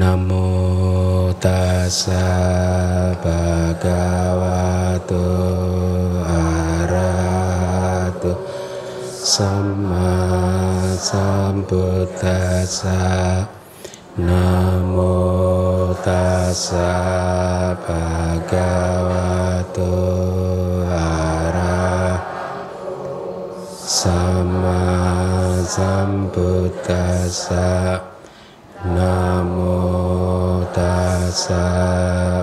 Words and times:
Namo 0.00 1.28
tassa 1.36 2.24
bhagavato 3.20 5.20
arahato 6.24 8.32
sama 9.20 10.08
sambuddhassa 10.96 12.96
Namo 14.16 15.92
tassa 16.00 17.76
bhagavato 17.84 19.84
arahato 20.88 22.24
sama 23.84 24.80
sambuddhassa 25.68 27.99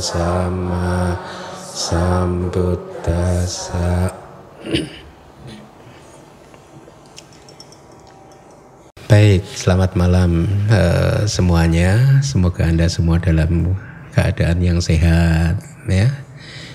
sama 0.00 1.16
sambuddhassa 1.58 2.92
Baik, 9.14 9.46
selamat 9.46 9.94
malam 9.94 10.50
uh, 10.74 11.22
semuanya. 11.30 12.18
Semoga 12.18 12.66
Anda 12.66 12.90
semua 12.90 13.22
dalam 13.22 13.78
keadaan 14.10 14.58
yang 14.58 14.82
sehat 14.82 15.62
ya. 15.86 16.10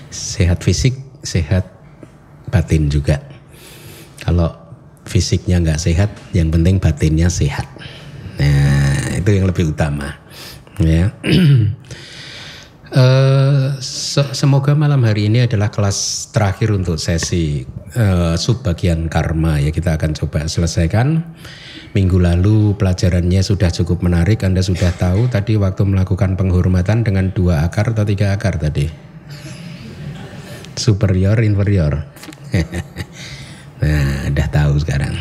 Sehat 0.08 0.64
fisik, 0.64 0.96
sehat 1.20 1.68
batin 2.48 2.88
juga. 2.88 3.20
Kalau 4.24 4.59
fisiknya 5.10 5.58
nggak 5.58 5.82
sehat, 5.82 6.14
yang 6.30 6.54
penting 6.54 6.78
batinnya 6.78 7.26
sehat. 7.26 7.66
Nah, 8.38 9.18
itu 9.18 9.30
yang 9.34 9.50
lebih 9.50 9.74
utama. 9.74 10.14
Ya. 10.78 11.10
Uh, 12.90 13.78
semoga 14.34 14.74
malam 14.74 15.06
hari 15.06 15.30
ini 15.30 15.46
adalah 15.46 15.70
kelas 15.70 16.26
terakhir 16.34 16.74
untuk 16.74 16.98
sesi 16.98 17.62
uh, 17.94 18.34
subbagian 18.34 19.06
karma 19.06 19.62
ya 19.62 19.70
kita 19.70 19.94
akan 19.94 20.10
coba 20.10 20.50
selesaikan. 20.50 21.22
Minggu 21.94 22.18
lalu 22.18 22.74
pelajarannya 22.74 23.46
sudah 23.46 23.70
cukup 23.70 24.02
menarik. 24.02 24.42
Anda 24.42 24.58
sudah 24.66 24.90
tahu 24.98 25.30
tadi 25.30 25.54
waktu 25.54 25.86
melakukan 25.86 26.34
penghormatan 26.34 27.06
dengan 27.06 27.30
dua 27.30 27.62
akar 27.62 27.94
atau 27.94 28.02
tiga 28.02 28.34
akar 28.34 28.58
tadi. 28.58 28.90
Superior, 30.74 31.38
inferior. 31.46 32.10
nah, 33.80 34.30
udah 34.30 34.48
tahu 34.48 34.74
sekarang. 34.80 35.16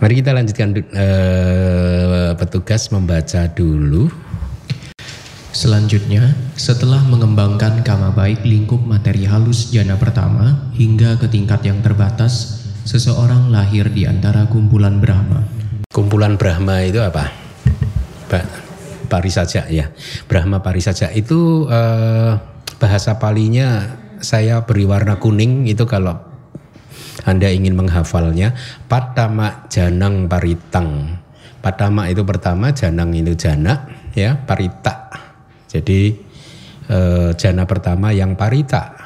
Mari 0.00 0.24
kita 0.24 0.32
lanjutkan 0.32 0.72
uh, 0.96 2.32
petugas 2.40 2.88
membaca 2.88 3.44
dulu 3.52 4.08
Selanjutnya, 5.50 6.30
setelah 6.54 7.02
mengembangkan 7.04 7.82
kama 7.82 8.14
baik 8.14 8.46
lingkup 8.46 8.80
materi 8.86 9.26
halus 9.26 9.74
jana 9.74 9.98
pertama 9.98 10.72
hingga 10.78 11.18
ke 11.18 11.26
tingkat 11.26 11.66
yang 11.66 11.82
terbatas, 11.82 12.64
seseorang 12.86 13.50
lahir 13.50 13.90
di 13.90 14.06
antara 14.06 14.46
kumpulan 14.46 15.02
Brahma. 15.02 15.42
Kumpulan 15.90 16.38
Brahma 16.38 16.86
itu 16.86 17.02
apa? 17.02 17.34
Pak 18.30 18.46
Parisaja 19.10 19.66
ya. 19.66 19.90
Brahma 20.30 20.62
Parisaja 20.62 21.10
itu 21.10 21.66
eh, 21.66 22.38
bahasa 22.78 23.18
palinya 23.18 23.98
saya 24.22 24.62
beri 24.62 24.86
warna 24.86 25.18
kuning 25.18 25.66
itu 25.66 25.82
kalau 25.82 26.29
Anda 27.26 27.50
ingin 27.52 27.76
menghafalnya 27.76 28.56
Patama 28.88 29.66
Janang 29.68 30.30
Paritang. 30.30 31.20
Patama 31.60 32.08
itu 32.08 32.24
pertama, 32.24 32.72
Janang 32.72 33.12
itu 33.12 33.36
jana, 33.36 33.84
ya, 34.16 34.32
Parita 34.34 35.10
jadi 35.70 36.18
eh, 36.90 37.30
jana 37.38 37.62
pertama 37.64 38.10
yang 38.10 38.34
parita. 38.34 38.98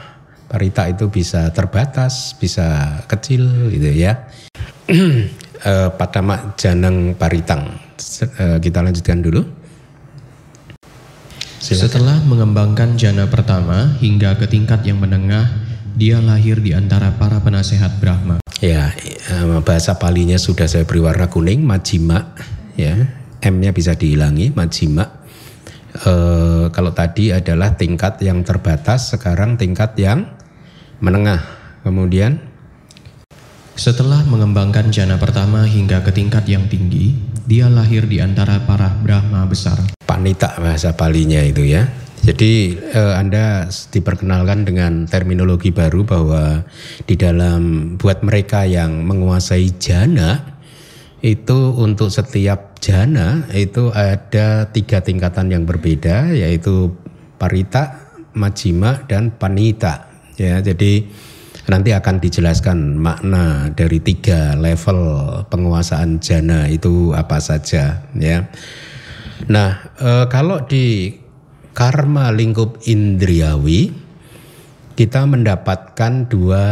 Parita 0.49 0.89
itu 0.89 1.13
bisa 1.13 1.53
terbatas, 1.53 2.33
bisa 2.41 3.01
kecil 3.05 3.69
gitu 3.69 3.91
ya. 3.93 4.25
eh, 4.89 5.89
Padama 5.93 6.57
janang 6.57 7.13
paritang. 7.21 7.69
Eh, 8.41 8.59
kita 8.65 8.81
lanjutkan 8.81 9.21
dulu. 9.21 9.45
Silakan. 11.61 11.81
Setelah 11.89 12.17
mengembangkan 12.29 12.97
jana 13.01 13.25
pertama 13.29 13.97
hingga 14.01 14.37
ke 14.37 14.45
tingkat 14.49 14.85
yang 14.85 15.01
menengah, 15.01 15.49
dia 15.94 16.19
lahir 16.19 16.59
di 16.59 16.75
antara 16.75 17.15
para 17.15 17.38
penasehat 17.38 18.03
Brahma. 18.03 18.43
Ya, 18.59 18.91
eh, 18.94 19.60
bahasa 19.62 19.94
palinya 19.99 20.38
sudah 20.38 20.66
saya 20.66 20.82
beri 20.82 21.03
warna 21.03 21.31
kuning, 21.31 21.62
majima, 21.62 22.34
ya. 22.75 22.99
M-nya 23.44 23.77
bisa 23.77 23.93
dihilangi, 23.93 24.56
majima 24.56 25.05
eh, 25.94 26.66
kalau 26.72 26.91
tadi 26.91 27.31
adalah 27.31 27.78
tingkat 27.78 28.19
yang 28.25 28.43
terbatas, 28.43 29.15
sekarang 29.15 29.55
tingkat 29.55 29.94
yang 30.00 30.27
menengah. 30.99 31.44
Kemudian 31.84 32.41
setelah 33.75 34.22
mengembangkan 34.25 34.88
jana 34.88 35.21
pertama 35.21 35.66
hingga 35.69 36.00
ke 36.03 36.11
tingkat 36.15 36.47
yang 36.49 36.66
tinggi, 36.71 37.15
dia 37.44 37.69
lahir 37.69 38.09
di 38.09 38.22
antara 38.22 38.62
para 38.65 38.88
Brahma 39.03 39.44
besar. 39.44 39.76
Panita 40.09 40.56
bahasa 40.56 40.97
palinya 40.97 41.43
itu 41.44 41.66
ya. 41.66 42.04
Jadi 42.25 42.81
eh, 42.81 43.15
Anda 43.21 43.69
diperkenalkan 43.69 44.65
dengan 44.65 45.05
terminologi 45.05 45.69
baru 45.69 46.09
bahwa 46.09 46.65
di 47.05 47.21
dalam 47.21 47.95
buat 48.01 48.25
mereka 48.25 48.65
yang 48.65 49.05
menguasai 49.05 49.77
jana 49.77 50.57
itu 51.21 51.77
untuk 51.77 52.09
setiap 52.09 52.81
jana 52.81 53.45
itu 53.53 53.93
ada 53.93 54.73
tiga 54.73 55.05
tingkatan 55.05 55.53
yang 55.53 55.69
berbeda 55.69 56.33
yaitu 56.33 56.97
parita, 57.37 58.09
majima 58.33 59.05
dan 59.05 59.29
panita. 59.37 60.09
Ya 60.41 60.65
jadi 60.65 61.05
nanti 61.69 61.93
akan 61.93 62.25
dijelaskan 62.25 63.01
makna 63.01 63.69
dari 63.73 64.01
tiga 64.01 64.56
level 64.56 65.01
penguasaan 65.53 66.25
jana 66.25 66.73
itu 66.73 67.12
apa 67.12 67.37
saja 67.37 68.05
ya. 68.17 68.49
Nah 69.49 69.97
e, 69.97 70.11
kalau 70.29 70.61
di 70.69 71.24
karma 71.75 72.31
lingkup 72.31 72.81
indriawi 72.87 73.93
kita 74.95 75.27
mendapatkan 75.27 76.31
dua 76.31 76.65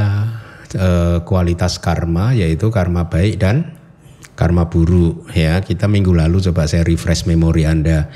e, 0.71 1.19
kualitas 1.27 1.83
karma 1.83 2.31
yaitu 2.39 2.71
karma 2.71 3.11
baik 3.11 3.43
dan 3.43 3.75
karma 4.39 4.71
buruk 4.71 5.27
ya. 5.35 5.61
Kita 5.61 5.91
minggu 5.91 6.15
lalu 6.15 6.39
coba 6.51 6.71
saya 6.71 6.87
refresh 6.87 7.27
memori 7.27 7.67
Anda. 7.67 8.09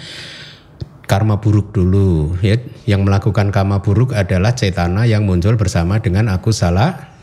Karma 1.06 1.38
buruk 1.38 1.74
dulu 1.74 2.38
ya. 2.38 2.58
Yang 2.86 3.02
melakukan 3.02 3.50
karma 3.50 3.82
buruk 3.82 4.14
adalah 4.14 4.54
cetana 4.54 5.06
yang 5.06 5.26
muncul 5.26 5.58
bersama 5.58 5.98
dengan 5.98 6.30
aku 6.30 6.54
salah 6.54 7.14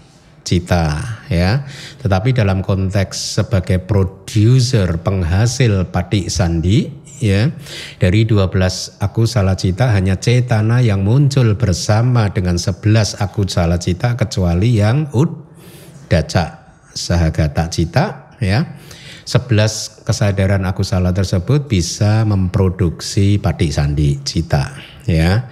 cita 0.43 0.99
ya. 1.31 1.63
Tetapi 2.03 2.35
dalam 2.35 2.59
konteks 2.59 3.39
sebagai 3.39 3.79
produser 3.79 4.99
penghasil 4.99 5.87
patik 5.87 6.27
sandi 6.27 7.02
ya. 7.23 7.55
Dari 8.03 8.27
12 8.27 8.51
aku 8.99 9.23
salah 9.23 9.55
cita 9.55 9.95
hanya 9.95 10.19
cetana 10.19 10.83
yang 10.83 11.07
muncul 11.07 11.55
bersama 11.55 12.27
dengan 12.35 12.59
11 12.59 13.23
aku 13.23 13.47
salah 13.47 13.79
cita 13.79 14.19
kecuali 14.19 14.83
yang 14.83 15.07
ud 15.15 15.31
daca 16.11 16.75
sahagata 16.93 17.71
cita 17.73 18.35
ya 18.37 18.77
11 19.23 20.03
kesadaran 20.03 20.67
aku 20.67 20.83
salah 20.83 21.15
tersebut 21.15 21.71
bisa 21.71 22.27
memproduksi 22.27 23.39
patik 23.39 23.71
sandi 23.71 24.19
cita 24.21 24.75
ya. 25.07 25.47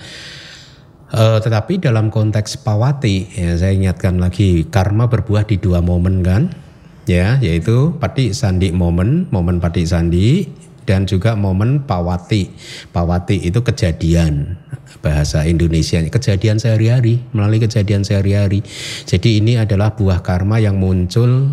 Uh, 1.12 1.44
tetapi 1.44 1.76
dalam 1.84 2.08
konteks 2.08 2.64
pawati 2.64 3.28
ya 3.36 3.52
saya 3.60 3.76
ingatkan 3.76 4.16
lagi 4.16 4.64
karma 4.72 5.12
berbuah 5.12 5.44
di 5.44 5.60
dua 5.60 5.84
momen 5.84 6.24
kan 6.24 6.56
ya 7.04 7.36
yaitu 7.44 7.92
patik 8.00 8.32
sandi 8.32 8.72
momen 8.72 9.28
momen 9.28 9.60
patik 9.60 9.84
sandi 9.84 10.48
dan 10.86 11.06
juga 11.06 11.38
momen 11.38 11.86
pawati. 11.86 12.52
Pawati 12.90 13.48
itu 13.48 13.62
kejadian. 13.62 14.58
Bahasa 15.02 15.48
Indonesia 15.48 15.98
kejadian 15.98 16.62
sehari-hari 16.62 17.24
melalui 17.34 17.64
kejadian 17.64 18.06
sehari-hari. 18.06 18.62
Jadi 19.08 19.42
ini 19.42 19.58
adalah 19.58 19.96
buah 19.98 20.22
karma 20.22 20.62
yang 20.62 20.78
muncul 20.78 21.50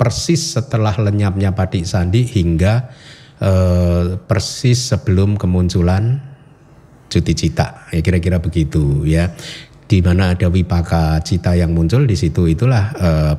persis 0.00 0.56
setelah 0.56 0.96
lenyapnya 0.96 1.52
Padik 1.52 1.84
Sandi 1.84 2.24
hingga 2.24 2.88
eh, 3.38 4.16
persis 4.16 4.90
sebelum 4.90 5.36
kemunculan 5.36 6.18
cuti 7.12 7.32
cita. 7.36 7.90
Ya 7.92 8.00
kira-kira 8.00 8.40
begitu 8.40 9.04
ya. 9.04 9.28
Di 9.90 9.98
mana 10.00 10.38
ada 10.38 10.46
wipaka 10.46 11.18
cita 11.26 11.58
yang 11.58 11.74
muncul 11.74 12.06
di 12.06 12.14
situ 12.14 12.46
itulah 12.46 12.84
eh, 12.96 13.34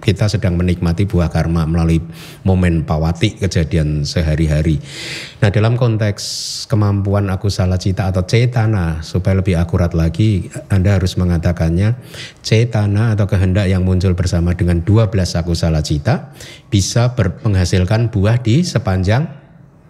kita 0.00 0.26
sedang 0.26 0.56
menikmati 0.56 1.04
buah 1.04 1.28
karma 1.28 1.68
melalui 1.68 2.00
momen 2.42 2.82
pawati 2.88 3.36
kejadian 3.36 4.02
sehari-hari. 4.02 4.80
Nah 5.44 5.52
dalam 5.52 5.76
konteks 5.76 6.24
kemampuan 6.66 7.28
aku 7.28 7.52
salah 7.52 7.76
cita 7.76 8.08
atau 8.10 8.24
cetana 8.24 9.04
supaya 9.04 9.38
lebih 9.38 9.60
akurat 9.60 9.92
lagi 9.92 10.48
Anda 10.72 10.96
harus 10.96 11.20
mengatakannya 11.20 12.00
cetana 12.40 13.14
atau 13.14 13.28
kehendak 13.28 13.68
yang 13.68 13.84
muncul 13.84 14.16
bersama 14.16 14.56
dengan 14.56 14.82
12 14.82 15.12
aku 15.14 15.52
salah 15.52 15.84
cita 15.84 16.32
bisa 16.72 17.12
menghasilkan 17.44 18.08
buah 18.08 18.40
di 18.40 18.64
sepanjang 18.64 19.28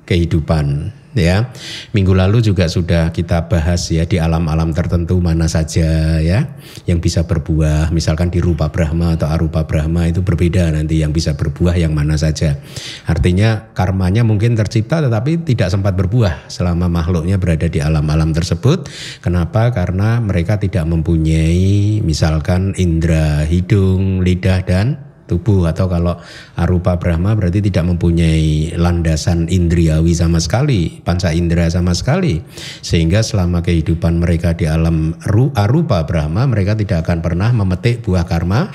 kehidupan 0.05 1.00
ya. 1.15 1.51
Minggu 1.91 2.15
lalu 2.15 2.43
juga 2.45 2.71
sudah 2.71 3.11
kita 3.11 3.51
bahas 3.51 3.91
ya 3.91 4.07
di 4.07 4.23
alam-alam 4.23 4.71
tertentu 4.71 5.19
mana 5.19 5.51
saja 5.51 6.19
ya 6.23 6.55
yang 6.87 7.03
bisa 7.03 7.27
berbuah. 7.27 7.91
Misalkan 7.91 8.31
di 8.31 8.39
rupa 8.39 8.71
Brahma 8.71 9.19
atau 9.19 9.29
arupa 9.29 9.67
Brahma 9.67 10.07
itu 10.07 10.23
berbeda 10.23 10.71
nanti 10.71 11.03
yang 11.03 11.11
bisa 11.11 11.35
berbuah 11.35 11.75
yang 11.77 11.93
mana 11.93 12.15
saja. 12.15 12.59
Artinya 13.07 13.75
karmanya 13.75 14.23
mungkin 14.23 14.55
tercipta 14.55 15.03
tetapi 15.03 15.43
tidak 15.43 15.75
sempat 15.75 15.99
berbuah 15.99 16.47
selama 16.47 16.87
makhluknya 16.87 17.37
berada 17.37 17.67
di 17.67 17.83
alam-alam 17.83 18.31
tersebut. 18.31 18.87
Kenapa? 19.21 19.75
Karena 19.75 20.23
mereka 20.23 20.57
tidak 20.63 20.87
mempunyai 20.87 22.01
misalkan 22.05 22.75
indera 22.79 23.43
hidung, 23.45 24.23
lidah 24.23 24.63
dan 24.63 25.10
tubuh 25.31 25.71
atau 25.71 25.87
kalau 25.87 26.19
arupa 26.59 26.99
Brahma 26.99 27.39
berarti 27.39 27.63
tidak 27.63 27.87
mempunyai 27.87 28.75
landasan 28.75 29.47
indriawi 29.47 30.11
sama 30.11 30.43
sekali, 30.43 30.99
panca 31.07 31.31
indera 31.31 31.71
sama 31.71 31.95
sekali. 31.95 32.43
Sehingga 32.83 33.23
selama 33.23 33.63
kehidupan 33.63 34.19
mereka 34.19 34.59
di 34.59 34.67
alam 34.67 35.15
arupa 35.55 36.03
Brahma 36.03 36.51
mereka 36.51 36.75
tidak 36.75 37.07
akan 37.07 37.23
pernah 37.23 37.55
memetik 37.55 38.03
buah 38.03 38.27
karma 38.27 38.67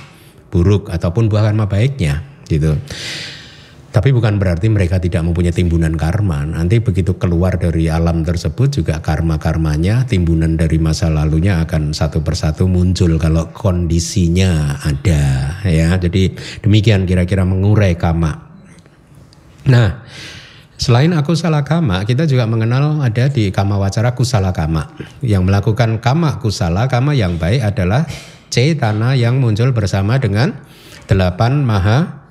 buruk 0.47 0.87
ataupun 0.87 1.27
buah 1.27 1.51
karma 1.51 1.67
baiknya 1.67 2.23
gitu. 2.47 2.79
Tapi 3.95 4.11
bukan 4.11 4.35
berarti 4.35 4.67
mereka 4.67 4.99
tidak 4.99 5.23
mempunyai 5.23 5.55
timbunan 5.55 5.95
karma. 5.95 6.43
Nanti 6.43 6.83
begitu 6.83 7.15
keluar 7.15 7.55
dari 7.55 7.87
alam 7.87 8.27
tersebut 8.27 8.83
juga 8.83 8.99
karma-karmanya, 8.99 10.03
timbunan 10.03 10.59
dari 10.59 10.75
masa 10.83 11.07
lalunya 11.07 11.63
akan 11.63 11.95
satu 11.95 12.19
persatu 12.19 12.67
muncul 12.67 13.15
kalau 13.15 13.55
kondisinya 13.55 14.83
ada. 14.83 15.23
Ya, 15.63 15.95
jadi 15.95 16.35
demikian 16.59 17.07
kira-kira 17.07 17.47
mengurai 17.47 17.95
kama. 17.95 18.35
Nah, 19.71 20.03
selain 20.75 21.15
aku 21.15 21.31
salah 21.31 21.63
kama, 21.63 22.03
kita 22.03 22.27
juga 22.27 22.43
mengenal 22.51 22.99
ada 22.99 23.31
di 23.31 23.47
kama 23.47 23.79
wacara 23.79 24.11
kusala 24.11 24.51
kama. 24.51 24.91
Yang 25.23 25.47
melakukan 25.47 26.03
kama 26.03 26.43
kusala, 26.43 26.91
kama 26.91 27.15
yang 27.15 27.39
baik 27.39 27.63
adalah 27.63 28.03
cetana 28.51 29.15
yang 29.15 29.39
muncul 29.39 29.71
bersama 29.71 30.19
dengan 30.19 30.51
delapan 31.07 31.63
maha 31.63 32.24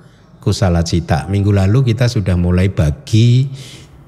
kusala 0.45 0.85
cita. 0.85 1.25
Minggu 1.25 1.49
lalu 1.49 1.81
kita 1.81 2.05
sudah 2.05 2.37
mulai 2.37 2.69
bagi 2.69 3.49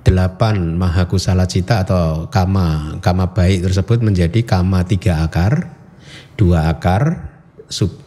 delapan 0.06 0.78
maha 0.78 1.10
kusala 1.10 1.50
cita 1.50 1.81
atau 1.81 2.30
kama 2.30 3.01
kama 3.01 3.34
baik 3.34 3.66
tersebut 3.66 4.06
menjadi 4.06 4.45
kama 4.45 4.86
tiga 4.86 5.25
akar, 5.25 5.74
dua 6.38 6.69
akar, 6.69 7.34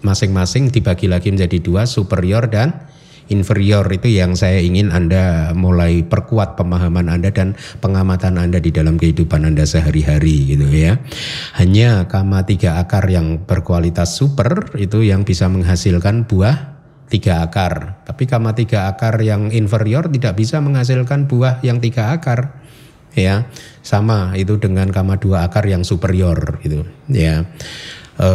masing-masing 0.07 0.71
dibagi 0.71 1.11
lagi 1.11 1.35
menjadi 1.35 1.59
dua 1.59 1.85
superior 1.91 2.47
dan 2.47 2.87
inferior 3.31 3.87
itu 3.93 4.11
yang 4.11 4.33
saya 4.33 4.59
ingin 4.59 4.91
Anda 4.91 5.53
mulai 5.53 6.03
perkuat 6.03 6.59
pemahaman 6.59 7.13
Anda 7.13 7.31
dan 7.31 7.55
pengamatan 7.79 8.41
Anda 8.41 8.59
di 8.59 8.73
dalam 8.75 8.97
kehidupan 8.97 9.45
Anda 9.47 9.69
sehari-hari 9.69 10.57
gitu 10.57 10.67
ya. 10.73 10.99
Hanya 11.61 12.09
kama 12.09 12.49
tiga 12.49 12.81
akar 12.81 13.07
yang 13.13 13.45
berkualitas 13.45 14.17
super 14.17 14.73
itu 14.81 15.05
yang 15.05 15.29
bisa 15.29 15.47
menghasilkan 15.53 16.25
buah 16.25 16.80
tiga 17.11 17.43
akar. 17.45 18.01
Tapi 18.07 18.25
kama 18.25 18.55
tiga 18.55 18.87
akar 18.87 19.19
yang 19.21 19.51
inferior 19.51 20.07
tidak 20.07 20.39
bisa 20.39 20.63
menghasilkan 20.63 21.27
buah 21.27 21.59
yang 21.61 21.83
tiga 21.83 22.15
akar. 22.15 22.63
Ya, 23.19 23.51
sama 23.83 24.39
itu 24.39 24.55
dengan 24.63 24.95
kama 24.95 25.19
dua 25.19 25.51
akar 25.51 25.67
yang 25.67 25.83
superior 25.83 26.63
gitu. 26.63 26.87
Ya. 27.11 27.51
E, 28.15 28.31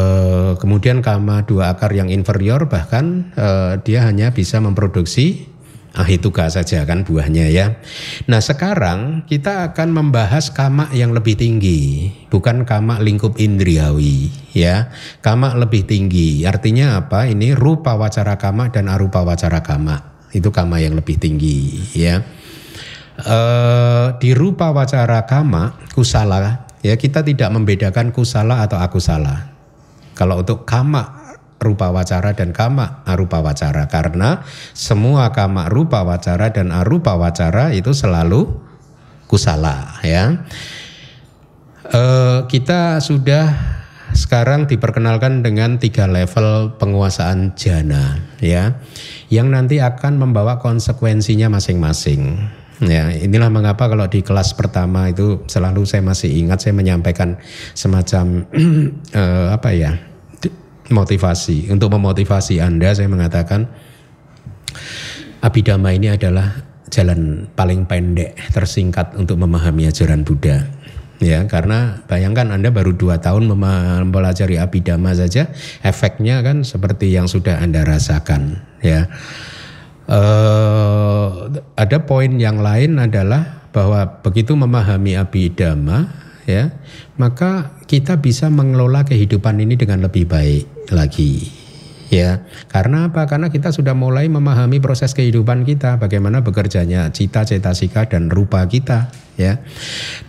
kemudian 0.60 1.00
kama 1.00 1.48
dua 1.48 1.72
akar 1.72 1.96
yang 1.96 2.12
inferior 2.12 2.68
bahkan 2.68 3.32
e, 3.40 3.80
dia 3.88 4.04
hanya 4.04 4.36
bisa 4.36 4.60
memproduksi 4.60 5.48
ahituka 5.96 6.52
saja 6.52 6.84
kan 6.84 7.08
buahnya 7.08 7.48
ya. 7.50 7.80
Nah 8.28 8.44
sekarang 8.44 9.24
kita 9.26 9.72
akan 9.72 9.96
membahas 9.96 10.52
kama 10.52 10.92
yang 10.92 11.16
lebih 11.16 11.40
tinggi, 11.40 12.12
bukan 12.28 12.68
kama 12.68 13.00
lingkup 13.00 13.40
indriawi 13.40 14.30
ya. 14.52 14.92
Kama 15.24 15.56
lebih 15.56 15.88
tinggi, 15.88 16.44
artinya 16.44 17.00
apa? 17.00 17.26
Ini 17.32 17.56
rupa 17.56 17.96
wacara 17.96 18.36
kama 18.36 18.70
dan 18.70 18.92
arupa 18.92 19.24
wacara 19.24 19.64
kama. 19.64 20.28
Itu 20.36 20.52
kama 20.52 20.84
yang 20.84 21.00
lebih 21.00 21.16
tinggi 21.16 21.80
ya. 21.96 22.20
E, 23.16 23.38
di 24.20 24.36
rupa 24.36 24.76
wacara 24.76 25.24
kama 25.24 25.80
kusala 25.96 26.68
ya 26.84 27.00
kita 27.00 27.24
tidak 27.24 27.50
membedakan 27.56 28.12
kusala 28.12 28.62
atau 28.68 28.78
akusala. 28.78 29.56
Kalau 30.16 30.44
untuk 30.44 30.68
kama 30.68 31.25
rupa 31.60 31.90
wacara 31.90 32.36
dan 32.36 32.52
kama 32.52 33.02
arupa 33.08 33.40
wacara 33.40 33.88
karena 33.88 34.44
semua 34.76 35.32
kama 35.32 35.72
rupa 35.72 36.04
wacara 36.04 36.52
dan 36.52 36.70
arupa 36.70 37.16
wacara 37.16 37.72
itu 37.72 37.96
selalu 37.96 38.52
kusala 39.26 39.98
ya. 40.06 40.46
E, 41.86 42.02
kita 42.52 43.00
sudah 43.02 43.76
sekarang 44.16 44.70
diperkenalkan 44.70 45.44
dengan 45.44 45.76
tiga 45.82 46.08
level 46.08 46.78
penguasaan 46.80 47.58
jana 47.58 48.22
ya 48.40 48.80
yang 49.28 49.52
nanti 49.52 49.82
akan 49.82 50.22
membawa 50.22 50.62
konsekuensinya 50.62 51.52
masing-masing. 51.52 52.38
Ya, 52.84 53.08
inilah 53.08 53.48
mengapa 53.48 53.88
kalau 53.88 54.04
di 54.12 54.20
kelas 54.20 54.52
pertama 54.52 55.08
itu 55.08 55.48
selalu 55.48 55.88
saya 55.88 56.04
masih 56.04 56.28
ingat 56.28 56.60
saya 56.60 56.76
menyampaikan 56.76 57.40
semacam 57.72 58.44
uh, 59.16 59.48
apa 59.56 59.72
ya 59.72 59.96
motivasi. 60.90 61.72
Untuk 61.74 61.94
memotivasi 61.94 62.62
Anda 62.62 62.94
saya 62.94 63.10
mengatakan 63.10 63.66
Abhidhamma 65.42 65.94
ini 65.94 66.10
adalah 66.14 66.66
jalan 66.90 67.50
paling 67.54 67.86
pendek 67.86 68.38
tersingkat 68.54 69.14
untuk 69.18 69.42
memahami 69.42 69.90
ajaran 69.90 70.26
Buddha. 70.26 70.66
Ya, 71.24 71.48
karena 71.48 72.04
bayangkan 72.12 72.52
Anda 72.52 72.76
baru 72.76 72.92
dua 72.92 73.24
tahun 73.24 73.48
mempelajari 73.48 74.60
Abhidhamma 74.60 75.16
saja, 75.16 75.48
efeknya 75.80 76.44
kan 76.44 76.68
seperti 76.68 77.16
yang 77.16 77.32
sudah 77.32 77.64
Anda 77.64 77.88
rasakan. 77.88 78.60
Ya, 78.84 79.08
uh, 80.12 81.56
ada 81.80 81.98
poin 82.04 82.36
yang 82.36 82.60
lain 82.60 83.00
adalah 83.00 83.64
bahwa 83.72 84.20
begitu 84.28 84.60
memahami 84.60 85.16
Abhidhamma, 85.16 86.12
ya, 86.44 86.76
maka 87.16 87.80
kita 87.88 88.20
bisa 88.20 88.52
mengelola 88.52 89.08
kehidupan 89.08 89.56
ini 89.64 89.80
dengan 89.80 90.04
lebih 90.04 90.28
baik 90.28 90.75
lagi 90.94 91.66
ya. 92.10 92.46
Karena 92.70 93.10
apa? 93.10 93.26
Karena 93.26 93.50
kita 93.50 93.74
sudah 93.74 93.98
mulai 93.98 94.30
memahami 94.30 94.80
proses 94.82 95.14
kehidupan 95.14 95.66
kita 95.66 95.98
bagaimana 95.98 96.42
bekerjanya 96.46 97.10
cita 97.10 97.46
cetasika 97.46 98.08
dan 98.10 98.30
rupa 98.30 98.66
kita 98.66 99.10
ya. 99.36 99.62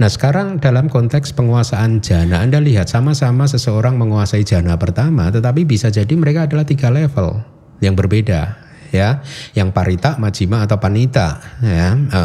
Nah 0.00 0.08
sekarang 0.10 0.58
dalam 0.58 0.88
konteks 0.90 1.36
penguasaan 1.36 2.00
jana 2.00 2.42
anda 2.42 2.60
lihat 2.62 2.88
sama-sama 2.90 3.46
seseorang 3.46 3.96
menguasai 4.00 4.42
jana 4.42 4.76
pertama 4.80 5.28
tetapi 5.30 5.68
bisa 5.68 5.92
jadi 5.92 6.12
mereka 6.16 6.48
adalah 6.48 6.66
tiga 6.66 6.88
level 6.90 7.40
yang 7.78 7.94
berbeda 7.94 8.56
ya. 8.90 9.20
Yang 9.52 9.68
parita 9.76 10.16
majima 10.16 10.64
atau 10.64 10.78
panita 10.80 11.38
ya. 11.60 11.94
E, 11.96 12.22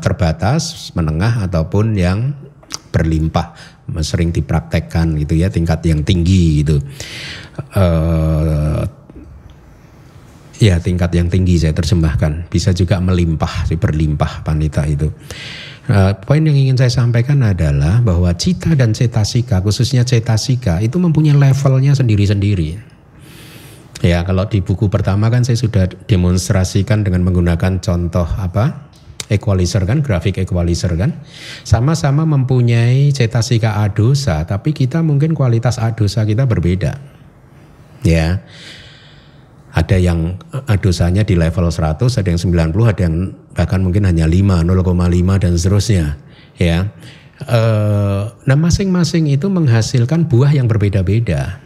terbatas 0.00 0.92
menengah 0.96 1.44
ataupun 1.46 1.94
yang 1.96 2.34
berlimpah 2.90 3.75
sering 4.02 4.34
dipraktekkan 4.34 5.14
gitu 5.22 5.38
ya 5.38 5.48
tingkat 5.48 5.80
yang 5.86 6.02
tinggi 6.02 6.62
gitu 6.64 6.76
uh, 7.78 8.82
ya 10.58 10.80
tingkat 10.82 11.10
yang 11.14 11.28
tinggi 11.30 11.60
saya 11.60 11.74
terjemahkan 11.76 12.50
bisa 12.50 12.74
juga 12.74 12.98
melimpah 12.98 13.68
berlimpah 13.78 14.42
panita 14.42 14.82
itu 14.88 15.12
Uh, 15.86 16.18
poin 16.26 16.42
yang 16.42 16.58
ingin 16.58 16.74
saya 16.74 16.90
sampaikan 16.90 17.38
adalah 17.46 18.02
bahwa 18.02 18.34
cita 18.34 18.74
dan 18.74 18.90
cetasika, 18.90 19.62
khususnya 19.62 20.02
cetasika 20.02 20.82
itu 20.82 20.98
mempunyai 20.98 21.38
levelnya 21.38 21.94
sendiri-sendiri. 21.94 22.74
Ya, 24.02 24.26
kalau 24.26 24.50
di 24.50 24.66
buku 24.66 24.90
pertama 24.90 25.30
kan 25.30 25.46
saya 25.46 25.54
sudah 25.54 25.86
demonstrasikan 26.10 27.06
dengan 27.06 27.22
menggunakan 27.22 27.78
contoh 27.78 28.26
apa? 28.26 28.90
Equalizer 29.28 29.82
kan, 29.84 30.02
grafik 30.02 30.38
equalizer 30.38 30.94
kan. 30.94 31.18
Sama-sama 31.66 32.22
mempunyai 32.26 33.10
cetasika 33.10 33.82
adosa, 33.82 34.46
tapi 34.46 34.70
kita 34.70 35.02
mungkin 35.02 35.34
kualitas 35.34 35.78
adosa 35.82 36.22
kita 36.22 36.46
berbeda. 36.46 36.98
Ya. 38.06 38.42
Ada 39.76 40.00
yang 40.00 40.40
adosanya 40.72 41.20
di 41.20 41.36
level 41.36 41.68
100, 41.68 42.16
ada 42.16 42.28
yang 42.32 42.40
90, 42.40 42.88
ada 42.88 43.00
yang 43.04 43.36
bahkan 43.52 43.84
mungkin 43.84 44.08
hanya 44.08 44.24
5, 44.24 44.64
0,5 44.64 45.36
dan 45.36 45.52
seterusnya. 45.52 46.16
Ya. 46.56 46.88
E, 47.44 47.60
nah 48.48 48.56
masing-masing 48.56 49.28
itu 49.28 49.52
menghasilkan 49.52 50.32
buah 50.32 50.56
yang 50.56 50.64
berbeda-beda. 50.64 51.65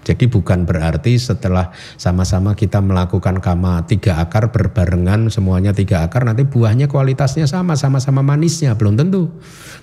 Jadi 0.00 0.32
bukan 0.32 0.64
berarti 0.64 1.20
setelah 1.20 1.76
sama-sama 2.00 2.56
kita 2.56 2.80
melakukan 2.80 3.44
kama 3.44 3.84
tiga 3.84 4.16
akar 4.16 4.48
berbarengan 4.48 5.28
semuanya 5.28 5.76
tiga 5.76 6.08
akar 6.08 6.24
nanti 6.24 6.48
buahnya 6.48 6.88
kualitasnya 6.88 7.44
sama 7.44 7.76
sama-sama 7.76 8.24
manisnya 8.24 8.72
belum 8.80 8.96
tentu. 8.96 9.28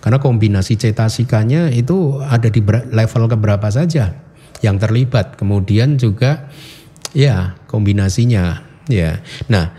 Karena 0.02 0.18
kombinasi 0.18 0.74
cetasikanya 0.78 1.70
itu 1.70 2.18
ada 2.26 2.50
di 2.50 2.66
level 2.66 3.24
keberapa 3.30 3.70
saja 3.70 4.18
yang 4.66 4.82
terlibat. 4.82 5.38
Kemudian 5.38 6.02
juga 6.02 6.50
ya 7.14 7.54
kombinasinya 7.70 8.66
ya. 8.90 9.22
Nah 9.54 9.78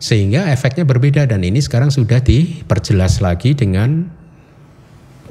sehingga 0.00 0.48
efeknya 0.52 0.88
berbeda 0.88 1.28
dan 1.28 1.44
ini 1.44 1.60
sekarang 1.60 1.92
sudah 1.92 2.24
diperjelas 2.24 3.20
lagi 3.20 3.52
dengan 3.52 4.08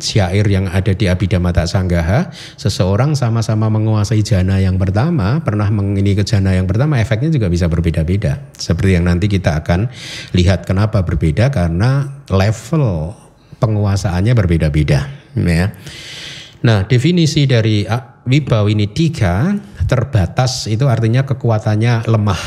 syair 0.03 0.43
yang 0.51 0.67
ada 0.67 0.91
di 0.91 1.07
Abhidhamma 1.07 1.55
Sanggaha, 1.63 2.27
seseorang 2.59 3.15
sama-sama 3.15 3.71
menguasai 3.71 4.19
jana 4.19 4.59
yang 4.59 4.75
pertama, 4.75 5.39
pernah 5.39 5.71
mengini 5.71 6.13
ke 6.13 6.27
jana 6.27 6.51
yang 6.51 6.67
pertama, 6.67 6.99
efeknya 6.99 7.31
juga 7.31 7.47
bisa 7.47 7.71
berbeda-beda. 7.71 8.43
Seperti 8.59 8.99
yang 8.99 9.07
nanti 9.07 9.31
kita 9.31 9.63
akan 9.63 9.87
lihat 10.35 10.67
kenapa 10.67 11.07
berbeda 11.07 11.47
karena 11.47 12.21
level 12.27 13.15
penguasaannya 13.63 14.33
berbeda-beda. 14.35 15.07
Ya. 15.39 15.71
Nah, 16.63 16.83
definisi 16.83 17.47
dari 17.47 17.87
ini 17.87 18.85
tiga 18.91 19.55
terbatas 19.87 20.67
itu 20.67 20.87
artinya 20.87 21.27
kekuatannya 21.27 22.07
lemah, 22.07 22.43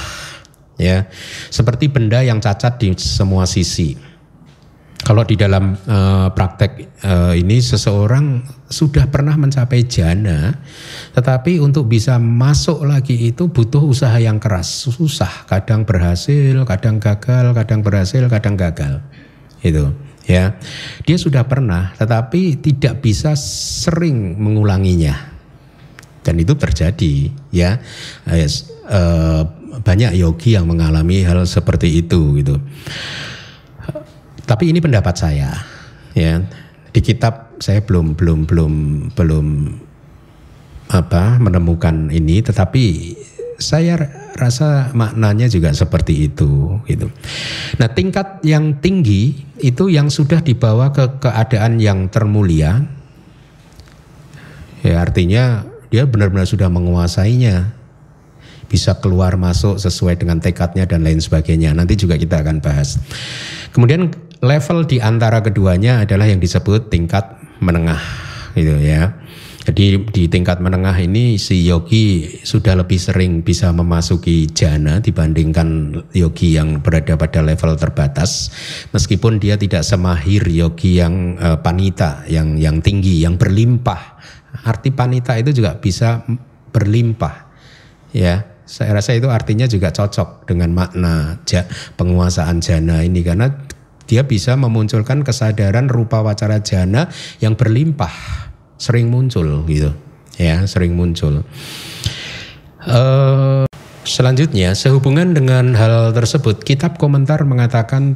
ya, 0.81 1.05
seperti 1.53 1.93
benda 1.93 2.25
yang 2.25 2.41
cacat 2.41 2.81
di 2.81 2.97
semua 2.97 3.45
sisi. 3.45 4.16
Kalau 5.07 5.23
di 5.23 5.39
dalam 5.39 5.79
uh, 5.87 6.35
praktek 6.35 6.99
uh, 7.07 7.31
ini 7.31 7.63
seseorang 7.63 8.43
sudah 8.67 9.07
pernah 9.07 9.39
mencapai 9.39 9.87
jana, 9.87 10.51
tetapi 11.15 11.63
untuk 11.63 11.87
bisa 11.87 12.19
masuk 12.19 12.83
lagi 12.83 13.15
itu 13.31 13.47
butuh 13.47 13.87
usaha 13.87 14.19
yang 14.19 14.43
keras, 14.43 14.91
susah. 14.91 15.47
Kadang 15.47 15.87
berhasil, 15.87 16.59
kadang 16.67 16.99
gagal, 16.99 17.55
kadang 17.55 17.87
berhasil, 17.87 18.27
kadang 18.27 18.59
gagal. 18.59 18.99
Itu 19.63 19.95
ya. 20.27 20.59
Dia 21.07 21.17
sudah 21.23 21.47
pernah, 21.47 21.95
tetapi 21.95 22.59
tidak 22.59 22.99
bisa 22.99 23.39
sering 23.39 24.35
mengulanginya. 24.43 25.39
Dan 26.27 26.43
itu 26.43 26.59
terjadi 26.59 27.31
ya. 27.55 27.79
Uh, 28.91 29.47
banyak 29.87 30.19
yogi 30.19 30.59
yang 30.59 30.67
mengalami 30.67 31.23
hal 31.23 31.47
seperti 31.47 32.03
itu 32.03 32.43
gitu. 32.43 32.59
Tapi 34.47 34.71
ini 34.71 34.79
pendapat 34.79 35.15
saya, 35.19 35.51
ya. 36.15 36.39
Di 36.95 37.05
kitab 37.05 37.59
saya 37.59 37.83
belum 37.83 38.17
belum 38.17 38.47
belum 38.47 38.73
belum 39.13 39.47
apa 40.87 41.43
menemukan 41.43 42.15
ini, 42.15 42.41
tetapi 42.47 42.85
saya 43.59 43.97
rasa 44.37 44.93
maknanya 44.93 45.49
juga 45.49 45.73
seperti 45.73 46.29
itu 46.29 46.79
gitu. 46.87 47.09
Nah, 47.81 47.89
tingkat 47.91 48.45
yang 48.45 48.79
tinggi 48.79 49.45
itu 49.61 49.89
yang 49.89 50.13
sudah 50.13 50.45
dibawa 50.45 50.93
ke 50.93 51.21
keadaan 51.21 51.81
yang 51.81 52.07
termulia. 52.13 52.85
Ya, 54.85 55.03
artinya 55.03 55.67
dia 55.89 56.07
benar-benar 56.07 56.47
sudah 56.47 56.69
menguasainya. 56.71 57.75
Bisa 58.67 58.99
keluar 58.99 59.39
masuk 59.39 59.79
sesuai 59.79 60.19
dengan 60.19 60.43
tekadnya 60.43 60.91
dan 60.91 61.07
lain 61.07 61.23
sebagainya. 61.23 61.71
Nanti 61.71 61.95
juga 61.95 62.19
kita 62.19 62.43
akan 62.43 62.59
bahas. 62.59 62.99
Kemudian 63.71 64.11
level 64.41 64.85
di 64.85 65.01
antara 65.01 65.41
keduanya 65.41 66.05
adalah 66.05 66.29
yang 66.29 66.41
disebut 66.41 66.93
tingkat 66.93 67.37
menengah 67.61 68.01
gitu 68.57 68.77
ya. 68.81 69.17
Jadi 69.67 69.99
di 70.15 70.31
tingkat 70.31 70.63
menengah 70.63 70.95
ini 70.95 71.43
si 71.43 71.67
yogi 71.67 72.39
sudah 72.47 72.79
lebih 72.79 73.03
sering 73.03 73.43
bisa 73.43 73.75
memasuki 73.75 74.47
jana 74.47 75.03
dibandingkan 75.03 75.91
yogi 76.15 76.55
yang 76.55 76.79
berada 76.79 77.19
pada 77.19 77.43
level 77.43 77.75
terbatas. 77.75 78.55
Meskipun 78.95 79.43
dia 79.43 79.59
tidak 79.59 79.83
semahir 79.83 80.47
yogi 80.47 81.03
yang 81.03 81.35
uh, 81.43 81.59
panita, 81.59 82.23
yang 82.31 82.55
yang 82.55 82.79
tinggi, 82.79 83.27
yang 83.27 83.35
berlimpah. 83.35 84.23
Arti 84.63 84.95
panita 84.95 85.35
itu 85.35 85.51
juga 85.51 85.75
bisa 85.83 86.23
berlimpah. 86.71 87.51
Ya, 88.15 88.47
saya 88.71 88.95
rasa 88.95 89.19
itu 89.19 89.27
artinya 89.35 89.67
juga 89.67 89.91
cocok 89.91 90.47
dengan 90.47 90.79
makna 90.79 91.43
penguasaan 91.99 92.63
jana 92.63 93.03
ini 93.03 93.27
karena 93.27 93.51
dia 94.07 94.25
bisa 94.25 94.55
memunculkan 94.55 95.27
kesadaran 95.27 95.91
rupa 95.91 96.23
wacara 96.23 96.63
jana 96.63 97.11
yang 97.43 97.59
berlimpah, 97.59 98.15
sering 98.79 99.11
muncul 99.11 99.67
gitu, 99.67 99.91
ya 100.39 100.65
sering 100.65 100.95
muncul. 100.95 101.43
Uh, 102.87 103.67
selanjutnya, 104.07 104.79
sehubungan 104.79 105.35
dengan 105.35 105.75
hal 105.75 106.15
tersebut, 106.15 106.63
kitab 106.63 107.03
komentar 107.03 107.43
mengatakan 107.43 108.15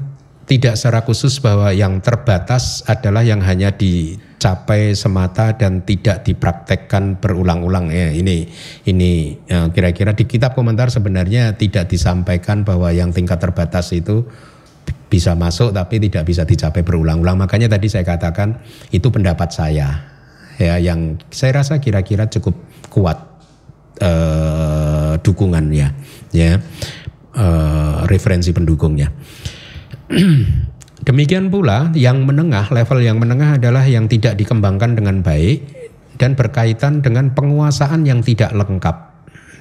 tidak 0.51 0.75
secara 0.75 1.07
khusus 1.07 1.39
bahwa 1.39 1.71
yang 1.71 2.03
terbatas 2.03 2.83
adalah 2.91 3.23
yang 3.23 3.39
hanya 3.39 3.71
dicapai 3.71 4.99
semata 4.99 5.55
dan 5.55 5.87
tidak 5.87 6.27
dipraktekkan 6.27 7.23
berulang-ulang 7.23 7.87
ya 7.95 8.11
ini 8.11 8.51
ini 8.83 9.39
ya, 9.47 9.71
kira-kira 9.71 10.11
di 10.11 10.27
kitab 10.27 10.59
komentar 10.59 10.91
sebenarnya 10.91 11.55
tidak 11.55 11.87
disampaikan 11.87 12.67
bahwa 12.67 12.91
yang 12.91 13.15
tingkat 13.15 13.39
terbatas 13.39 13.95
itu 13.95 14.27
bisa 15.11 15.35
masuk 15.35 15.75
tapi 15.75 15.99
tidak 15.99 16.27
bisa 16.27 16.47
dicapai 16.47 16.87
berulang-ulang. 16.87 17.41
Makanya 17.41 17.73
tadi 17.73 17.91
saya 17.91 18.07
katakan 18.07 18.63
itu 18.95 19.11
pendapat 19.11 19.51
saya 19.51 20.11
ya 20.61 20.77
yang 20.77 21.17
saya 21.33 21.65
rasa 21.65 21.81
kira-kira 21.81 22.29
cukup 22.29 22.53
kuat 22.93 23.17
eh, 23.99 25.17
dukungannya 25.19 25.89
ya 26.31 26.53
eh, 27.35 27.99
referensi 28.07 28.53
pendukungnya. 28.53 29.09
Demikian 31.09 31.49
pula 31.49 31.89
yang 31.97 32.29
menengah 32.29 32.69
level 32.69 33.01
yang 33.01 33.17
menengah 33.17 33.57
adalah 33.57 33.89
yang 33.89 34.05
tidak 34.05 34.37
dikembangkan 34.37 35.01
dengan 35.01 35.25
baik 35.25 35.65
dan 36.21 36.37
berkaitan 36.37 37.01
dengan 37.01 37.33
penguasaan 37.33 38.05
yang 38.05 38.21
tidak 38.21 38.53
lengkap. 38.53 38.97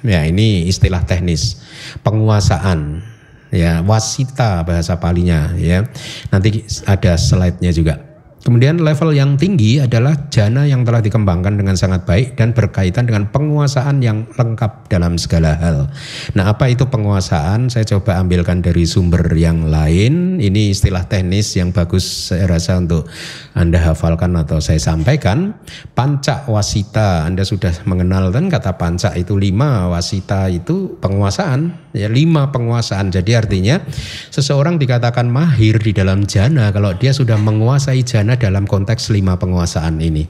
Ya 0.04 0.28
ini 0.28 0.68
istilah 0.68 1.04
teknis 1.08 1.60
penguasaan 2.04 3.00
ya 3.50 3.82
wasita 3.84 4.62
bahasa 4.66 4.98
palinya 4.98 5.54
ya. 5.58 5.86
Nanti 6.30 6.64
ada 6.86 7.14
slide-nya 7.18 7.70
juga. 7.74 8.10
Kemudian 8.40 8.80
level 8.80 9.12
yang 9.12 9.36
tinggi 9.36 9.84
adalah 9.84 10.16
jana 10.32 10.64
yang 10.64 10.80
telah 10.80 11.04
dikembangkan 11.04 11.60
dengan 11.60 11.76
sangat 11.76 12.08
baik 12.08 12.40
dan 12.40 12.56
berkaitan 12.56 13.04
dengan 13.04 13.28
penguasaan 13.28 14.00
yang 14.00 14.24
lengkap 14.32 14.88
dalam 14.88 15.20
segala 15.20 15.60
hal. 15.60 15.92
Nah, 16.32 16.48
apa 16.48 16.72
itu 16.72 16.88
penguasaan? 16.88 17.68
Saya 17.68 17.84
coba 17.84 18.16
ambilkan 18.16 18.64
dari 18.64 18.88
sumber 18.88 19.28
yang 19.36 19.68
lain. 19.68 20.40
Ini 20.40 20.72
istilah 20.72 21.04
teknis 21.04 21.52
yang 21.52 21.76
bagus 21.76 22.32
saya 22.32 22.48
rasa 22.48 22.80
untuk 22.80 23.12
Anda 23.52 23.76
hafalkan 23.76 24.32
atau 24.32 24.56
saya 24.56 24.80
sampaikan. 24.80 25.60
Panca 25.92 26.48
wasita, 26.48 27.28
Anda 27.28 27.44
sudah 27.44 27.84
mengenal 27.84 28.32
kan 28.32 28.48
kata 28.48 28.80
panca 28.80 29.12
itu 29.20 29.36
lima, 29.36 29.92
wasita 29.92 30.48
itu 30.48 30.96
penguasaan. 30.96 31.89
Ya, 31.90 32.06
lima 32.06 32.54
penguasaan. 32.54 33.10
Jadi 33.10 33.34
artinya 33.34 33.82
seseorang 34.30 34.78
dikatakan 34.78 35.26
mahir 35.26 35.82
di 35.82 35.90
dalam 35.90 36.22
jana 36.22 36.70
kalau 36.70 36.94
dia 36.94 37.10
sudah 37.10 37.34
menguasai 37.34 38.06
jana 38.06 38.38
dalam 38.38 38.62
konteks 38.62 39.10
lima 39.10 39.34
penguasaan 39.34 39.98
ini. 39.98 40.22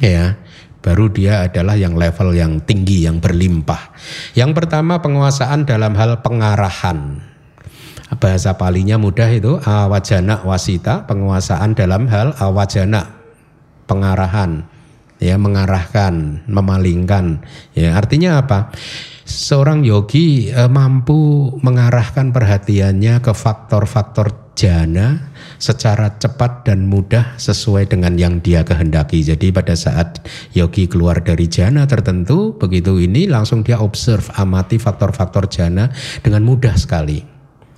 Ya, 0.00 0.40
baru 0.80 1.12
dia 1.12 1.44
adalah 1.44 1.76
yang 1.76 1.92
level 1.92 2.32
yang 2.32 2.64
tinggi, 2.64 3.04
yang 3.04 3.20
berlimpah. 3.20 3.92
Yang 4.32 4.64
pertama 4.64 5.04
penguasaan 5.04 5.68
dalam 5.68 5.92
hal 5.92 6.24
pengarahan. 6.24 7.20
Bahasa 8.16 8.56
palinya 8.56 8.96
mudah 8.96 9.28
itu 9.28 9.56
awajana 9.60 10.40
wasita, 10.44 11.04
penguasaan 11.04 11.76
dalam 11.76 12.08
hal 12.08 12.32
awajana, 12.40 13.12
pengarahan. 13.84 14.64
Ya, 15.22 15.38
mengarahkan, 15.38 16.42
memalingkan. 16.50 17.46
Ya, 17.78 17.94
artinya 17.94 18.42
apa? 18.42 18.74
Seorang 19.22 19.86
yogi 19.86 20.50
eh, 20.50 20.66
mampu 20.66 21.50
mengarahkan 21.62 22.34
perhatiannya 22.34 23.22
ke 23.22 23.30
faktor-faktor 23.30 24.42
jana 24.58 25.32
secara 25.56 26.18
cepat 26.18 26.66
dan 26.66 26.90
mudah 26.90 27.38
sesuai 27.38 27.88
dengan 27.88 28.18
yang 28.18 28.42
dia 28.42 28.66
kehendaki. 28.66 29.22
Jadi 29.22 29.54
pada 29.54 29.78
saat 29.78 30.26
yogi 30.52 30.90
keluar 30.90 31.22
dari 31.22 31.46
jana 31.46 31.86
tertentu, 31.86 32.58
begitu 32.58 32.98
ini 32.98 33.30
langsung 33.30 33.62
dia 33.62 33.78
observe, 33.78 34.26
amati 34.36 34.76
faktor-faktor 34.76 35.46
jana 35.48 35.88
dengan 36.20 36.42
mudah 36.42 36.74
sekali. 36.74 37.22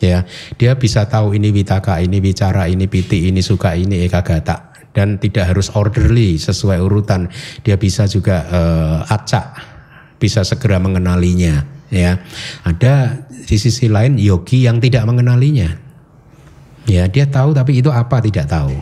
Ya, 0.02 0.26
dia 0.60 0.74
bisa 0.76 1.06
tahu 1.06 1.32
ini 1.38 1.54
vitaka, 1.54 1.96
ini 2.02 2.18
bicara, 2.20 2.68
ini 2.68 2.90
piti, 2.90 3.30
ini 3.30 3.40
suka, 3.40 3.72
ini 3.78 4.04
ekagata 4.04 4.74
dan 4.94 5.18
tidak 5.18 5.54
harus 5.54 5.72
orderly 5.74 6.36
sesuai 6.36 6.78
urutan. 6.82 7.30
Dia 7.64 7.80
bisa 7.80 8.04
juga 8.04 8.44
uh, 8.48 8.98
acak, 9.08 9.73
bisa 10.24 10.40
segera 10.40 10.80
mengenalinya. 10.80 11.68
Ya, 11.92 12.24
ada 12.64 13.28
di 13.44 13.60
sisi 13.60 13.92
lain 13.92 14.16
yogi 14.16 14.64
yang 14.64 14.80
tidak 14.80 15.04
mengenalinya 15.04 15.84
Ya, 16.84 17.08
dia 17.08 17.24
tahu 17.24 17.56
tapi 17.56 17.80
itu 17.80 17.88
apa 17.88 18.20
tidak 18.20 18.48
tahu. 18.48 18.76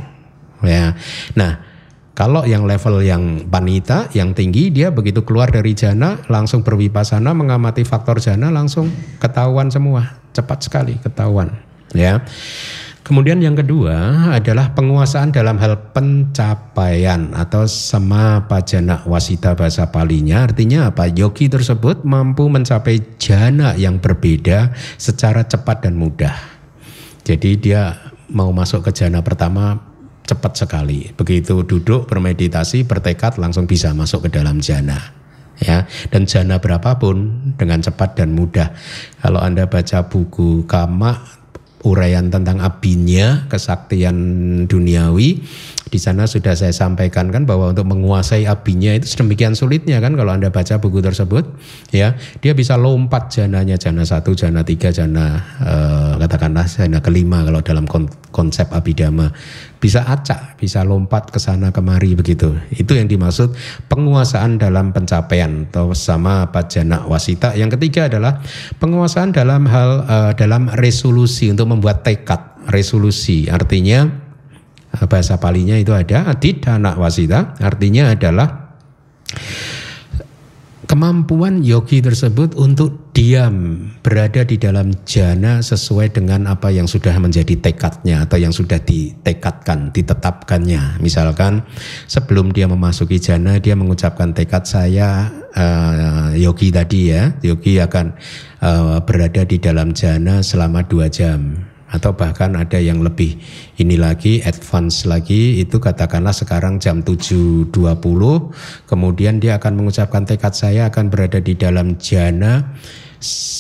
Ya. 0.67 0.99
Nah, 1.39 1.71
Kalau 2.13 2.45
yang 2.45 2.69
level 2.69 3.01
yang 3.01 3.49
panita, 3.49 4.05
yang 4.13 4.37
tinggi, 4.37 4.69
dia 4.69 4.93
begitu 4.93 5.25
keluar 5.25 5.49
dari 5.49 5.73
jana, 5.73 6.21
langsung 6.29 6.61
berwipasana, 6.61 7.33
mengamati 7.33 7.89
faktor 7.89 8.21
jana, 8.21 8.53
langsung 8.53 8.93
ketahuan 9.17 9.73
semua, 9.73 10.21
cepat 10.37 10.61
sekali 10.61 11.01
ketahuan. 11.01 11.57
Ya. 11.97 12.21
Kemudian 13.13 13.45
yang 13.45 13.53
kedua 13.53 14.33
adalah 14.33 14.73
penguasaan 14.73 15.37
dalam 15.37 15.61
hal 15.61 15.93
pencapaian 15.93 17.37
atau 17.37 17.69
sama 17.69 18.49
pajana 18.49 19.05
wasita 19.05 19.53
bahasa 19.53 19.93
palinya. 19.93 20.49
Artinya 20.49 20.89
apa? 20.89 21.13
Yogi 21.13 21.53
tersebut 21.53 22.09
mampu 22.09 22.49
mencapai 22.49 23.21
jana 23.21 23.77
yang 23.77 24.01
berbeda 24.01 24.73
secara 24.97 25.45
cepat 25.45 25.85
dan 25.85 26.01
mudah. 26.01 26.33
Jadi 27.21 27.61
dia 27.61 28.01
mau 28.33 28.49
masuk 28.49 28.89
ke 28.89 29.05
jana 29.05 29.21
pertama 29.21 29.77
cepat 30.25 30.65
sekali. 30.65 31.13
Begitu 31.13 31.69
duduk 31.69 32.09
bermeditasi 32.09 32.89
bertekad 32.89 33.37
langsung 33.37 33.69
bisa 33.69 33.93
masuk 33.93 34.25
ke 34.25 34.41
dalam 34.41 34.65
jana. 34.65 34.97
Ya, 35.61 35.85
dan 36.09 36.25
jana 36.25 36.57
berapapun 36.65 37.53
dengan 37.61 37.85
cepat 37.85 38.17
dan 38.17 38.33
mudah. 38.33 38.73
Kalau 39.21 39.45
Anda 39.45 39.69
baca 39.69 40.09
buku 40.09 40.65
Kama 40.65 41.42
uraian 41.83 42.31
tentang 42.31 42.63
abinya, 42.63 43.47
kesaktian 43.51 44.17
duniawi, 44.71 45.43
di 45.93 46.01
sana 46.01 46.25
sudah 46.25 46.57
saya 46.57 46.73
sampaikan 46.73 47.29
kan 47.29 47.45
bahwa 47.45 47.69
untuk 47.69 47.85
menguasai 47.85 48.49
abinya 48.49 48.97
itu 48.97 49.13
sedemikian 49.13 49.53
sulitnya 49.53 50.01
kan 50.01 50.17
kalau 50.17 50.33
Anda 50.33 50.49
baca 50.49 50.81
buku 50.81 51.05
tersebut 51.05 51.45
ya. 51.93 52.17
Dia 52.41 52.57
bisa 52.57 52.81
lompat 52.81 53.29
jananya 53.29 53.77
jana 53.77 54.01
satu 54.01 54.33
jana 54.33 54.65
tiga 54.65 54.89
jana 54.89 55.37
eh, 55.61 56.13
katakanlah 56.17 56.65
jana 56.65 57.05
kelima 57.05 57.45
kalau 57.45 57.61
dalam 57.61 57.85
konsep 58.33 58.73
abidama 58.73 59.37
bisa 59.77 60.01
acak 60.09 60.57
bisa 60.57 60.81
lompat 60.81 61.29
ke 61.29 61.37
sana 61.37 61.77
kemari 61.77 62.17
begitu. 62.17 62.57
Itu 62.73 62.97
yang 62.97 63.13
dimaksud 63.13 63.53
penguasaan 63.93 64.57
dalam 64.57 64.97
pencapaian 64.97 65.69
atau 65.69 65.93
sama 65.93 66.49
pajana 66.49 67.05
wasita. 67.05 67.53
Yang 67.53 67.77
ketiga 67.77 68.09
adalah 68.09 68.41
penguasaan 68.81 69.37
dalam 69.37 69.69
hal 69.69 70.09
uh, 70.09 70.33
dalam 70.33 70.73
resolusi 70.73 71.53
untuk 71.53 71.69
membuat 71.69 72.01
tekad. 72.01 72.49
Resolusi 72.63 73.51
artinya 73.51 74.32
bahasa 75.09 75.41
palinya 75.41 75.77
itu 75.79 75.97
ada 75.97 76.29
adidana 76.29 76.95
wasita 76.97 77.57
artinya 77.61 78.13
adalah 78.13 78.77
kemampuan 80.93 81.65
yogi 81.65 82.05
tersebut 82.05 82.53
untuk 82.53 83.17
diam 83.17 83.89
berada 84.05 84.45
di 84.45 84.61
dalam 84.61 84.93
jana 85.09 85.65
sesuai 85.65 86.13
dengan 86.13 86.45
apa 86.45 86.69
yang 86.69 86.85
sudah 86.85 87.17
menjadi 87.17 87.57
tekadnya 87.57 88.29
atau 88.29 88.37
yang 88.37 88.53
sudah 88.53 88.77
ditekadkan, 88.77 89.89
ditetapkannya. 89.89 91.01
Misalkan 91.01 91.65
sebelum 92.13 92.53
dia 92.53 92.69
memasuki 92.69 93.17
jana 93.17 93.57
dia 93.57 93.73
mengucapkan 93.73 94.37
tekad 94.37 94.69
saya 94.69 95.33
uh, 95.57 96.37
yogi 96.37 96.69
tadi 96.69 97.09
ya, 97.09 97.41
yogi 97.41 97.81
akan 97.81 98.13
uh, 98.61 99.01
berada 99.01 99.49
di 99.49 99.57
dalam 99.57 99.97
jana 99.97 100.45
selama 100.45 100.85
dua 100.85 101.09
jam 101.09 101.72
atau 101.93 102.17
bahkan 102.17 102.57
ada 102.57 102.81
yang 102.81 103.05
lebih 103.05 103.37
ini 103.77 104.01
lagi 104.01 104.41
advance 104.41 105.05
lagi 105.05 105.61
itu 105.61 105.77
katakanlah 105.77 106.33
sekarang 106.33 106.81
jam 106.81 107.05
7.20 107.05 107.69
kemudian 108.89 109.37
dia 109.39 109.61
akan 109.61 109.73
mengucapkan 109.77 110.25
tekad 110.25 110.57
saya 110.57 110.89
akan 110.89 111.13
berada 111.13 111.39
di 111.39 111.53
dalam 111.53 112.01
jana 112.01 112.73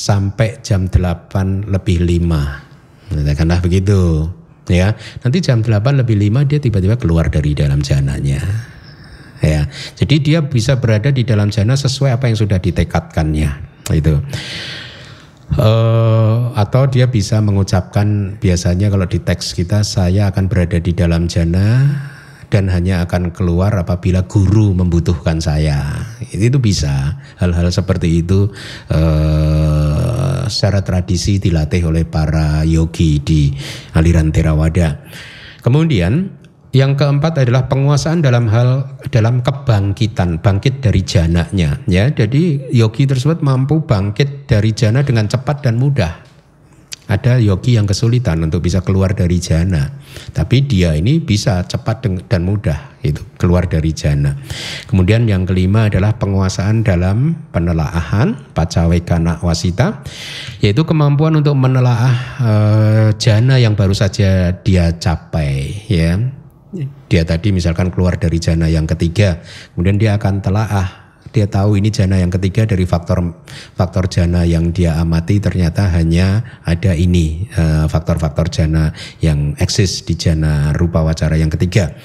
sampai 0.02 0.64
jam 0.64 0.88
8 0.88 1.68
lebih 1.68 2.00
5 2.00 3.12
katakanlah 3.12 3.60
begitu 3.60 4.32
ya. 4.70 4.96
Nanti 5.22 5.38
jam 5.44 5.60
8 5.60 6.00
lebih 6.00 6.16
5 6.16 6.48
dia 6.48 6.58
tiba-tiba 6.62 6.96
keluar 6.96 7.28
dari 7.28 7.52
dalam 7.52 7.84
jananya 7.84 8.40
ya. 9.44 9.66
Jadi 9.98 10.14
dia 10.22 10.40
bisa 10.40 10.80
berada 10.80 11.12
di 11.12 11.26
dalam 11.26 11.52
jana 11.52 11.76
sesuai 11.76 12.16
apa 12.16 12.32
yang 12.32 12.38
sudah 12.38 12.58
ditekadkannya 12.62 13.72
itu 13.92 14.14
Uh, 15.52 16.48
atau 16.56 16.88
dia 16.88 17.12
bisa 17.12 17.36
mengucapkan 17.44 18.40
biasanya 18.40 18.88
kalau 18.88 19.04
di 19.04 19.20
teks 19.20 19.52
kita 19.52 19.84
saya 19.84 20.32
akan 20.32 20.48
berada 20.48 20.80
di 20.80 20.96
dalam 20.96 21.28
jana 21.28 21.92
dan 22.48 22.72
hanya 22.72 23.04
akan 23.04 23.32
keluar 23.32 23.72
apabila 23.76 24.24
guru 24.28 24.72
membutuhkan 24.72 25.40
saya. 25.44 26.08
Itu 26.32 26.60
bisa 26.60 27.20
hal-hal 27.40 27.68
seperti 27.68 28.24
itu 28.24 28.52
uh, 28.92 30.44
secara 30.48 30.84
tradisi 30.84 31.40
dilatih 31.40 31.88
oleh 31.88 32.04
para 32.08 32.64
yogi 32.64 33.20
di 33.20 33.52
aliran 33.96 34.32
Theravada. 34.32 35.04
Kemudian 35.64 36.41
yang 36.72 36.96
keempat 36.96 37.36
adalah 37.44 37.68
penguasaan 37.68 38.24
dalam 38.24 38.48
hal 38.48 38.88
dalam 39.12 39.44
kebangkitan, 39.44 40.40
bangkit 40.40 40.80
dari 40.80 41.04
jananya. 41.04 41.76
Ya, 41.84 42.08
jadi 42.08 42.72
yogi 42.72 43.04
tersebut 43.04 43.44
mampu 43.44 43.84
bangkit 43.84 44.48
dari 44.48 44.72
jana 44.72 45.04
dengan 45.04 45.28
cepat 45.28 45.60
dan 45.60 45.76
mudah. 45.76 46.32
Ada 47.12 47.36
yogi 47.44 47.76
yang 47.76 47.84
kesulitan 47.84 48.40
untuk 48.40 48.64
bisa 48.64 48.80
keluar 48.80 49.12
dari 49.12 49.36
jana, 49.36 50.00
tapi 50.32 50.64
dia 50.64 50.96
ini 50.96 51.20
bisa 51.20 51.60
cepat 51.60 52.08
dan 52.24 52.40
mudah 52.40 52.96
itu 53.04 53.20
keluar 53.36 53.68
dari 53.68 53.92
jana. 53.92 54.32
Kemudian 54.88 55.28
yang 55.28 55.44
kelima 55.44 55.92
adalah 55.92 56.16
penguasaan 56.16 56.80
dalam 56.80 57.36
penelaahan 57.52 58.56
pacawekana 58.56 59.44
wasita, 59.44 60.00
yaitu 60.64 60.88
kemampuan 60.88 61.36
untuk 61.36 61.52
menelaah 61.52 62.16
uh, 62.40 63.08
jana 63.20 63.60
yang 63.60 63.76
baru 63.76 63.92
saja 63.92 64.56
dia 64.64 64.96
capai, 64.96 65.84
ya 65.92 66.16
dia 67.08 67.22
tadi 67.28 67.52
misalkan 67.52 67.92
keluar 67.92 68.16
dari 68.16 68.40
jana 68.40 68.66
yang 68.66 68.88
ketiga, 68.88 69.44
kemudian 69.76 70.00
dia 70.00 70.16
akan 70.16 70.40
telaah 70.40 71.02
dia 71.32 71.48
tahu 71.48 71.80
ini 71.80 71.88
jana 71.88 72.20
yang 72.20 72.28
ketiga 72.28 72.68
dari 72.68 72.84
faktor 72.84 73.40
faktor 73.72 74.04
jana 74.06 74.44
yang 74.44 74.70
dia 74.70 75.00
amati 75.00 75.40
ternyata 75.40 75.88
hanya 75.88 76.44
ada 76.68 76.92
ini 76.92 77.48
eh, 77.48 77.88
faktor-faktor 77.88 78.46
uh, 78.46 78.52
jana 78.52 78.84
yang 79.24 79.56
eksis 79.56 80.04
di 80.04 80.14
jana 80.14 80.76
rupa 80.76 81.00
wacara 81.00 81.40
yang 81.40 81.48
ketiga. 81.48 81.96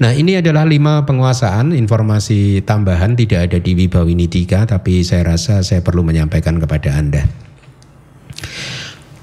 Nah 0.00 0.16
ini 0.16 0.40
adalah 0.40 0.64
lima 0.64 1.04
penguasaan 1.04 1.76
informasi 1.76 2.64
tambahan 2.64 3.12
tidak 3.12 3.52
ada 3.52 3.58
di 3.60 3.76
Wibawini 3.76 4.26
tiga 4.26 4.64
tapi 4.64 5.04
saya 5.04 5.36
rasa 5.36 5.60
saya 5.60 5.84
perlu 5.84 6.00
menyampaikan 6.00 6.56
kepada 6.56 6.96
anda. 6.96 7.28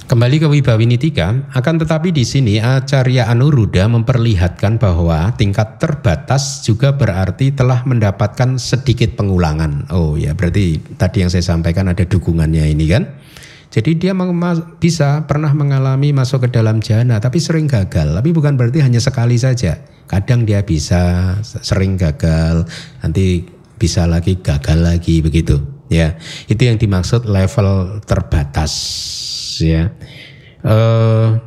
Kembali 0.10 0.42
ke 0.42 0.50
Wibawinitika, 0.50 1.54
akan 1.54 1.86
tetapi 1.86 2.10
di 2.10 2.26
sini 2.26 2.58
Acarya 2.58 3.30
Anuruddha 3.30 3.86
memperlihatkan 3.86 4.82
bahwa 4.82 5.30
tingkat 5.38 5.78
terbatas 5.78 6.66
juga 6.66 6.98
berarti 6.98 7.54
telah 7.54 7.86
mendapatkan 7.86 8.58
sedikit 8.58 9.14
pengulangan. 9.14 9.86
Oh 9.94 10.18
ya, 10.18 10.34
berarti 10.34 10.82
tadi 10.98 11.22
yang 11.22 11.30
saya 11.30 11.46
sampaikan 11.46 11.94
ada 11.94 12.10
dukungannya 12.10 12.74
ini 12.74 12.90
kan. 12.90 13.06
Jadi 13.70 14.02
dia 14.02 14.18
bisa 14.82 15.30
pernah 15.30 15.54
mengalami 15.54 16.10
masuk 16.10 16.50
ke 16.50 16.58
dalam 16.58 16.82
jana 16.82 17.22
tapi 17.22 17.38
sering 17.38 17.70
gagal. 17.70 18.10
Tapi 18.10 18.34
bukan 18.34 18.58
berarti 18.58 18.82
hanya 18.82 18.98
sekali 18.98 19.38
saja. 19.38 19.78
Kadang 20.10 20.42
dia 20.42 20.66
bisa 20.66 21.38
sering 21.46 22.02
gagal, 22.02 22.66
nanti 23.06 23.46
bisa 23.78 24.10
lagi 24.10 24.42
gagal 24.42 24.82
lagi 24.82 25.22
begitu. 25.22 25.62
Ya, 25.86 26.18
itu 26.50 26.66
yang 26.66 26.82
dimaksud 26.82 27.30
level 27.30 28.02
terbatas 28.10 28.74
ya. 29.64 29.92
Uh, 30.64 31.40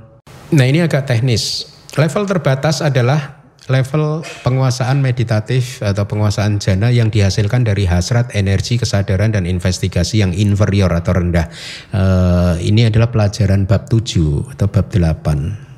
nah 0.52 0.64
ini 0.64 0.84
agak 0.84 1.08
teknis. 1.08 1.68
Level 1.96 2.24
terbatas 2.24 2.80
adalah 2.80 3.42
level 3.70 4.26
penguasaan 4.42 4.98
meditatif 4.98 5.78
atau 5.84 6.08
penguasaan 6.08 6.58
jana 6.58 6.90
yang 6.90 7.12
dihasilkan 7.12 7.62
dari 7.62 7.86
hasrat, 7.86 8.34
energi, 8.34 8.80
kesadaran 8.80 9.30
dan 9.30 9.46
investigasi 9.46 10.24
yang 10.24 10.34
inferior 10.34 10.90
atau 10.90 11.14
rendah. 11.14 11.46
Uh, 11.94 12.58
ini 12.58 12.88
adalah 12.88 13.12
pelajaran 13.12 13.68
bab 13.68 13.86
7 13.86 14.56
atau 14.56 14.66
bab 14.66 14.86
8. 14.90 15.71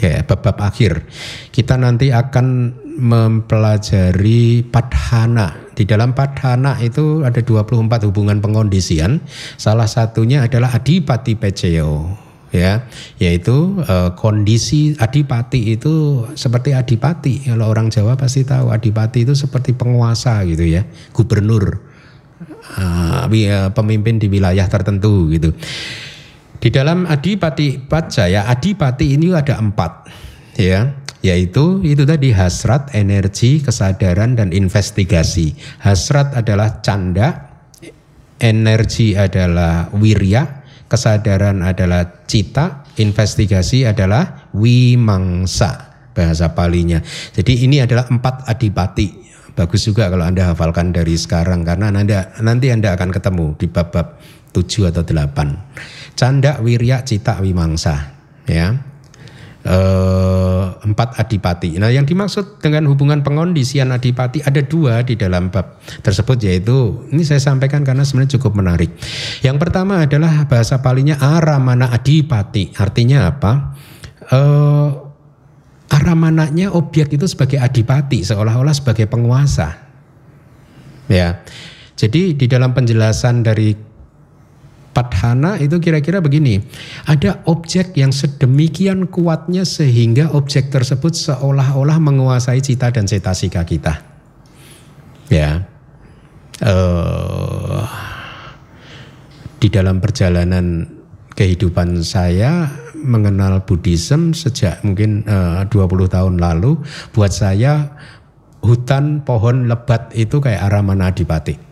Ya, 0.00 0.24
bab-bab 0.24 0.56
akhir. 0.64 1.04
Kita 1.52 1.76
nanti 1.76 2.08
akan 2.08 2.72
mempelajari 2.96 4.64
padhana. 4.64 5.68
Di 5.76 5.84
dalam 5.84 6.16
padhana 6.16 6.80
itu 6.80 7.20
ada 7.20 7.44
24 7.44 8.08
hubungan 8.08 8.40
pengondisian. 8.40 9.20
Salah 9.60 9.84
satunya 9.84 10.48
adalah 10.48 10.72
adipati 10.72 11.36
peceo 11.36 12.16
ya 12.52 12.84
yaitu 13.16 13.80
uh, 13.88 14.12
kondisi 14.12 14.92
adipati 15.00 15.72
itu 15.72 16.28
seperti 16.36 16.76
adipati 16.76 17.48
kalau 17.48 17.72
orang 17.72 17.88
Jawa 17.88 18.20
pasti 18.20 18.44
tahu 18.44 18.68
adipati 18.68 19.24
itu 19.24 19.32
seperti 19.32 19.72
penguasa 19.72 20.44
gitu 20.44 20.68
ya 20.68 20.84
gubernur 21.16 21.80
uh, 22.76 23.72
pemimpin 23.72 24.20
di 24.20 24.28
wilayah 24.28 24.68
tertentu 24.68 25.32
gitu 25.32 25.56
di 26.62 26.70
dalam 26.70 27.10
adipati 27.10 27.82
pacaya 27.82 28.46
adipati 28.46 29.18
ini 29.18 29.34
ada 29.34 29.58
empat 29.58 30.06
ya 30.54 31.02
yaitu 31.22 31.78
itu 31.86 32.02
tadi 32.02 32.34
hasrat, 32.34 32.90
energi, 32.98 33.62
kesadaran 33.62 34.34
dan 34.34 34.50
investigasi. 34.50 35.54
Hasrat 35.78 36.34
adalah 36.34 36.82
canda, 36.82 37.62
energi 38.42 39.14
adalah 39.14 39.86
wirya, 39.94 40.66
kesadaran 40.90 41.62
adalah 41.62 42.26
cita, 42.26 42.84
investigasi 42.98 43.86
adalah 43.86 44.50
wimangsa. 44.52 45.94
bahasa 46.12 46.52
palinya. 46.52 47.00
Jadi 47.32 47.64
ini 47.64 47.80
adalah 47.80 48.04
empat 48.04 48.44
adipati. 48.44 49.24
Bagus 49.56 49.88
juga 49.88 50.12
kalau 50.12 50.28
Anda 50.28 50.52
hafalkan 50.52 50.92
dari 50.92 51.16
sekarang 51.16 51.64
karena 51.64 51.88
anda, 51.88 52.36
nanti 52.44 52.68
Anda 52.68 52.92
akan 52.92 53.08
ketemu 53.08 53.56
di 53.56 53.64
bab-bab 53.64 54.20
7 54.52 54.92
atau 54.92 55.02
8. 55.02 56.14
Canda, 56.14 56.60
wirya, 56.60 57.02
cita, 57.02 57.40
wimangsa. 57.40 58.14
Ya, 58.44 58.92
eh, 59.62 60.64
empat 60.82 61.18
adipati. 61.18 61.78
Nah, 61.78 61.90
yang 61.90 62.06
dimaksud 62.06 62.58
dengan 62.58 62.90
hubungan 62.90 63.22
pengondisian 63.22 63.94
adipati 63.94 64.42
ada 64.42 64.58
dua 64.62 65.06
di 65.06 65.14
dalam 65.14 65.54
bab 65.54 65.78
tersebut 66.02 66.38
yaitu 66.42 67.06
ini 67.14 67.22
saya 67.22 67.38
sampaikan 67.38 67.86
karena 67.86 68.02
sebenarnya 68.02 68.38
cukup 68.38 68.58
menarik. 68.58 68.90
Yang 69.40 69.56
pertama 69.62 70.02
adalah 70.02 70.46
bahasa 70.50 70.82
palinya 70.82 71.18
aramana 71.18 71.94
adipati. 71.94 72.74
Artinya 72.74 73.30
apa? 73.30 73.52
Eh, 74.26 74.88
aramananya 75.92 76.72
objek 76.74 77.14
itu 77.14 77.28
sebagai 77.28 77.60
adipati 77.60 78.24
seolah-olah 78.26 78.74
sebagai 78.74 79.06
penguasa. 79.06 79.78
Ya. 81.06 81.44
Jadi 81.92 82.34
di 82.34 82.46
dalam 82.50 82.74
penjelasan 82.74 83.46
dari 83.46 83.91
Padhana 84.92 85.56
itu 85.56 85.80
kira-kira 85.80 86.20
begini, 86.20 86.60
ada 87.08 87.40
objek 87.48 87.96
yang 87.96 88.12
sedemikian 88.12 89.08
kuatnya 89.08 89.64
sehingga 89.64 90.36
objek 90.36 90.68
tersebut 90.68 91.16
seolah-olah 91.16 91.96
menguasai 91.96 92.60
cita 92.60 92.92
dan 92.92 93.08
cetasika 93.08 93.64
kita. 93.64 94.04
Ya, 95.32 95.64
uh, 96.60 97.88
di 99.56 99.72
dalam 99.72 100.04
perjalanan 100.04 100.84
kehidupan 101.32 102.04
saya 102.04 102.68
mengenal 103.00 103.64
Buddhism 103.64 104.36
sejak 104.36 104.84
mungkin 104.84 105.24
eh, 105.24 105.64
uh, 105.64 105.72
20 105.72 105.88
tahun 106.12 106.34
lalu, 106.36 106.76
buat 107.16 107.32
saya 107.32 107.96
hutan 108.60 109.24
pohon 109.24 109.72
lebat 109.72 110.12
itu 110.12 110.36
kayak 110.38 110.68
Aramana 110.68 111.08
Adipati 111.08 111.71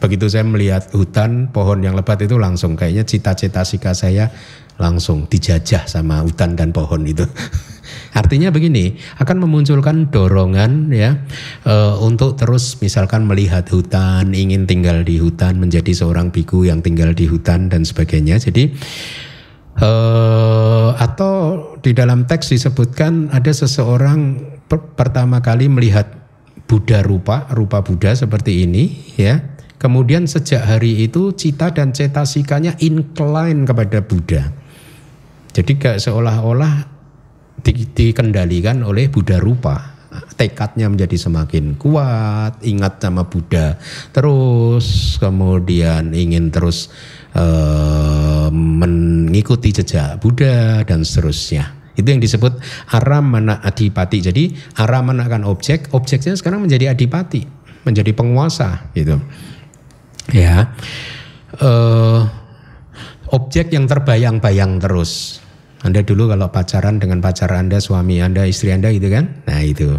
Begitu 0.00 0.32
saya 0.32 0.48
melihat 0.48 0.88
hutan, 0.96 1.52
pohon 1.52 1.84
yang 1.84 1.92
lebat 1.92 2.16
itu 2.24 2.40
langsung 2.40 2.72
kayaknya 2.72 3.04
cita-cita 3.04 3.60
sika 3.68 3.92
saya 3.92 4.32
langsung 4.80 5.28
dijajah 5.28 5.84
sama 5.84 6.24
hutan 6.24 6.56
dan 6.56 6.72
pohon 6.72 7.04
itu. 7.04 7.28
Artinya 8.20 8.48
begini, 8.48 8.96
akan 9.20 9.44
memunculkan 9.44 10.08
dorongan 10.08 10.88
ya 10.90 11.20
e, 11.62 11.74
untuk 12.00 12.40
terus 12.40 12.80
misalkan 12.80 13.28
melihat 13.28 13.68
hutan, 13.68 14.32
ingin 14.32 14.64
tinggal 14.64 15.04
di 15.04 15.20
hutan, 15.20 15.60
menjadi 15.60 15.92
seorang 15.92 16.32
biku 16.32 16.64
yang 16.64 16.80
tinggal 16.80 17.12
di 17.12 17.28
hutan 17.28 17.68
dan 17.68 17.84
sebagainya. 17.84 18.40
Jadi 18.40 18.72
e, 19.78 19.90
atau 20.96 21.34
di 21.84 21.92
dalam 21.92 22.24
teks 22.24 22.56
disebutkan 22.56 23.30
ada 23.36 23.52
seseorang 23.52 24.48
per, 24.64 24.96
pertama 24.96 25.44
kali 25.44 25.68
melihat 25.68 26.08
Buddha 26.64 27.04
rupa, 27.04 27.50
rupa 27.52 27.84
Buddha 27.84 28.14
seperti 28.16 28.64
ini 28.64 29.14
ya 29.18 29.59
Kemudian 29.80 30.28
sejak 30.28 30.60
hari 30.68 31.08
itu 31.08 31.32
cita 31.32 31.72
dan 31.72 31.96
cetasikanya 31.96 32.76
incline 32.84 33.64
kepada 33.64 34.04
Buddha. 34.04 34.52
Jadi 35.56 35.72
kayak 35.80 36.04
seolah-olah 36.04 36.84
di, 37.64 37.88
dikendalikan 37.88 38.84
oleh 38.84 39.08
Buddha 39.08 39.40
rupa. 39.40 39.96
Tekadnya 40.36 40.84
menjadi 40.92 41.16
semakin 41.16 41.80
kuat, 41.80 42.60
ingat 42.60 43.00
sama 43.00 43.24
Buddha. 43.24 43.80
Terus 44.12 45.16
kemudian 45.16 46.12
ingin 46.12 46.52
terus 46.52 46.92
uh, 47.32 48.52
mengikuti 48.52 49.72
jejak 49.72 50.20
Buddha 50.20 50.84
dan 50.84 51.08
seterusnya. 51.08 51.96
Itu 51.96 52.04
yang 52.04 52.20
disebut 52.20 52.52
aramana 52.92 53.64
adipati. 53.64 54.20
Jadi 54.20 54.44
aramana 54.76 55.24
kan 55.24 55.48
objek, 55.48 55.88
objeknya 55.96 56.36
sekarang 56.36 56.68
menjadi 56.68 56.92
adipati, 56.92 57.48
menjadi 57.88 58.12
penguasa 58.12 58.92
gitu 58.92 59.16
ya 60.28 60.68
uh, 61.64 62.20
objek 63.30 63.72
yang 63.72 63.86
terbayang-bayang 63.86 64.82
terus. 64.82 65.40
Anda 65.80 66.04
dulu 66.04 66.28
kalau 66.28 66.52
pacaran 66.52 67.00
dengan 67.00 67.24
pacar 67.24 67.48
Anda, 67.56 67.80
suami 67.80 68.20
Anda, 68.20 68.44
istri 68.44 68.68
Anda 68.68 68.92
gitu 68.92 69.08
kan? 69.08 69.48
Nah 69.48 69.64
itu 69.64 69.96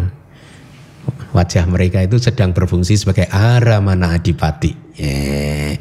wajah 1.34 1.66
mereka 1.66 1.98
itu 2.04 2.22
sedang 2.22 2.54
berfungsi 2.54 2.94
sebagai 2.94 3.26
aramana 3.32 4.14
adipati. 4.14 4.94
Yeah. 4.94 5.80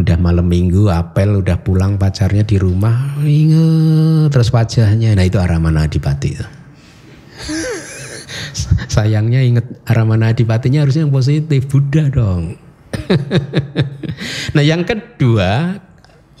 Udah 0.00 0.16
malam 0.16 0.48
minggu, 0.48 0.88
apel, 0.88 1.44
udah 1.44 1.60
pulang 1.60 2.00
pacarnya 2.00 2.48
di 2.48 2.56
rumah, 2.56 3.20
inget 3.20 4.32
terus 4.32 4.48
wajahnya. 4.48 5.12
Nah 5.12 5.28
itu 5.28 5.36
aramana 5.36 5.84
adipati. 5.84 6.32
Sayangnya 8.96 9.44
inget 9.44 9.84
aramana 9.84 10.32
adipatinya 10.32 10.80
harusnya 10.88 11.04
yang 11.04 11.12
positif, 11.12 11.68
Buddha 11.68 12.08
dong. 12.08 12.56
nah 14.56 14.64
yang 14.64 14.86
kedua 14.86 15.80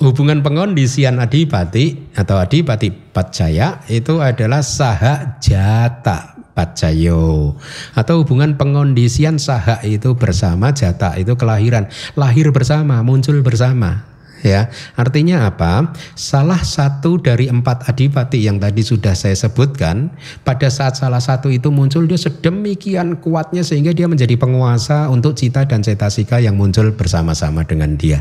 hubungan 0.02 0.42
pengondisian 0.42 1.22
adipati 1.22 2.10
atau 2.18 2.42
adipati 2.42 2.90
pacaya 2.90 3.86
itu 3.86 4.18
adalah 4.18 4.60
saha 4.64 5.38
jata 5.38 6.32
pacayo 6.52 7.56
atau 7.96 8.22
hubungan 8.22 8.60
pengondisian 8.60 9.40
saha 9.40 9.80
itu 9.84 10.12
bersama 10.14 10.70
jata 10.70 11.16
itu 11.16 11.32
kelahiran. 11.36 11.88
Lahir 12.12 12.52
bersama 12.52 13.00
muncul 13.00 13.40
bersama 13.40 14.11
ya. 14.42 14.68
Artinya 14.98 15.48
apa? 15.48 15.94
Salah 16.18 16.60
satu 16.60 17.18
dari 17.22 17.48
empat 17.48 17.88
adipati 17.88 18.42
yang 18.44 18.58
tadi 18.58 18.82
sudah 18.84 19.14
saya 19.16 19.34
sebutkan, 19.38 20.12
pada 20.42 20.68
saat 20.68 20.98
salah 20.98 21.22
satu 21.22 21.48
itu 21.48 21.70
muncul 21.70 22.04
dia 22.04 22.18
sedemikian 22.18 23.22
kuatnya 23.22 23.62
sehingga 23.64 23.94
dia 23.94 24.10
menjadi 24.10 24.34
penguasa 24.36 25.08
untuk 25.08 25.38
cita 25.38 25.64
dan 25.64 25.80
cetasika 25.80 26.42
yang 26.42 26.58
muncul 26.58 26.92
bersama-sama 26.92 27.64
dengan 27.64 27.94
dia. 27.96 28.20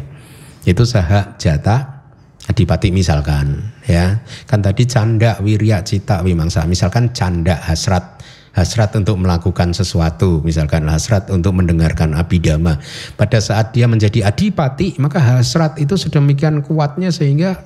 Itu 0.63 0.85
saha 0.85 1.35
jata 1.41 2.05
adipati 2.45 2.93
misalkan 2.93 3.73
ya. 3.89 4.21
Kan 4.45 4.61
tadi 4.61 4.85
canda 4.85 5.41
wirya 5.41 5.81
cita 5.81 6.21
wimangsa 6.21 6.65
misalkan 6.69 7.13
canda 7.13 7.57
hasrat 7.57 8.21
hasrat 8.51 8.91
untuk 8.99 9.15
melakukan 9.15 9.71
sesuatu, 9.71 10.43
misalkan 10.43 10.83
hasrat 10.91 11.31
untuk 11.31 11.55
mendengarkan 11.55 12.11
abidama. 12.15 12.79
Pada 13.15 13.39
saat 13.39 13.71
dia 13.71 13.87
menjadi 13.87 14.27
adipati, 14.27 14.99
maka 14.99 15.19
hasrat 15.23 15.79
itu 15.79 15.95
sedemikian 15.95 16.59
kuatnya 16.63 17.09
sehingga 17.15 17.63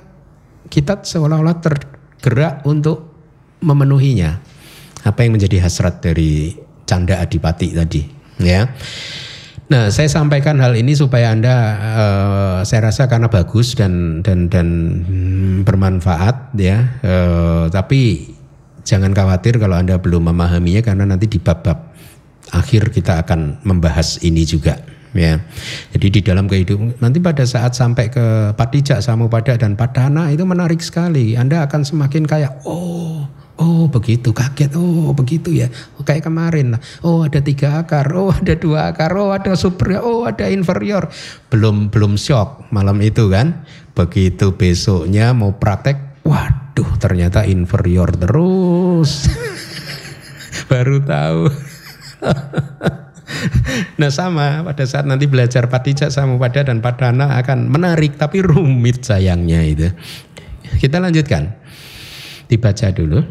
kita 0.70 1.02
seolah-olah 1.02 1.58
tergerak 1.62 2.62
untuk 2.70 3.10
memenuhinya. 3.66 4.42
Apa 5.06 5.26
yang 5.26 5.38
menjadi 5.38 5.62
hasrat 5.62 6.02
dari 6.02 6.54
canda 6.86 7.22
adipati 7.22 7.74
tadi, 7.74 8.02
ya. 8.42 8.66
Nah, 9.66 9.90
saya 9.90 10.06
sampaikan 10.06 10.62
hal 10.62 10.78
ini 10.78 10.94
supaya 10.94 11.34
anda, 11.34 11.56
uh, 11.82 12.60
saya 12.62 12.94
rasa 12.94 13.10
karena 13.10 13.26
bagus 13.30 13.74
dan 13.74 14.22
dan 14.22 14.50
dan 14.50 14.68
hmm, 15.02 15.66
bermanfaat, 15.66 16.54
ya. 16.58 17.02
Uh, 17.02 17.66
tapi 17.74 18.34
Jangan 18.86 19.12
khawatir 19.18 19.58
kalau 19.58 19.76
Anda 19.82 19.98
belum 19.98 20.30
memahaminya 20.30 20.86
karena 20.86 21.04
nanti 21.10 21.26
di 21.26 21.42
bab-bab 21.42 21.92
akhir 22.54 22.94
kita 22.94 23.26
akan 23.26 23.66
membahas 23.66 24.22
ini 24.22 24.46
juga 24.46 24.78
ya. 25.18 25.42
Jadi 25.98 26.08
di 26.14 26.22
dalam 26.22 26.46
kehidupan 26.46 27.02
nanti 27.02 27.18
pada 27.18 27.42
saat 27.50 27.74
sampai 27.74 28.14
ke 28.14 28.54
Patijak, 28.54 29.02
Samupada 29.02 29.58
dan 29.58 29.74
Padana 29.74 30.30
itu 30.30 30.46
menarik 30.46 30.86
sekali. 30.86 31.34
Anda 31.34 31.66
akan 31.66 31.82
semakin 31.82 32.24
kayak 32.30 32.62
oh 32.70 33.26
Oh 33.56 33.88
begitu 33.88 34.36
kaget 34.36 34.76
oh 34.76 35.16
begitu 35.16 35.56
ya 35.56 35.72
kayak 36.04 36.28
kemarin 36.28 36.76
oh 37.08 37.24
ada 37.24 37.40
tiga 37.40 37.80
akar 37.80 38.12
oh 38.12 38.28
ada 38.28 38.52
dua 38.52 38.92
akar 38.92 39.16
oh 39.16 39.32
ada 39.32 39.56
super 39.56 39.96
oh 40.04 40.28
ada 40.28 40.52
inferior 40.52 41.08
belum 41.48 41.88
belum 41.88 42.20
shock 42.20 42.68
malam 42.76 43.00
itu 43.00 43.32
kan 43.32 43.64
begitu 43.96 44.52
besoknya 44.60 45.32
mau 45.32 45.56
praktek 45.56 46.20
waduh 46.28 46.65
Duh 46.76 46.92
ternyata 47.00 47.48
inferior 47.48 48.12
terus. 48.20 49.32
Baru 50.70 51.00
tahu. 51.00 51.48
nah 54.00 54.12
sama 54.12 54.60
pada 54.68 54.84
saat 54.84 55.08
nanti 55.08 55.24
belajar 55.24 55.72
patijak 55.72 56.12
sama 56.12 56.36
pada 56.36 56.68
dan 56.68 56.84
padana 56.84 57.40
akan 57.40 57.72
menarik 57.72 58.20
tapi 58.20 58.44
rumit 58.44 59.08
sayangnya 59.08 59.64
itu. 59.64 59.88
Kita 60.76 61.00
lanjutkan. 61.00 61.56
Dibaca 62.52 62.92
dulu. 62.92 63.24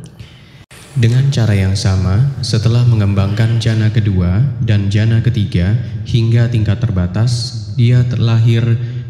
Dengan 0.94 1.26
cara 1.34 1.58
yang 1.58 1.74
sama, 1.74 2.38
setelah 2.38 2.86
mengembangkan 2.86 3.58
jana 3.58 3.90
kedua 3.90 4.46
dan 4.62 4.86
jana 4.88 5.18
ketiga 5.20 5.74
hingga 6.06 6.46
tingkat 6.46 6.78
terbatas, 6.78 7.66
dia 7.74 8.06
terlahir 8.06 8.62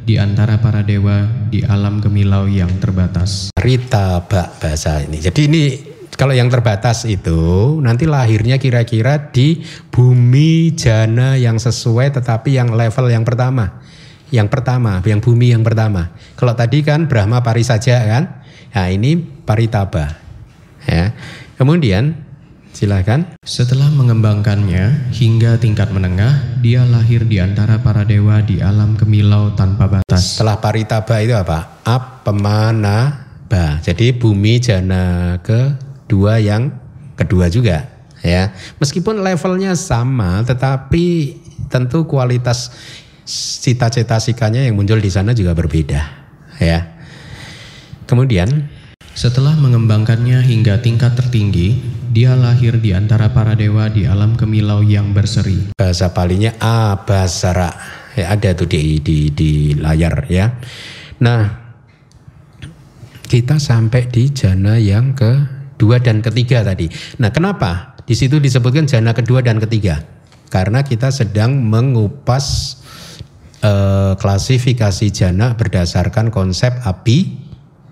di 0.04 0.20
antara 0.20 0.60
para 0.60 0.84
dewa 0.84 1.24
di 1.48 1.64
alam 1.64 1.98
kemilau 1.98 2.44
yang 2.44 2.68
terbatas. 2.76 3.48
Rita 3.56 4.20
bak 4.28 4.60
bahasa 4.60 5.00
ini. 5.00 5.16
Jadi 5.16 5.40
ini 5.48 5.64
kalau 6.14 6.36
yang 6.36 6.52
terbatas 6.52 7.08
itu 7.08 7.80
nanti 7.80 8.04
lahirnya 8.04 8.60
kira-kira 8.60 9.32
di 9.32 9.64
bumi 9.88 10.76
jana 10.76 11.40
yang 11.40 11.56
sesuai 11.56 12.20
tetapi 12.20 12.54
yang 12.54 12.76
level 12.76 13.08
yang 13.08 13.24
pertama. 13.24 13.80
Yang 14.28 14.48
pertama, 14.50 14.98
yang 15.04 15.24
bumi 15.24 15.56
yang 15.56 15.62
pertama. 15.64 16.12
Kalau 16.36 16.52
tadi 16.52 16.84
kan 16.84 17.08
Brahma 17.08 17.40
Pari 17.40 17.64
saja 17.64 18.02
kan. 18.04 18.44
Nah 18.76 18.86
ini 18.92 19.16
Paritaba. 19.20 20.20
Ya. 20.84 21.16
Kemudian 21.54 22.23
silakan. 22.84 23.40
Setelah 23.40 23.88
mengembangkannya 23.88 25.08
hingga 25.16 25.56
tingkat 25.56 25.88
menengah, 25.88 26.60
dia 26.60 26.84
lahir 26.84 27.24
di 27.24 27.40
antara 27.40 27.80
para 27.80 28.04
dewa 28.04 28.44
di 28.44 28.60
alam 28.60 29.00
kemilau 29.00 29.56
tanpa 29.56 29.88
batas. 29.88 30.36
Setelah 30.36 30.60
paritaba 30.60 31.16
itu 31.24 31.32
apa? 31.32 31.80
Apemana 31.88 33.24
ba. 33.48 33.80
Jadi 33.80 34.12
bumi 34.12 34.60
jana 34.60 35.36
kedua 35.40 36.36
yang 36.36 36.68
kedua 37.16 37.48
juga 37.48 37.88
ya. 38.20 38.52
Meskipun 38.76 39.24
levelnya 39.24 39.72
sama 39.72 40.44
tetapi 40.44 41.36
tentu 41.72 42.04
kualitas 42.04 42.68
cita-cita 43.64 44.20
sikanya 44.20 44.60
yang 44.60 44.76
muncul 44.76 45.00
di 45.00 45.08
sana 45.08 45.32
juga 45.32 45.56
berbeda 45.56 46.04
ya. 46.60 46.92
Kemudian 48.04 48.68
setelah 49.14 49.54
mengembangkannya 49.56 50.42
hingga 50.42 50.82
tingkat 50.82 51.14
tertinggi, 51.14 51.78
dia 52.14 52.38
lahir 52.38 52.78
di 52.78 52.94
antara 52.94 53.34
para 53.34 53.58
dewa 53.58 53.90
di 53.90 54.06
alam 54.06 54.38
kemilau 54.38 54.86
yang 54.86 55.10
berseri. 55.10 55.74
Bahasa 55.74 56.14
palinya 56.14 56.54
abasara. 56.62 57.74
Ya, 58.14 58.30
ada 58.30 58.54
tuh 58.54 58.70
di, 58.70 59.02
di, 59.02 59.34
di 59.34 59.74
layar 59.74 60.30
ya. 60.30 60.54
Nah, 61.18 61.42
kita 63.26 63.58
sampai 63.58 64.06
di 64.06 64.30
jana 64.30 64.78
yang 64.78 65.18
kedua 65.18 65.98
dan 65.98 66.22
ketiga 66.22 66.62
tadi. 66.62 66.86
Nah, 67.18 67.34
kenapa? 67.34 67.98
Di 68.06 68.14
situ 68.14 68.38
disebutkan 68.38 68.86
jana 68.86 69.10
kedua 69.10 69.42
dan 69.42 69.58
ketiga. 69.58 70.06
Karena 70.54 70.86
kita 70.86 71.10
sedang 71.10 71.66
mengupas 71.66 72.78
eh, 73.58 74.14
klasifikasi 74.14 75.10
jana 75.10 75.58
berdasarkan 75.58 76.30
konsep 76.30 76.70
api 76.86 77.42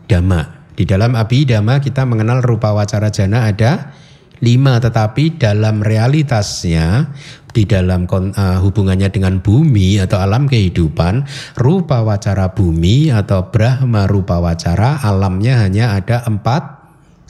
dama. 0.07 0.63
Di 0.79 0.87
dalam 0.87 1.19
abhidhamma 1.19 1.83
kita 1.83 2.07
mengenal 2.07 2.39
rupa 2.39 2.71
wacara 2.71 3.11
jana 3.11 3.51
ada 3.51 3.99
lima 4.43 4.83
tetapi 4.83 5.39
dalam 5.39 5.81
realitasnya 5.81 7.15
di 7.53 7.69
dalam 7.69 8.09
uh, 8.09 8.59
hubungannya 8.59 9.13
dengan 9.13 9.39
bumi 9.39 10.01
atau 10.01 10.19
alam 10.19 10.49
kehidupan 10.49 11.29
rupa 11.61 12.01
wacara 12.03 12.51
bumi 12.51 13.13
atau 13.13 13.53
brahma 13.53 14.09
rupa 14.09 14.41
wacara 14.41 14.99
alamnya 15.05 15.63
hanya 15.63 15.95
ada 15.95 16.25
empat 16.27 16.81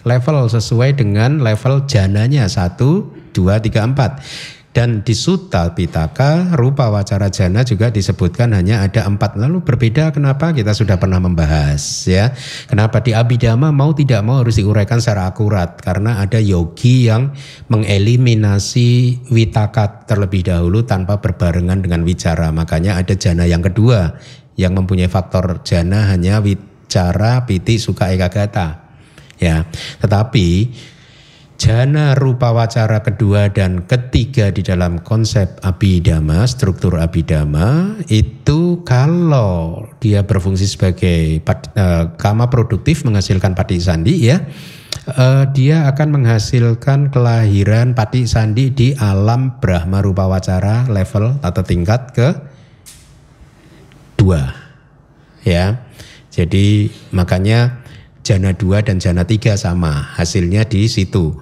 level 0.06 0.46
sesuai 0.50 0.98
dengan 0.98 1.42
level 1.42 1.84
jananya. 1.86 2.46
Satu 2.46 3.10
dua 3.34 3.58
tiga 3.58 3.82
empat 3.82 4.22
dan 4.72 5.04
di 5.04 5.12
Sutta 5.12 5.76
Pitaka 5.76 6.56
rupa 6.56 6.88
wacara 6.88 7.28
jana 7.28 7.60
juga 7.60 7.92
disebutkan 7.92 8.56
hanya 8.56 8.80
ada 8.80 9.04
empat. 9.04 9.36
Lalu 9.36 9.60
berbeda 9.60 10.16
kenapa? 10.16 10.56
Kita 10.56 10.72
sudah 10.72 10.96
pernah 10.96 11.20
membahas 11.20 12.08
ya. 12.08 12.32
Kenapa 12.72 13.04
di 13.04 13.12
Abhidhamma 13.12 13.68
mau 13.68 13.92
tidak 13.92 14.24
mau 14.24 14.40
harus 14.40 14.56
diuraikan 14.56 14.96
secara 14.96 15.28
akurat 15.28 15.76
karena 15.76 16.24
ada 16.24 16.40
yogi 16.40 17.04
yang 17.12 17.36
mengeliminasi 17.68 19.20
witaka 19.28 20.08
terlebih 20.08 20.48
dahulu 20.48 20.88
tanpa 20.88 21.20
berbarengan 21.20 21.84
dengan 21.84 22.00
wicara. 22.00 22.48
Makanya 22.48 22.96
ada 22.96 23.12
jana 23.12 23.44
yang 23.44 23.60
kedua 23.60 24.16
yang 24.56 24.72
mempunyai 24.72 25.12
faktor 25.12 25.60
jana 25.68 26.16
hanya 26.16 26.40
wicara, 26.40 27.44
piti, 27.44 27.76
suka, 27.76 28.08
ekagata. 28.08 28.88
Ya, 29.36 29.68
tetapi 30.00 30.72
jana 31.62 32.18
rupa 32.18 32.50
wacara 32.50 33.06
kedua 33.06 33.46
dan 33.46 33.86
ketiga 33.86 34.50
di 34.50 34.66
dalam 34.66 34.98
konsep 34.98 35.62
abidama, 35.62 36.42
struktur 36.50 36.98
abidama 36.98 37.94
itu 38.10 38.82
kalau 38.82 39.86
dia 40.02 40.26
berfungsi 40.26 40.66
sebagai 40.66 41.38
uh, 41.46 42.18
kama 42.18 42.50
produktif 42.50 43.06
menghasilkan 43.06 43.54
pati 43.54 43.78
sandi 43.78 44.26
ya, 44.26 44.42
uh, 45.14 45.46
dia 45.54 45.86
akan 45.86 46.18
menghasilkan 46.18 47.14
kelahiran 47.14 47.94
pati 47.94 48.26
sandi 48.26 48.74
di 48.74 48.98
alam 48.98 49.62
Brahma 49.62 50.02
rupa 50.02 50.26
wacara 50.26 50.90
level 50.90 51.38
atau 51.46 51.62
tingkat 51.62 52.10
ke 52.10 52.28
dua 54.18 54.50
ya. 55.46 55.78
Jadi 56.34 56.90
makanya 57.14 57.86
jana 58.26 58.50
dua 58.50 58.82
dan 58.82 58.98
jana 58.98 59.22
tiga 59.22 59.54
sama 59.54 60.10
hasilnya 60.18 60.66
di 60.66 60.90
situ 60.90 61.41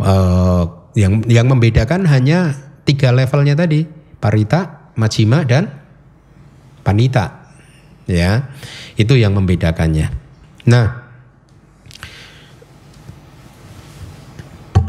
uh, 0.00 0.64
yang 0.96 1.20
yang 1.28 1.46
membedakan 1.48 2.08
hanya 2.08 2.56
tiga 2.88 3.12
levelnya 3.12 3.52
tadi 3.58 3.84
parita, 4.20 4.92
majima 4.96 5.44
dan 5.44 5.68
panita. 6.80 7.52
Ya 8.06 8.54
itu 8.94 9.18
yang 9.18 9.34
membedakannya. 9.34 10.14
Nah 10.70 10.86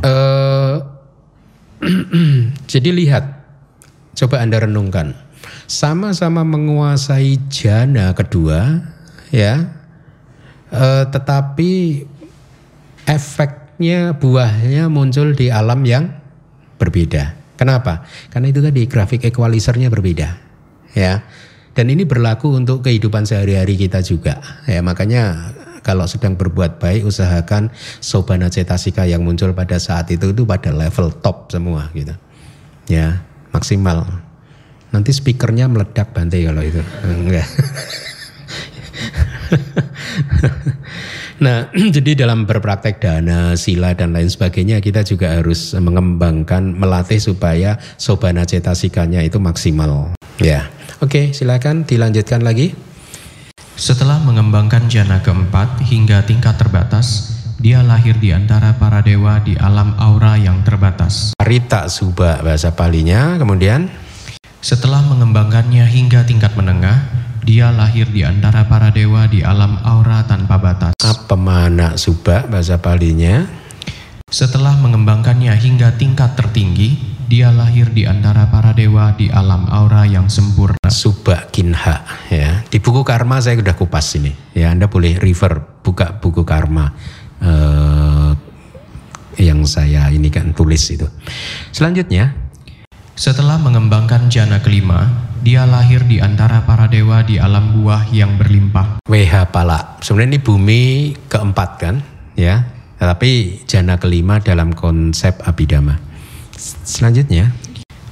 uh, 0.05 0.75
jadi 2.71 2.89
lihat 2.93 3.23
coba 4.17 4.41
anda 4.41 4.61
renungkan. 4.61 5.17
Sama-sama 5.67 6.47
menguasai 6.47 7.37
jana 7.51 8.15
kedua 8.15 8.85
ya. 9.33 9.75
Uh, 10.67 11.07
tetapi 11.07 12.03
efek 13.07 13.66
efeknya 13.77 14.17
buahnya 14.17 14.89
muncul 14.89 15.37
di 15.37 15.53
alam 15.53 15.85
yang 15.85 16.09
berbeda. 16.81 17.37
Kenapa? 17.61 18.01
Karena 18.33 18.49
itu 18.49 18.57
tadi 18.57 18.89
grafik 18.89 19.21
equalizernya 19.29 19.93
berbeda. 19.93 20.33
Ya. 20.97 21.21
Dan 21.77 21.93
ini 21.93 22.09
berlaku 22.09 22.57
untuk 22.57 22.81
kehidupan 22.81 23.29
sehari-hari 23.29 23.77
kita 23.77 24.01
juga. 24.01 24.41
Ya, 24.65 24.81
makanya 24.81 25.53
kalau 25.85 26.09
sedang 26.09 26.33
berbuat 26.33 26.81
baik 26.81 27.05
usahakan 27.05 27.69
sobana 28.01 28.49
cetasika 28.49 29.05
yang 29.05 29.21
muncul 29.21 29.53
pada 29.53 29.77
saat 29.77 30.09
itu 30.09 30.33
itu 30.33 30.41
pada 30.41 30.73
level 30.73 31.13
top 31.21 31.53
semua 31.53 31.93
gitu. 31.93 32.17
Ya, 32.89 33.21
maksimal. 33.53 34.09
Nanti 34.89 35.13
speakernya 35.13 35.69
meledak 35.69 36.17
bantai 36.17 36.49
kalau 36.49 36.65
itu. 36.65 36.81
Enggak. 37.05 37.45
Nah, 41.37 41.69
jadi 41.95 42.25
dalam 42.25 42.49
berpraktek 42.49 42.97
dana, 42.97 43.53
sila 43.53 43.93
dan 43.93 44.13
lain 44.13 44.29
sebagainya 44.29 44.81
kita 44.81 45.05
juga 45.05 45.37
harus 45.37 45.73
mengembangkan, 45.77 46.73
melatih 46.73 47.21
supaya 47.21 47.77
sobana 48.01 48.41
cetasikanya 48.41 49.21
itu 49.21 49.37
maksimal. 49.37 50.17
Ya, 50.41 50.69
oke, 51.01 51.33
silakan 51.33 51.85
dilanjutkan 51.85 52.41
lagi. 52.41 52.73
Setelah 53.77 54.17
mengembangkan 54.25 54.89
jana 54.89 55.21
keempat 55.21 55.85
hingga 55.85 56.25
tingkat 56.25 56.57
terbatas, 56.57 57.37
dia 57.61 57.85
lahir 57.85 58.17
di 58.17 58.33
antara 58.33 58.73
para 58.73 59.05
dewa 59.05 59.37
di 59.37 59.53
alam 59.61 59.93
aura 60.01 60.33
yang 60.41 60.65
terbatas. 60.65 61.37
Rita 61.37 61.85
Suba 61.85 62.41
bahasa 62.41 62.73
palinya, 62.73 63.37
kemudian 63.37 63.85
setelah 64.65 65.05
mengembangkannya 65.05 65.85
hingga 65.85 66.25
tingkat 66.25 66.57
menengah, 66.57 67.26
dia 67.47 67.71
lahir 67.71 68.11
di 68.11 68.27
antara 68.27 68.67
para 68.67 68.91
dewa 68.91 69.23
di 69.31 69.39
alam 69.39 69.79
aura 69.87 70.27
tanpa 70.27 70.59
batas. 70.59 70.91
Apa 70.99 71.39
mana 71.39 71.95
subak 71.95 72.51
bahasa 72.51 72.75
palinya? 72.75 73.47
Setelah 74.27 74.75
mengembangkannya 74.83 75.55
hingga 75.55 75.95
tingkat 75.95 76.35
tertinggi, 76.35 76.99
dia 77.31 77.47
lahir 77.55 77.87
di 77.95 78.03
antara 78.03 78.51
para 78.51 78.75
dewa 78.75 79.15
di 79.15 79.31
alam 79.31 79.63
aura 79.71 80.03
yang 80.03 80.27
sempurna. 80.27 80.91
Subak 80.91 81.55
kinha 81.55 82.03
ya. 82.27 82.67
Di 82.67 82.83
buku 82.83 83.07
karma 83.07 83.39
saya 83.39 83.55
sudah 83.63 83.79
kupas 83.79 84.19
ini. 84.19 84.35
Ya 84.51 84.75
Anda 84.75 84.91
boleh 84.91 85.15
refer 85.15 85.63
buka 85.79 86.19
buku 86.19 86.43
karma 86.43 86.91
uh, 87.39 88.35
yang 89.39 89.63
saya 89.63 90.11
ini 90.11 90.27
kan 90.27 90.51
tulis 90.51 90.83
itu. 90.91 91.07
Selanjutnya, 91.71 92.46
setelah 93.17 93.57
mengembangkan 93.57 94.29
jana 94.29 94.61
kelima, 94.61 95.09
dia 95.41 95.65
lahir 95.65 96.05
di 96.05 96.21
antara 96.21 96.61
para 96.69 96.85
dewa 96.85 97.25
di 97.25 97.41
alam 97.41 97.73
buah 97.73 98.13
yang 98.13 98.37
berlimpah. 98.37 99.01
WH 99.09 99.49
pala. 99.49 99.97
Sebenarnya 100.05 100.37
ini 100.37 100.41
bumi 100.45 100.81
keempat 101.25 101.69
kan, 101.81 101.95
ya. 102.37 102.69
Tapi 103.01 103.65
jana 103.65 103.97
kelima 103.97 104.37
dalam 104.37 104.69
konsep 104.69 105.33
abidama. 105.49 105.97
Selanjutnya, 106.85 107.49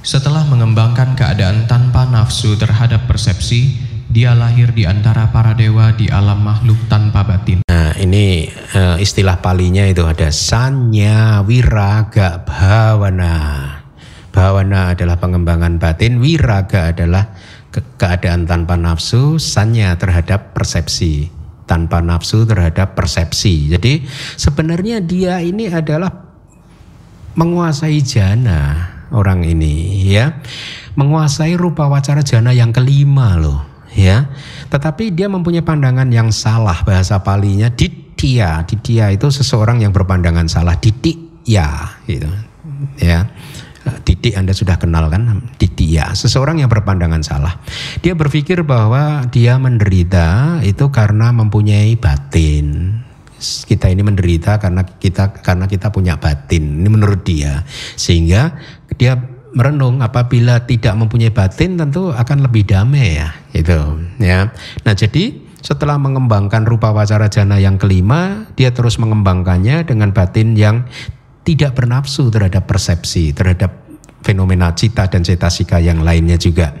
setelah 0.02 0.42
mengembangkan 0.50 1.14
keadaan 1.14 1.70
tanpa 1.70 2.02
nafsu 2.10 2.58
terhadap 2.58 3.06
persepsi, 3.06 3.78
dia 4.10 4.34
lahir 4.34 4.74
di 4.74 4.90
antara 4.90 5.30
para 5.30 5.54
dewa 5.54 5.94
di 5.94 6.10
alam 6.10 6.42
makhluk 6.42 6.82
tanpa 6.90 7.22
batin. 7.22 7.62
Nah, 7.70 7.94
ini 7.94 8.50
uh, 8.74 8.98
istilah 8.98 9.38
palinya 9.38 9.86
itu 9.86 10.02
ada 10.02 10.34
sanya 10.34 11.46
wiraga 11.46 12.42
bhawana. 12.42 13.85
Bawana 14.36 14.92
adalah 14.92 15.16
pengembangan 15.16 15.80
batin, 15.80 16.20
wiraga 16.20 16.92
adalah 16.92 17.32
ke 17.72 17.80
keadaan 17.96 18.44
tanpa 18.44 18.76
nafsu, 18.76 19.40
sanya 19.40 19.96
terhadap 19.96 20.52
persepsi, 20.52 21.32
tanpa 21.64 22.04
nafsu 22.04 22.44
terhadap 22.44 22.92
persepsi. 22.92 23.72
Jadi 23.72 24.04
sebenarnya 24.36 25.00
dia 25.00 25.40
ini 25.40 25.72
adalah 25.72 26.12
menguasai 27.32 27.96
jana 28.04 28.92
orang 29.08 29.40
ini 29.48 30.04
ya. 30.04 30.36
Menguasai 31.00 31.56
rupa 31.56 31.88
wacara 31.88 32.20
jana 32.20 32.52
yang 32.52 32.76
kelima 32.76 33.40
loh 33.40 33.88
ya. 33.96 34.28
Tetapi 34.68 35.16
dia 35.16 35.32
mempunyai 35.32 35.64
pandangan 35.64 36.12
yang 36.12 36.28
salah 36.28 36.84
bahasa 36.84 37.24
palinya 37.24 37.72
di 37.72 38.06
didia, 38.16 38.64
didia 38.64 39.12
itu 39.12 39.28
seseorang 39.28 39.84
yang 39.84 39.92
berpandangan 39.92 40.48
salah, 40.48 40.80
didik 40.80 41.44
ya 41.44 42.00
gitu. 42.08 42.32
Ya. 42.96 43.28
Didik 44.06 44.34
Anda 44.34 44.52
sudah 44.54 44.78
kenal 44.78 45.10
kan? 45.10 45.46
Didia 45.58 46.14
Seseorang 46.14 46.62
yang 46.62 46.70
berpandangan 46.70 47.22
salah. 47.22 47.58
Dia 48.02 48.14
berpikir 48.18 48.62
bahwa 48.62 49.26
dia 49.30 49.56
menderita 49.56 50.58
itu 50.62 50.90
karena 50.90 51.30
mempunyai 51.34 51.94
batin. 51.98 52.98
Kita 53.40 53.92
ini 53.92 54.00
menderita 54.00 54.56
karena 54.56 54.82
kita 54.84 55.42
karena 55.44 55.68
kita 55.68 55.92
punya 55.92 56.16
batin. 56.16 56.82
Ini 56.82 56.88
menurut 56.88 57.22
dia. 57.22 57.62
Sehingga 57.94 58.56
dia 58.96 59.18
merenung 59.56 60.04
apabila 60.04 60.68
tidak 60.68 60.92
mempunyai 61.00 61.32
batin 61.32 61.80
tentu 61.80 62.12
akan 62.12 62.44
lebih 62.44 62.68
damai 62.68 63.20
ya. 63.20 63.30
Itu 63.56 64.00
ya. 64.20 64.52
Nah 64.84 64.94
jadi 64.94 65.46
setelah 65.66 65.98
mengembangkan 65.98 66.62
rupa 66.62 66.94
wacara 66.94 67.26
jana 67.26 67.58
yang 67.58 67.74
kelima 67.74 68.46
dia 68.54 68.70
terus 68.70 69.02
mengembangkannya 69.02 69.82
dengan 69.82 70.14
batin 70.14 70.54
yang 70.54 70.86
tidak 71.46 71.78
bernafsu 71.78 72.26
terhadap 72.28 72.66
persepsi 72.66 73.30
terhadap 73.30 73.86
fenomena 74.26 74.74
cita 74.74 75.06
dan 75.06 75.22
cetasika 75.22 75.78
yang 75.78 76.02
lainnya 76.02 76.34
juga 76.34 76.74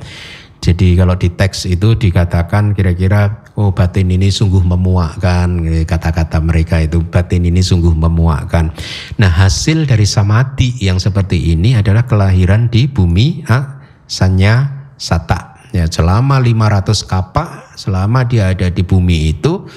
jadi 0.66 0.98
kalau 0.98 1.14
di 1.14 1.30
teks 1.30 1.68
itu 1.70 1.94
dikatakan 1.94 2.74
kira-kira 2.74 3.46
oh 3.54 3.70
batin 3.70 4.10
ini 4.10 4.32
sungguh 4.32 4.66
memuakkan 4.66 5.62
kata-kata 5.86 6.42
mereka 6.42 6.82
itu 6.82 7.06
batin 7.06 7.46
ini 7.46 7.62
sungguh 7.62 7.94
memuakkan. 7.94 8.74
Nah 9.20 9.30
hasil 9.30 9.86
dari 9.86 10.02
samadhi 10.08 10.74
yang 10.82 10.98
seperti 10.98 11.54
ini 11.54 11.78
adalah 11.78 12.08
kelahiran 12.08 12.66
di 12.66 12.90
bumi 12.90 13.46
ah, 13.46 13.78
sanya 14.10 14.90
sata. 14.98 15.54
Ya 15.70 15.86
selama 15.86 16.42
500 16.42 17.04
kapak 17.06 17.78
selama 17.78 18.24
dia 18.24 18.50
ada 18.50 18.72
di 18.72 18.80
bumi 18.80 19.36
itu 19.36 19.68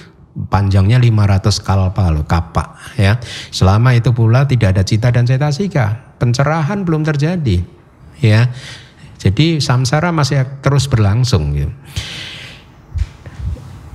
panjangnya 0.48 0.96
500 1.02 1.66
kalpa 1.66 2.08
loh 2.14 2.24
kapak 2.24 2.96
ya. 2.96 3.20
Selama 3.52 3.92
itu 3.92 4.16
pula 4.16 4.48
tidak 4.48 4.78
ada 4.78 4.84
cita 4.88 5.12
dan 5.12 5.28
cetasika, 5.28 6.16
pencerahan 6.16 6.88
belum 6.88 7.04
terjadi 7.04 7.60
ya. 8.24 8.48
Jadi 9.20 9.60
samsara 9.60 10.16
masih 10.16 10.64
terus 10.64 10.88
berlangsung 10.88 11.52
gitu. 11.52 11.74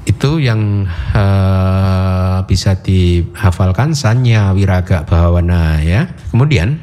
Itu 0.05 0.37
yang 0.37 0.85
uh, 1.17 2.45
bisa 2.45 2.77
dihafalkan 2.77 3.97
sanya 3.97 4.53
wiraga 4.53 5.09
bawana 5.09 5.81
ya. 5.81 6.13
Kemudian 6.29 6.77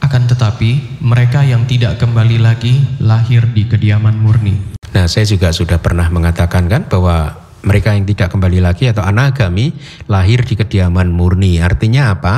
akan 0.00 0.22
tetapi 0.24 1.02
mereka 1.04 1.44
yang 1.44 1.68
tidak 1.68 2.00
kembali 2.00 2.40
lagi 2.40 2.80
lahir 3.02 3.44
di 3.52 3.68
kediaman 3.68 4.16
murni. 4.16 4.56
Nah, 4.96 5.04
saya 5.04 5.28
juga 5.28 5.52
sudah 5.52 5.76
pernah 5.76 6.08
mengatakan 6.08 6.72
kan 6.72 6.88
bahwa 6.88 7.45
mereka 7.66 7.92
yang 7.92 8.06
tidak 8.06 8.30
kembali 8.30 8.62
lagi 8.62 8.86
atau 8.86 9.02
anagami 9.02 9.74
lahir 10.06 10.46
di 10.46 10.54
kediaman 10.54 11.10
murni. 11.10 11.58
Artinya 11.58 12.14
apa? 12.14 12.34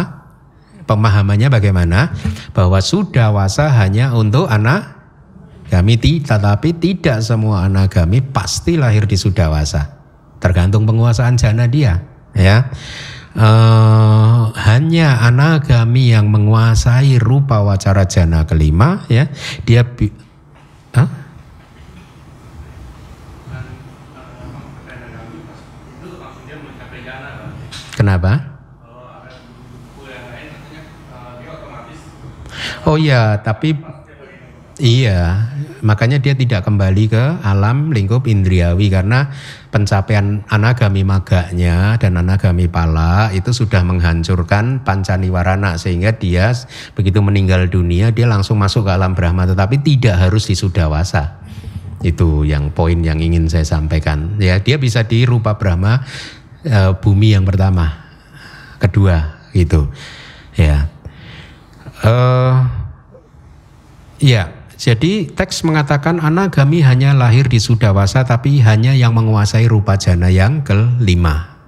Pemahamannya 0.89 1.53
bagaimana? 1.53 2.17
Bahwa 2.57 2.81
sudah 2.81 3.29
wasa 3.29 3.69
hanya 3.77 4.17
untuk 4.17 4.49
anak 4.49 4.99
Gami 5.69 6.01
tetapi 6.01 6.81
tidak 6.81 7.21
semua 7.21 7.69
anagami 7.69 8.25
pasti 8.25 8.81
lahir 8.81 9.05
di 9.05 9.21
Sudawasa. 9.21 10.01
Tergantung 10.41 10.89
penguasaan 10.89 11.37
jana 11.37 11.69
dia, 11.69 12.01
ya. 12.33 12.73
Uh, 13.37 14.49
hanya 14.57 15.21
anagami 15.21 16.11
yang 16.11 16.33
menguasai 16.33 17.21
rupa 17.21 17.61
wacara 17.61 18.09
jana 18.09 18.49
kelima, 18.49 19.05
ya, 19.13 19.29
dia 19.69 19.85
Kenapa? 27.99 28.63
Oh 32.87 32.95
ya, 32.95 33.43
tapi 33.43 33.75
Iya, 34.79 35.51
makanya 35.83 36.23
dia 36.23 36.39
tidak 36.39 36.63
kembali 36.63 37.11
ke 37.11 37.25
alam 37.43 37.91
lingkup 37.91 38.31
indriawi 38.31 38.87
karena 38.87 39.27
pencapaian 39.75 40.47
anagami 40.47 41.03
maganya 41.03 41.99
dan 41.99 42.15
anagami 42.15 42.71
pala 42.71 43.35
itu 43.35 43.51
sudah 43.51 43.83
menghancurkan 43.83 44.87
pancaniwarana 44.87 45.75
sehingga 45.83 46.15
dia 46.15 46.55
begitu 46.95 47.19
meninggal 47.19 47.67
dunia 47.67 48.15
dia 48.15 48.31
langsung 48.31 48.63
masuk 48.63 48.87
ke 48.87 48.95
alam 48.95 49.19
Brahma 49.19 49.51
tetapi 49.51 49.83
tidak 49.83 50.15
harus 50.15 50.47
di 50.47 50.55
Sudawasa. 50.55 51.43
Itu 51.99 52.47
yang 52.47 52.71
poin 52.71 53.03
yang 53.03 53.19
ingin 53.19 53.51
saya 53.51 53.67
sampaikan. 53.67 54.39
Ya, 54.39 54.63
dia 54.63 54.79
bisa 54.79 55.03
di 55.03 55.27
rupa 55.27 55.59
Brahma 55.59 56.07
e, 56.63 56.79
bumi 56.99 57.35
yang 57.35 57.45
pertama, 57.47 57.93
kedua 58.79 59.39
gitu. 59.53 59.91
Ya. 60.59 60.91
Uh, 61.99 62.67
ya, 64.23 64.59
jadi 64.79 65.27
teks 65.27 65.67
mengatakan 65.67 66.23
anagami 66.23 66.87
hanya 66.87 67.11
lahir 67.11 67.51
di 67.51 67.59
Sudawasa 67.59 68.23
tapi 68.23 68.63
hanya 68.63 68.95
yang 68.95 69.11
menguasai 69.11 69.67
rupa 69.67 69.99
jana 69.99 70.31
yang 70.31 70.63
kelima. 70.63 71.59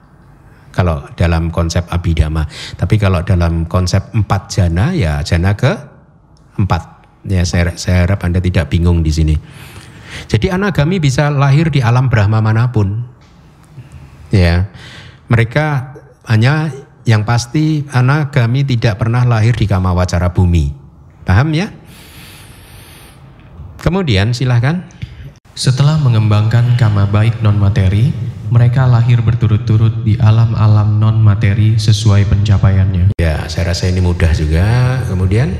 Kalau 0.70 1.02
dalam 1.18 1.50
konsep 1.50 1.82
abidama. 1.90 2.46
Tapi 2.78 2.94
kalau 3.02 3.26
dalam 3.26 3.66
konsep 3.66 4.06
empat 4.14 4.54
jana 4.54 4.94
ya 4.94 5.18
jana 5.26 5.58
ke 5.58 5.74
empat. 6.62 7.02
Ya 7.26 7.42
saya, 7.42 7.74
saya 7.74 8.06
harap 8.06 8.22
Anda 8.22 8.38
tidak 8.38 8.70
bingung 8.70 9.02
di 9.02 9.10
sini. 9.10 9.34
Jadi 10.30 10.46
anagami 10.54 11.02
bisa 11.02 11.34
lahir 11.34 11.74
di 11.74 11.82
alam 11.82 12.06
Brahma 12.06 12.38
mana 12.38 12.70
pun. 12.70 13.02
Ya. 14.30 14.70
Mereka 15.30 15.94
hanya 16.26 16.70
yang 17.06 17.26
pasti 17.26 17.86
anagami 17.90 18.62
tidak 18.62 19.02
pernah 19.02 19.26
lahir 19.26 19.54
di 19.54 19.66
kama 19.66 19.90
wacara 19.90 20.30
bumi. 20.30 20.70
Paham 21.26 21.50
ya? 21.54 21.70
Kemudian 23.80 24.30
silahkan. 24.36 24.86
Setelah 25.50 25.98
mengembangkan 25.98 26.78
kama 26.78 27.10
baik 27.10 27.42
non 27.42 27.58
materi, 27.58 28.14
mereka 28.48 28.86
lahir 28.86 29.20
berturut-turut 29.20 30.06
di 30.06 30.16
alam-alam 30.16 30.96
non 31.02 31.18
materi 31.20 31.76
sesuai 31.76 32.30
pencapaiannya. 32.30 33.12
Ya, 33.18 33.44
saya 33.50 33.74
rasa 33.74 33.90
ini 33.90 34.00
mudah 34.00 34.30
juga. 34.32 34.64
Kemudian 35.10 35.52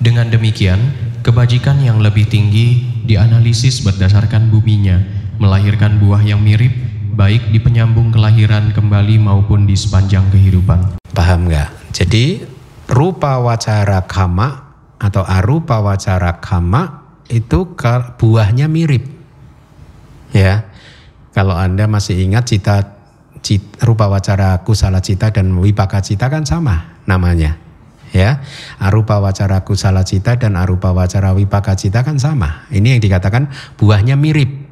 dengan 0.00 0.32
demikian, 0.32 0.80
kebajikan 1.20 1.78
yang 1.84 2.00
lebih 2.00 2.26
tinggi 2.26 2.80
dianalisis 3.04 3.84
berdasarkan 3.84 4.48
buminya, 4.48 4.98
melahirkan 5.36 6.00
buah 6.00 6.24
yang 6.24 6.40
mirip 6.40 6.89
baik 7.20 7.52
di 7.52 7.60
penyambung 7.60 8.08
kelahiran 8.08 8.72
kembali 8.72 9.20
maupun 9.20 9.68
di 9.68 9.76
sepanjang 9.76 10.24
kehidupan. 10.32 10.96
Paham 11.12 11.52
nggak? 11.52 11.92
Jadi 11.92 12.40
rupa 12.88 13.36
wacara 13.44 14.08
kama 14.08 14.72
atau 14.96 15.20
arupa 15.28 15.84
wacara 15.84 16.40
kama 16.40 17.04
itu 17.28 17.76
buahnya 18.16 18.72
mirip. 18.72 19.04
Ya. 20.32 20.72
Kalau 21.36 21.60
Anda 21.60 21.84
masih 21.84 22.24
ingat 22.24 22.48
cita, 22.48 22.88
cita 23.44 23.84
rupa 23.84 24.08
wacara 24.08 24.56
kusala 24.64 25.04
cita 25.04 25.28
dan 25.28 25.52
wipaka 25.60 26.00
cita 26.00 26.32
kan 26.32 26.48
sama 26.48 27.04
namanya. 27.04 27.60
Ya. 28.16 28.40
Arupa 28.80 29.20
wacara 29.20 29.60
kusala 29.60 30.08
cita 30.08 30.40
dan 30.40 30.56
arupa 30.56 30.96
wacara 30.96 31.36
wipaka 31.36 31.76
cita 31.76 32.00
kan 32.00 32.16
sama. 32.16 32.64
Ini 32.72 32.96
yang 32.96 33.02
dikatakan 33.04 33.52
buahnya 33.76 34.16
mirip. 34.16 34.69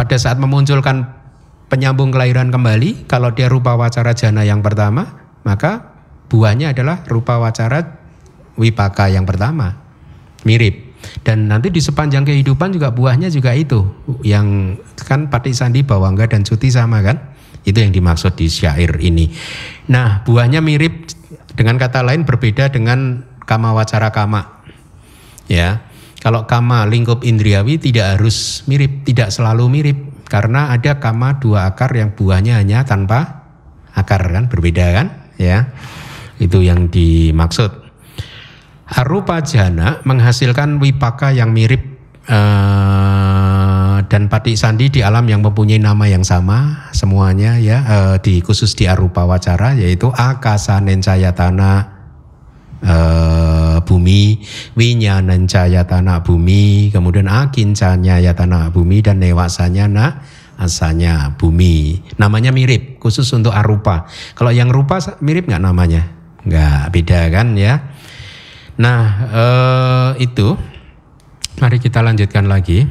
Pada 0.00 0.16
saat 0.16 0.40
memunculkan 0.40 1.12
penyambung 1.68 2.08
kelahiran 2.08 2.48
kembali, 2.48 3.04
kalau 3.04 3.36
dia 3.36 3.52
rupa 3.52 3.76
wacara 3.76 4.16
jana 4.16 4.48
yang 4.48 4.64
pertama, 4.64 5.28
maka 5.44 5.92
buahnya 6.32 6.72
adalah 6.72 7.04
rupa 7.04 7.36
wacara 7.36 8.00
wipaka 8.56 9.12
yang 9.12 9.28
pertama. 9.28 9.76
Mirip. 10.48 10.96
Dan 11.20 11.52
nanti 11.52 11.68
di 11.68 11.84
sepanjang 11.84 12.24
kehidupan 12.24 12.72
juga 12.72 12.96
buahnya 12.96 13.28
juga 13.28 13.52
itu. 13.52 13.84
Yang 14.24 14.80
kan 15.04 15.28
Pati 15.28 15.52
Sandi 15.52 15.84
Bawangga 15.84 16.32
dan 16.32 16.48
Cuti 16.48 16.72
sama 16.72 17.04
kan? 17.04 17.20
Itu 17.68 17.84
yang 17.84 17.92
dimaksud 17.92 18.40
di 18.40 18.48
syair 18.48 18.96
ini. 19.04 19.28
Nah 19.92 20.24
buahnya 20.24 20.64
mirip 20.64 21.12
dengan 21.52 21.76
kata 21.76 22.00
lain 22.00 22.24
berbeda 22.24 22.72
dengan 22.72 23.20
kama 23.44 23.76
wacara 23.76 24.08
kama. 24.08 24.64
Ya, 25.44 25.84
kalau 26.20 26.44
kama 26.44 26.84
lingkup 26.84 27.24
indriawi 27.24 27.80
tidak 27.80 28.20
harus 28.20 28.60
mirip, 28.68 29.08
tidak 29.08 29.32
selalu 29.32 29.72
mirip 29.72 29.98
karena 30.28 30.68
ada 30.68 31.00
kama 31.00 31.40
dua 31.40 31.72
akar 31.72 31.96
yang 31.96 32.12
buahnya 32.12 32.60
hanya 32.60 32.84
tanpa 32.84 33.48
akar 33.96 34.28
kan 34.28 34.52
berbeda 34.52 34.86
kan? 34.92 35.06
Ya, 35.40 35.72
itu 36.36 36.60
yang 36.60 36.92
dimaksud. 36.92 37.72
Arupa 38.90 39.40
jana 39.40 40.04
menghasilkan 40.04 40.76
wipaka 40.76 41.32
yang 41.32 41.56
mirip 41.56 41.80
uh, 42.28 44.02
dan 44.04 44.26
pati 44.28 44.58
sandi 44.58 44.90
di 44.90 45.00
alam 45.00 45.24
yang 45.24 45.40
mempunyai 45.40 45.78
nama 45.78 46.04
yang 46.10 46.26
sama 46.26 46.90
semuanya 46.90 47.56
ya 47.62 47.78
uh, 47.86 48.16
di 48.18 48.42
khusus 48.42 48.74
di 48.74 48.90
arupa 48.90 49.22
wacara 49.24 49.78
yaitu 49.78 50.10
akasa 50.10 50.82
nencayatana 50.82 51.99
uh, 52.84 53.80
bumi 53.84 54.40
nencaya 55.20 55.84
tanah 55.84 56.24
bumi 56.24 56.92
kemudian 56.92 57.28
akin 57.28 57.72
ya 58.20 58.32
tanah 58.32 58.72
bumi 58.72 59.00
dan 59.00 59.20
newasanya 59.20 59.86
na 59.88 60.06
asalnya 60.60 61.32
bumi. 61.40 62.04
Namanya 62.20 62.52
mirip, 62.52 63.00
khusus 63.00 63.24
untuk 63.32 63.56
arupa. 63.56 64.04
Kalau 64.36 64.52
yang 64.52 64.68
rupa 64.68 65.00
mirip 65.24 65.48
nggak 65.48 65.64
namanya? 65.64 66.04
Nggak 66.44 66.92
beda 66.92 67.20
kan 67.32 67.56
ya. 67.56 67.80
Nah 68.76 69.02
eh, 69.32 70.10
itu, 70.28 70.52
mari 71.58 71.80
kita 71.80 72.04
lanjutkan 72.04 72.44
lagi. 72.44 72.84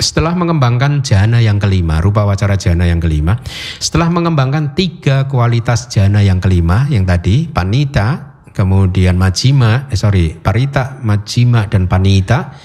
Setelah 0.00 0.32
mengembangkan 0.32 1.04
jana 1.04 1.44
yang 1.44 1.60
kelima, 1.60 2.00
rupa 2.00 2.24
wacara 2.24 2.56
jana 2.56 2.88
yang 2.88 3.04
kelima, 3.04 3.36
setelah 3.76 4.08
mengembangkan 4.08 4.72
tiga 4.72 5.28
kualitas 5.28 5.92
jana 5.92 6.24
yang 6.24 6.40
kelima, 6.40 6.88
yang 6.88 7.04
tadi 7.04 7.44
panita, 7.52 8.40
kemudian 8.56 9.20
majima, 9.20 9.92
eh 9.92 10.00
sorry, 10.00 10.40
parita, 10.40 10.96
majima, 11.04 11.68
dan 11.68 11.84
panita, 11.84 12.56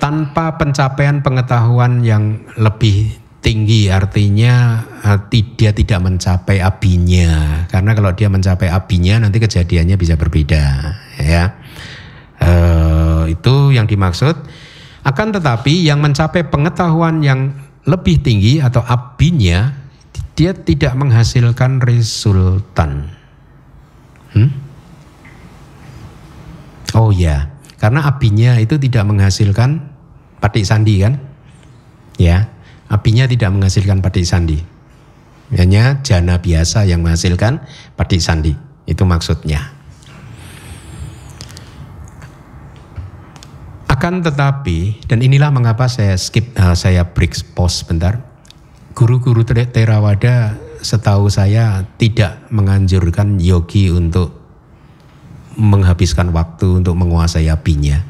tanpa 0.00 0.56
pencapaian 0.56 1.20
pengetahuan 1.20 2.00
yang 2.00 2.48
lebih 2.56 3.12
tinggi 3.38 3.86
artinya 3.92 4.82
uh, 5.04 5.18
dia 5.30 5.70
tidak 5.70 6.02
mencapai 6.02 6.58
abinya 6.58 7.62
karena 7.70 7.94
kalau 7.94 8.10
dia 8.10 8.26
mencapai 8.26 8.66
abinya 8.66 9.22
nanti 9.22 9.38
kejadiannya 9.38 9.94
bisa 9.94 10.18
berbeda 10.18 10.64
ya. 11.22 11.44
Uh, 12.38 13.26
itu 13.26 13.74
yang 13.74 13.90
dimaksud 13.90 14.38
akan 15.08 15.40
tetapi 15.40 15.88
yang 15.88 16.04
mencapai 16.04 16.44
pengetahuan 16.44 17.24
yang 17.24 17.56
lebih 17.88 18.20
tinggi 18.20 18.60
atau 18.60 18.84
abinya 18.84 19.72
dia 20.36 20.52
tidak 20.52 20.92
menghasilkan 20.92 21.80
resultan 21.80 23.08
hmm? 24.36 24.50
oh 26.92 27.08
ya 27.08 27.58
karena 27.78 28.10
abinya 28.10 28.58
itu 28.58 28.74
tidak 28.76 29.06
menghasilkan 29.06 29.86
patik 30.42 30.66
sandi 30.66 30.98
kan? 30.98 31.14
Ya, 32.18 32.50
apinya 32.90 33.30
tidak 33.30 33.54
menghasilkan 33.54 34.02
patik 34.02 34.26
sandi. 34.26 34.58
Hanya 35.54 36.02
jana 36.02 36.42
biasa 36.42 36.84
yang 36.90 37.06
menghasilkan 37.06 37.62
patik 37.94 38.18
sandi. 38.18 38.58
Itu 38.84 39.06
maksudnya. 39.06 39.77
Akan 43.98 44.22
tetapi, 44.22 45.10
dan 45.10 45.18
inilah 45.26 45.50
mengapa 45.50 45.90
saya 45.90 46.14
skip, 46.14 46.54
uh, 46.54 46.78
saya 46.78 47.02
break 47.02 47.34
pause 47.58 47.82
sebentar. 47.82 48.22
Guru-guru 48.94 49.42
Theravada 49.42 50.54
setahu 50.78 51.26
saya 51.26 51.82
tidak 51.98 52.46
menganjurkan 52.54 53.42
yogi 53.42 53.90
untuk 53.90 54.38
menghabiskan 55.58 56.30
waktu 56.30 56.78
untuk 56.78 56.94
menguasai 56.94 57.50
apinya 57.50 58.06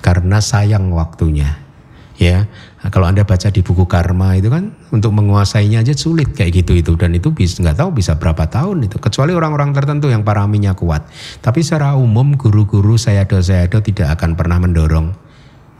karena 0.00 0.40
sayang 0.40 0.88
waktunya 0.88 1.60
ya 2.16 2.48
kalau 2.92 3.10
anda 3.10 3.26
baca 3.26 3.50
di 3.50 3.64
buku 3.66 3.88
karma 3.90 4.38
itu 4.38 4.46
kan 4.46 4.70
untuk 4.94 5.10
menguasainya 5.10 5.82
aja 5.82 5.96
sulit 5.96 6.30
kayak 6.36 6.62
gitu 6.62 6.78
itu. 6.78 6.92
Dan 6.94 7.16
itu 7.18 7.34
bisa 7.34 7.58
nggak 7.64 7.82
tahu 7.82 7.90
bisa 7.96 8.14
berapa 8.20 8.46
tahun 8.46 8.86
itu. 8.86 9.02
Kecuali 9.02 9.34
orang-orang 9.34 9.74
tertentu 9.74 10.06
yang 10.12 10.22
paraminya 10.22 10.76
kuat. 10.76 11.08
Tapi 11.42 11.64
secara 11.64 11.98
umum 11.98 12.36
guru-guru 12.38 12.94
saya 13.00 13.26
do 13.26 13.42
saya 13.42 13.66
do 13.66 13.82
tidak 13.82 14.14
akan 14.20 14.38
pernah 14.38 14.62
mendorong 14.62 15.08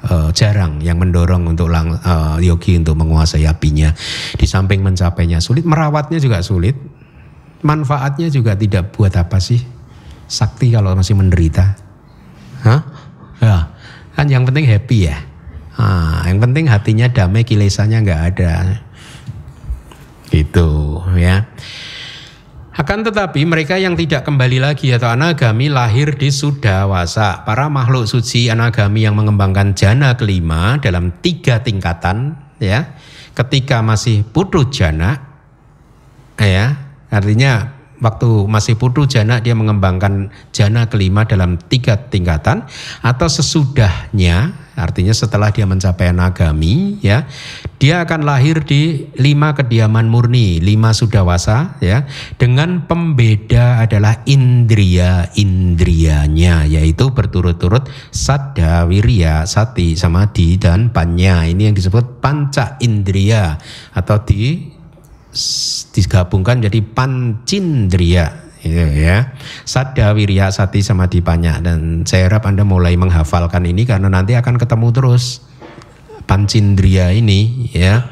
uh, 0.09 0.30
jarang 0.34 0.82
yang 0.82 0.96
mendorong 0.96 1.46
untuk 1.46 1.70
lang, 1.70 1.94
uh, 1.94 2.40
yogi 2.42 2.80
untuk 2.80 2.98
menguasai 2.98 3.44
apinya. 3.44 3.94
Di 4.34 4.48
samping 4.48 4.80
mencapainya 4.80 5.38
sulit 5.38 5.68
merawatnya 5.68 6.16
juga 6.18 6.40
sulit. 6.40 6.74
Manfaatnya 7.61 8.30
juga 8.30 8.54
tidak 8.54 8.94
buat 8.94 9.12
apa 9.16 9.42
sih? 9.42 9.59
Sakti 10.26 10.74
kalau 10.74 10.92
masih 10.96 11.16
menderita. 11.18 11.76
Hah? 12.62 12.80
Ya, 13.36 13.59
kan 14.16 14.26
yang 14.32 14.48
penting 14.48 14.64
happy 14.64 15.12
ya. 15.12 15.36
Ah, 15.77 16.24
yang 16.24 16.41
penting 16.41 16.72
hatinya 16.72 17.12
damai, 17.12 17.45
kilesannya 17.45 18.01
nggak 18.01 18.22
ada. 18.33 18.81
Gitu 20.33 20.68
ya. 21.20 21.45
Akan 22.77 23.01
tetapi 23.01 23.49
mereka 23.49 23.81
yang 23.81 23.97
tidak 23.97 24.29
kembali 24.29 24.61
lagi 24.61 24.93
atau 24.93 25.09
anagami 25.09 25.72
lahir 25.72 26.12
di 26.12 26.29
Sudawasa. 26.29 27.41
Para 27.49 27.72
makhluk 27.72 28.05
suci 28.05 28.53
anagami 28.53 29.09
yang 29.09 29.16
mengembangkan 29.16 29.72
jana 29.72 30.12
kelima 30.12 30.77
dalam 30.77 31.09
tiga 31.24 31.64
tingkatan 31.64 32.37
ya. 32.61 32.97
Ketika 33.33 33.81
masih 33.81 34.29
putu 34.29 34.68
jana 34.68 35.16
ya, 36.37 36.77
artinya 37.09 37.77
waktu 38.01 38.45
masih 38.45 38.77
putu 38.77 39.09
jana 39.09 39.41
dia 39.41 39.57
mengembangkan 39.57 40.29
jana 40.53 40.85
kelima 40.89 41.24
dalam 41.24 41.57
tiga 41.57 41.97
tingkatan 41.97 42.68
atau 43.01 43.29
sesudahnya 43.29 44.53
artinya 44.77 45.16
setelah 45.16 45.51
dia 45.51 45.64
mencapai 45.64 46.12
nagami 46.12 47.01
ya 47.01 47.24
dia 47.81 48.05
akan 48.05 48.29
lahir 48.29 48.62
di 48.62 49.09
lima 49.16 49.57
kediaman 49.57 50.07
murni 50.07 50.61
lima 50.61 50.93
sudawasa 50.93 51.81
ya 51.83 52.07
dengan 52.37 52.85
pembeda 52.87 53.83
adalah 53.83 54.22
indria 54.29 55.33
indrianya 55.35 56.68
yaitu 56.68 57.11
berturut-turut 57.11 57.89
sadda 58.12 58.85
wirya 58.87 59.49
sati 59.49 59.97
samadhi 59.97 60.61
dan 60.61 60.93
panya. 60.93 61.49
Ini 61.49 61.72
yang 61.72 61.77
disebut 61.77 62.20
panca 62.20 62.77
indria 62.79 63.57
atau 63.97 64.20
di 64.22 64.72
digabungkan 65.93 66.64
jadi 66.64 66.81
pancindria 66.81 68.45
gitu 68.68 69.06
ya. 69.06 69.32
Sada 69.62 70.12
wirya 70.12 70.50
sati 70.50 70.82
sama 70.82 71.06
dipanya 71.06 71.62
dan 71.62 72.02
saya 72.04 72.26
harap 72.30 72.44
anda 72.44 72.66
mulai 72.66 72.98
menghafalkan 72.98 73.64
ini 73.64 73.86
karena 73.86 74.10
nanti 74.10 74.34
akan 74.34 74.58
ketemu 74.58 74.88
terus 74.92 75.42
pancindria 76.26 77.14
ini 77.14 77.70
ya. 77.70 78.10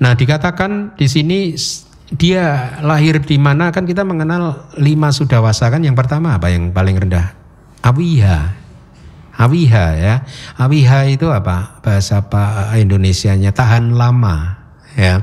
Nah 0.00 0.16
dikatakan 0.16 0.96
di 0.96 1.06
sini 1.06 1.52
dia 2.10 2.76
lahir 2.82 3.22
di 3.22 3.38
mana? 3.38 3.70
Kan 3.70 3.86
kita 3.86 4.02
mengenal 4.02 4.72
lima 4.80 5.14
sudawasa 5.14 5.70
kan. 5.70 5.84
Yang 5.84 6.00
pertama 6.00 6.40
apa? 6.40 6.50
Yang 6.50 6.74
paling 6.74 6.96
rendah? 6.98 7.36
Awiha. 7.86 8.58
Awiha 9.36 9.86
ya. 9.94 10.14
Awiha 10.58 11.06
itu 11.12 11.30
apa? 11.30 11.78
Bahasa 11.84 12.24
apa 12.24 12.74
Indonesianya 12.74 13.54
tahan 13.54 13.94
lama 13.94 14.60
ya 14.98 15.22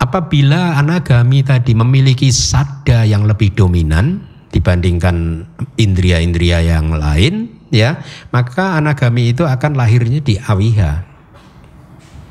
apabila 0.00 0.80
anagami 0.80 1.44
tadi 1.44 1.76
memiliki 1.76 2.32
sada 2.32 3.04
yang 3.04 3.28
lebih 3.28 3.52
dominan 3.52 4.24
dibandingkan 4.50 5.46
indria-indria 5.76 6.64
yang 6.64 6.96
lain 6.96 7.52
ya 7.70 8.02
maka 8.34 8.80
anagami 8.80 9.30
itu 9.30 9.46
akan 9.46 9.76
lahirnya 9.76 10.24
di 10.24 10.40
awiha. 10.40 11.06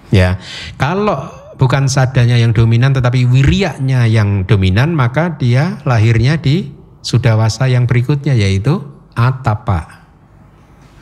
Ya 0.09 0.41
kalau 0.81 1.29
bukan 1.61 1.85
sadanya 1.85 2.35
yang 2.35 2.51
dominan 2.51 2.97
tetapi 2.97 3.29
wiriaknya 3.29 4.09
yang 4.09 4.43
dominan 4.49 4.97
maka 4.97 5.37
dia 5.37 5.77
lahirnya 5.85 6.41
di 6.41 6.73
sudawasa 7.05 7.69
yang 7.69 7.85
berikutnya 7.85 8.33
yaitu 8.33 8.81
atapa. 9.13 10.09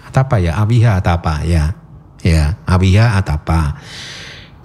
Atapa 0.06 0.38
ya 0.44 0.60
awiha 0.60 1.00
atapa 1.00 1.42
ya. 1.48 1.74
Ya 2.22 2.60
awiha 2.68 3.16
atapa 3.16 3.80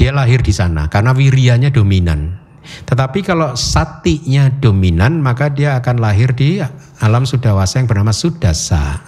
dia 0.03 0.11
lahir 0.11 0.43
di 0.43 0.51
sana 0.51 0.91
karena 0.91 1.15
wirianya 1.15 1.71
dominan. 1.71 2.43
Tetapi 2.63 3.23
kalau 3.23 3.55
satinya 3.55 4.51
dominan 4.51 5.23
maka 5.23 5.47
dia 5.47 5.79
akan 5.79 6.03
lahir 6.03 6.35
di 6.35 6.59
alam 6.99 7.23
sudawasa 7.23 7.79
yang 7.79 7.87
bernama 7.87 8.11
sudasa. 8.11 8.99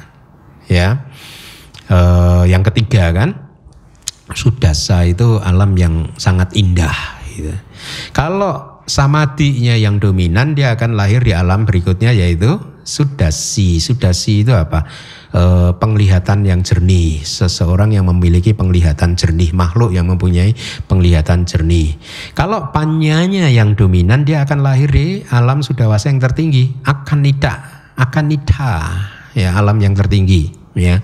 Ya. 0.71 1.11
E, 1.91 1.99
yang 2.47 2.63
ketiga 2.63 3.11
kan 3.11 3.35
sudasa 4.39 5.03
itu 5.03 5.43
alam 5.43 5.75
yang 5.75 6.15
sangat 6.15 6.55
indah 6.55 6.95
gitu. 7.35 7.51
Kalau 8.15 8.87
samadinya 8.87 9.75
yang 9.75 9.99
dominan 9.99 10.55
dia 10.55 10.79
akan 10.79 10.95
lahir 10.95 11.27
di 11.27 11.35
alam 11.35 11.67
berikutnya 11.67 12.15
yaitu 12.15 12.55
sudasi. 12.87 13.83
Sudasi 13.83 14.47
itu 14.47 14.55
apa? 14.55 14.87
Eh, 15.35 15.73
penglihatan 15.83 16.47
yang 16.47 16.63
jernih, 16.63 17.19
seseorang 17.27 17.91
yang 17.91 18.07
memiliki 18.07 18.55
penglihatan 18.55 19.19
jernih, 19.19 19.51
makhluk 19.51 19.91
yang 19.91 20.07
mempunyai 20.07 20.55
penglihatan 20.87 21.43
jernih. 21.43 21.99
Kalau 22.39 22.71
panyanya 22.71 23.51
yang 23.51 23.75
dominan, 23.75 24.23
dia 24.23 24.47
akan 24.47 24.63
lahir 24.63 24.95
di 24.95 25.27
alam 25.35 25.59
sudawasa 25.59 26.15
yang 26.15 26.23
tertinggi, 26.23 26.79
akanita, 26.87 27.51
akanita, 27.99 28.95
ya 29.35 29.59
alam 29.59 29.83
yang 29.83 29.99
tertinggi, 29.99 30.55
ya. 30.79 31.03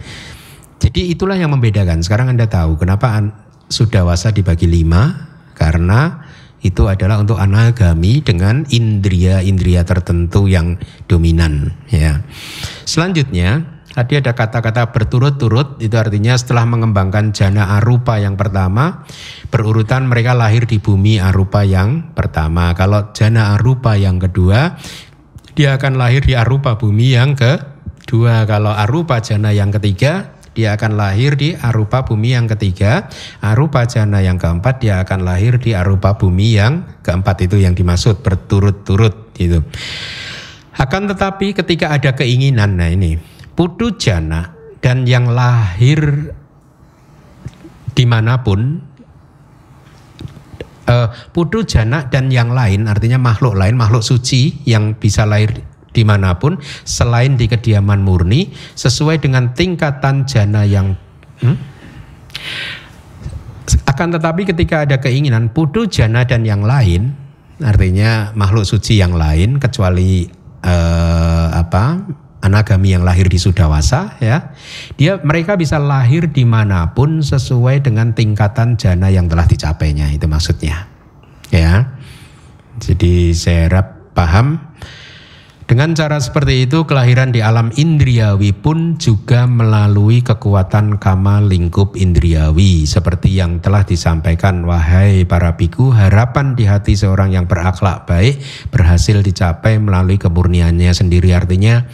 Jadi 0.78 1.10
itulah 1.10 1.34
yang 1.34 1.50
membedakan. 1.50 1.98
Sekarang 1.98 2.30
anda 2.30 2.46
tahu 2.46 2.78
kenapa 2.78 3.34
sudawasa 3.66 4.30
dibagi 4.30 4.70
lima, 4.70 5.26
karena 5.58 6.22
itu 6.62 6.86
adalah 6.86 7.18
untuk 7.18 7.42
anagami 7.42 8.22
dengan 8.22 8.62
indria-indria 8.70 9.82
tertentu 9.82 10.46
yang 10.46 10.78
dominan 11.10 11.74
ya. 11.90 12.22
Selanjutnya 12.86 13.79
Tadi 13.90 14.22
ada 14.22 14.38
kata-kata 14.38 14.94
berturut-turut, 14.94 15.82
itu 15.82 15.98
artinya 15.98 16.38
setelah 16.38 16.62
mengembangkan 16.62 17.34
jana 17.34 17.74
arupa 17.74 18.22
yang 18.22 18.38
pertama, 18.38 19.02
berurutan 19.50 20.06
mereka 20.06 20.30
lahir 20.30 20.62
di 20.62 20.78
bumi 20.78 21.18
arupa 21.18 21.66
yang 21.66 22.14
pertama. 22.14 22.70
Kalau 22.78 23.10
jana 23.10 23.58
arupa 23.58 23.98
yang 23.98 24.22
kedua, 24.22 24.78
dia 25.58 25.74
akan 25.74 25.98
lahir 25.98 26.22
di 26.22 26.38
arupa 26.38 26.78
bumi 26.78 27.18
yang 27.18 27.34
kedua. 27.34 28.46
Kalau 28.46 28.70
arupa 28.70 29.18
jana 29.18 29.50
yang 29.50 29.74
ketiga, 29.74 30.38
dia 30.54 30.78
akan 30.78 30.94
lahir 30.94 31.34
di 31.34 31.58
arupa 31.58 32.06
bumi 32.06 32.38
yang 32.38 32.46
ketiga, 32.46 33.10
arupa 33.42 33.90
jana 33.90 34.22
yang 34.22 34.38
keempat 34.38 34.86
dia 34.86 35.02
akan 35.02 35.26
lahir 35.26 35.58
di 35.58 35.74
arupa 35.74 36.14
bumi 36.14 36.54
yang 36.54 36.86
keempat 37.02 37.42
itu 37.42 37.58
yang 37.58 37.74
dimaksud 37.74 38.22
berturut-turut 38.22 39.34
gitu. 39.34 39.66
Akan 40.78 41.10
tetapi 41.10 41.58
ketika 41.58 41.90
ada 41.90 42.14
keinginan, 42.14 42.78
nah 42.78 42.86
ini 42.86 43.18
putu 43.60 43.92
jana 44.00 44.56
dan 44.80 45.04
yang 45.04 45.28
lahir 45.28 46.32
di 47.92 48.08
mana 48.08 48.40
pun 48.40 48.80
uh, 50.88 51.12
putu 51.36 51.68
jana 51.68 52.08
dan 52.08 52.32
yang 52.32 52.56
lain 52.56 52.88
artinya 52.88 53.20
makhluk 53.20 53.60
lain 53.60 53.76
makhluk 53.76 54.00
suci 54.00 54.64
yang 54.64 54.96
bisa 54.96 55.28
lahir 55.28 55.60
di 55.92 56.08
mana 56.08 56.40
pun 56.40 56.56
selain 56.88 57.36
di 57.36 57.52
kediaman 57.52 58.00
murni 58.00 58.48
sesuai 58.72 59.20
dengan 59.20 59.52
tingkatan 59.52 60.24
jana 60.24 60.64
yang 60.64 60.96
hmm? 61.44 61.56
akan 63.92 64.08
tetapi 64.16 64.48
ketika 64.48 64.88
ada 64.88 64.96
keinginan 65.04 65.52
putu 65.52 65.84
jana 65.84 66.24
dan 66.24 66.48
yang 66.48 66.64
lain 66.64 67.12
artinya 67.60 68.32
makhluk 68.32 68.64
suci 68.64 68.96
yang 68.96 69.12
lain 69.12 69.60
kecuali 69.60 70.24
uh, 70.64 71.52
apa 71.52 72.08
anagami 72.40 72.96
yang 72.96 73.04
lahir 73.04 73.28
di 73.28 73.36
Sudawasa 73.36 74.20
ya. 74.20 74.52
Dia 74.96 75.20
mereka 75.20 75.56
bisa 75.56 75.76
lahir 75.80 76.28
di 76.32 76.44
mana 76.48 76.92
pun 76.96 77.20
sesuai 77.20 77.84
dengan 77.84 78.16
tingkatan 78.16 78.80
jana 78.80 79.12
yang 79.12 79.28
telah 79.28 79.44
dicapainya 79.44 80.08
itu 80.12 80.26
maksudnya 80.26 80.88
ya. 81.52 81.96
Jadi 82.80 83.36
saya 83.36 83.68
harap 83.68 83.86
paham. 84.16 84.72
Dengan 85.70 85.94
cara 85.94 86.18
seperti 86.18 86.66
itu 86.66 86.82
kelahiran 86.82 87.30
di 87.30 87.46
alam 87.46 87.70
indriawi 87.78 88.50
pun 88.50 88.98
juga 88.98 89.46
melalui 89.46 90.18
kekuatan 90.18 90.98
kama 90.98 91.46
lingkup 91.46 91.94
indriawi. 91.94 92.90
Seperti 92.90 93.38
yang 93.38 93.62
telah 93.62 93.86
disampaikan 93.86 94.66
wahai 94.66 95.22
para 95.30 95.54
biku 95.54 95.94
harapan 95.94 96.58
di 96.58 96.66
hati 96.66 96.98
seorang 96.98 97.38
yang 97.38 97.46
berakhlak 97.46 98.02
baik 98.02 98.42
berhasil 98.74 99.22
dicapai 99.22 99.78
melalui 99.78 100.18
kemurniannya 100.18 100.90
sendiri. 100.90 101.38
Artinya 101.38 101.86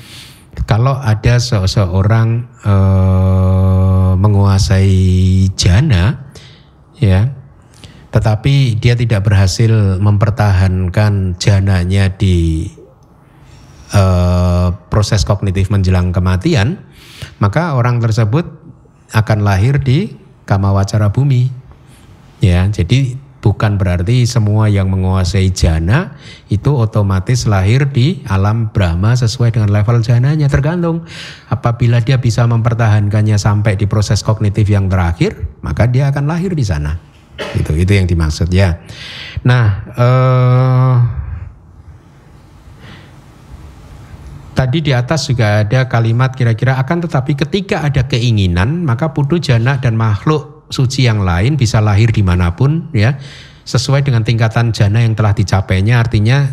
kalau 0.64 0.96
ada 0.96 1.36
seseorang 1.36 2.48
uh, 2.64 4.16
menguasai 4.16 5.52
jana 5.52 6.32
ya 6.96 7.36
tetapi 8.09 8.80
dia 8.80 8.96
tidak 8.96 9.28
berhasil 9.28 10.00
mempertahankan 10.00 11.36
jananya 11.36 12.09
di 12.16 12.64
uh, 13.92 14.72
proses 14.88 15.28
kognitif 15.28 15.68
menjelang 15.68 16.16
kematian 16.16 16.80
maka 17.36 17.76
orang 17.76 18.00
tersebut 18.00 18.48
akan 19.12 19.38
lahir 19.44 19.78
di 19.78 20.16
kamawacara 20.48 21.12
bumi. 21.12 21.52
Ya 22.40 22.68
jadi 22.68 23.16
bukan 23.47 23.78
berarti 23.78 24.26
semua 24.26 24.66
yang 24.66 24.90
menguasai 24.90 25.55
jana 25.55 26.18
itu 26.51 26.74
otomatis 26.74 27.47
lahir 27.47 27.86
di 27.86 28.26
alam 28.26 28.74
Brahma 28.74 29.14
sesuai 29.14 29.55
dengan 29.55 29.70
level 29.70 30.03
jananya. 30.03 30.51
Tergantung 30.51 31.07
apabila 31.47 32.03
dia 32.03 32.18
bisa 32.18 32.42
mempertahankannya 32.51 33.38
sampai 33.38 33.78
di 33.78 33.86
proses 33.86 34.26
kognitif 34.26 34.66
yang 34.66 34.90
terakhir 34.90 35.62
maka 35.62 35.86
dia 35.86 36.11
akan 36.11 36.26
lahir 36.26 36.59
di 36.59 36.66
sana. 36.66 36.99
Itu 37.55 37.78
itu 37.78 37.94
yang 37.94 38.11
dimaksud 38.11 38.51
ya. 38.51 38.82
Nah 39.47 39.66
eh, 39.94 40.94
Tadi 44.57 44.80
di 44.80 44.88
atas 44.88 45.28
juga 45.28 45.61
ada 45.61 45.84
kalimat 45.84 46.32
kira-kira 46.32 46.80
akan 46.80 47.05
tetapi 47.05 47.36
ketika 47.36 47.84
ada 47.84 48.09
keinginan 48.09 48.88
maka 48.88 49.12
putu 49.12 49.36
jana 49.36 49.76
dan 49.76 50.01
makhluk 50.01 50.55
suci 50.68 51.06
yang 51.06 51.22
lain 51.22 51.54
bisa 51.54 51.78
lahir 51.78 52.10
di 52.10 52.22
mana 52.26 52.54
pun 52.54 52.90
ya 52.90 53.18
sesuai 53.66 54.06
dengan 54.06 54.22
tingkatan 54.22 54.70
jana 54.70 55.02
yang 55.02 55.18
telah 55.18 55.34
dicapainya 55.34 55.98
artinya 55.98 56.46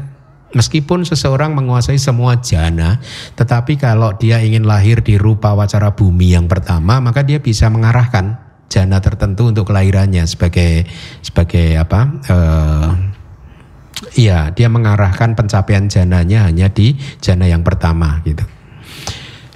meskipun 0.53 1.05
seseorang 1.05 1.53
menguasai 1.57 1.97
semua 1.97 2.38
jana 2.41 3.01
tetapi 3.38 3.78
kalau 3.78 4.14
dia 4.18 4.41
ingin 4.41 4.66
lahir 4.66 5.01
di 5.01 5.18
rupa 5.18 5.57
wacara 5.57 5.93
bumi 5.93 6.34
yang 6.38 6.45
pertama 6.45 7.01
maka 7.01 7.26
dia 7.26 7.41
bisa 7.41 7.70
mengarahkan 7.74 8.38
jana 8.70 8.97
tertentu 9.01 9.49
untuk 9.49 9.70
kelahirannya 9.70 10.26
sebagai 10.26 10.89
sebagai 11.22 11.78
apa 11.78 11.99
uh, 12.30 12.89
Iya, 14.14 14.53
dia 14.53 14.68
mengarahkan 14.70 15.34
pencapaian 15.34 15.89
jananya 15.89 16.45
hanya 16.45 16.70
di 16.70 16.97
jana 17.24 17.49
yang 17.49 17.66
pertama 17.66 18.22
gitu. 18.28 18.45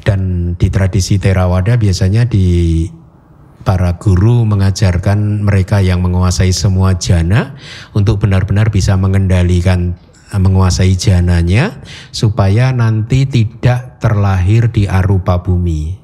Dan 0.02 0.54
di 0.56 0.72
tradisi 0.72 1.20
Theravada 1.20 1.76
biasanya 1.76 2.24
di 2.24 2.88
para 3.66 3.98
guru 3.98 4.46
mengajarkan 4.46 5.46
mereka 5.46 5.82
yang 5.82 6.04
menguasai 6.04 6.54
semua 6.54 6.98
jana 6.98 7.58
untuk 7.98 8.22
benar-benar 8.22 8.70
bisa 8.70 8.94
mengendalikan 9.00 9.98
eh, 10.34 10.40
menguasai 10.40 10.94
jananya 10.98 11.82
supaya 12.14 12.70
nanti 12.76 13.26
tidak 13.26 13.98
terlahir 14.04 14.70
di 14.70 14.86
arupa 14.86 15.42
bumi. 15.42 15.98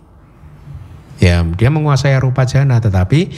Ya, 1.22 1.46
dia 1.46 1.70
menguasai 1.70 2.18
arupa 2.18 2.44
jana 2.44 2.82
tetapi 2.84 3.32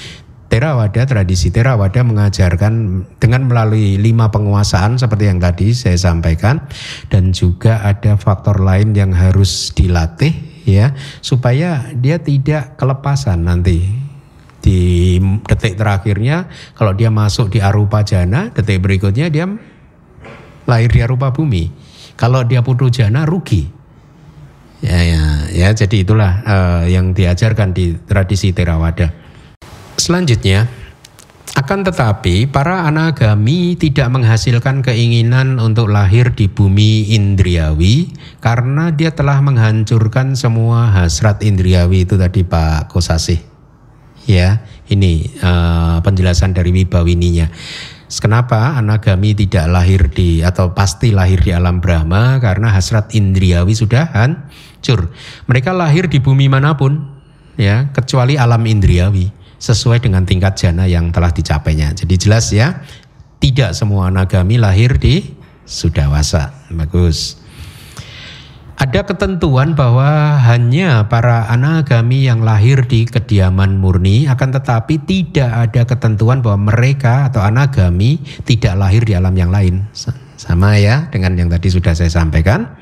Terawada, 0.46 1.10
tradisi 1.10 1.50
Terawada 1.50 2.06
mengajarkan 2.06 3.04
dengan 3.18 3.50
melalui 3.50 3.98
lima 3.98 4.30
penguasaan 4.30 4.96
seperti 5.02 5.26
yang 5.26 5.42
tadi 5.42 5.74
saya 5.74 5.98
sampaikan 5.98 6.62
dan 7.10 7.34
juga 7.34 7.82
ada 7.82 8.14
faktor 8.14 8.62
lain 8.62 8.94
yang 8.94 9.10
harus 9.10 9.74
dilatih 9.74 10.32
ya 10.64 10.94
supaya 11.20 11.90
dia 11.98 12.22
tidak 12.22 12.78
kelepasan 12.78 13.42
nanti 13.50 14.05
di 14.66 15.22
detik 15.46 15.78
terakhirnya 15.78 16.50
kalau 16.74 16.98
dia 16.98 17.14
masuk 17.14 17.54
di 17.54 17.62
arupa 17.62 18.02
jana 18.02 18.50
detik 18.50 18.82
berikutnya 18.82 19.30
dia 19.30 19.46
lahir 20.66 20.90
di 20.90 21.06
arupa 21.06 21.30
bumi. 21.30 21.70
Kalau 22.18 22.42
dia 22.42 22.66
putu 22.66 22.90
jana 22.90 23.22
rugi. 23.30 23.70
Ya 24.82 25.00
ya 25.02 25.24
ya 25.54 25.70
jadi 25.72 26.02
itulah 26.02 26.42
uh, 26.42 26.84
yang 26.90 27.14
diajarkan 27.14 27.72
di 27.72 27.94
tradisi 28.10 28.52
Theravada. 28.52 29.14
Selanjutnya 29.96 30.68
akan 31.56 31.88
tetapi 31.88 32.52
para 32.52 32.84
anagami 32.84 33.80
tidak 33.80 34.12
menghasilkan 34.12 34.84
keinginan 34.84 35.56
untuk 35.56 35.88
lahir 35.88 36.36
di 36.36 36.52
bumi 36.52 37.16
indriawi 37.16 38.12
karena 38.44 38.92
dia 38.92 39.16
telah 39.16 39.40
menghancurkan 39.40 40.36
semua 40.36 40.92
hasrat 40.92 41.40
indriawi 41.48 42.04
itu 42.04 42.20
tadi 42.20 42.44
Pak 42.44 42.92
Kosasih 42.92 43.55
ya 44.26 44.62
ini 44.90 45.26
uh, 45.42 46.02
penjelasan 46.02 46.54
dari 46.54 46.74
Wibawininya. 46.74 47.50
Kenapa 48.06 48.78
anagami 48.78 49.34
tidak 49.34 49.66
lahir 49.66 50.08
di 50.14 50.40
atau 50.46 50.72
pasti 50.78 51.10
lahir 51.10 51.42
di 51.42 51.52
alam 51.52 51.82
Brahma 51.82 52.38
karena 52.38 52.70
hasrat 52.70 53.12
indriawi 53.18 53.74
sudah 53.74 54.14
hancur. 54.14 55.10
Mereka 55.50 55.74
lahir 55.74 56.06
di 56.06 56.22
bumi 56.22 56.46
mana 56.46 56.78
pun 56.78 57.02
ya 57.58 57.90
kecuali 57.92 58.38
alam 58.38 58.62
indriawi 58.62 59.34
sesuai 59.58 60.06
dengan 60.06 60.24
tingkat 60.24 60.54
jana 60.54 60.86
yang 60.86 61.10
telah 61.10 61.34
dicapainya. 61.34 61.98
Jadi 61.98 62.16
jelas 62.16 62.54
ya 62.54 62.86
tidak 63.42 63.74
semua 63.74 64.14
anagami 64.14 64.62
lahir 64.62 64.96
di 65.02 65.36
Sudawasa. 65.66 66.54
Bagus 66.72 67.45
ada 68.76 69.08
ketentuan 69.08 69.72
bahwa 69.72 70.36
hanya 70.44 71.08
para 71.08 71.48
anagami 71.48 72.28
yang 72.28 72.44
lahir 72.44 72.84
di 72.84 73.08
kediaman 73.08 73.80
murni 73.80 74.28
akan 74.28 74.52
tetapi 74.52 75.00
tidak 75.08 75.48
ada 75.48 75.82
ketentuan 75.88 76.44
bahwa 76.44 76.76
mereka 76.76 77.32
atau 77.32 77.40
anagami 77.40 78.20
tidak 78.44 78.76
lahir 78.76 79.08
di 79.08 79.16
alam 79.16 79.32
yang 79.32 79.48
lain. 79.48 79.88
Sama 80.36 80.76
ya 80.76 81.08
dengan 81.08 81.40
yang 81.40 81.48
tadi 81.48 81.72
sudah 81.72 81.96
saya 81.96 82.12
sampaikan. 82.12 82.76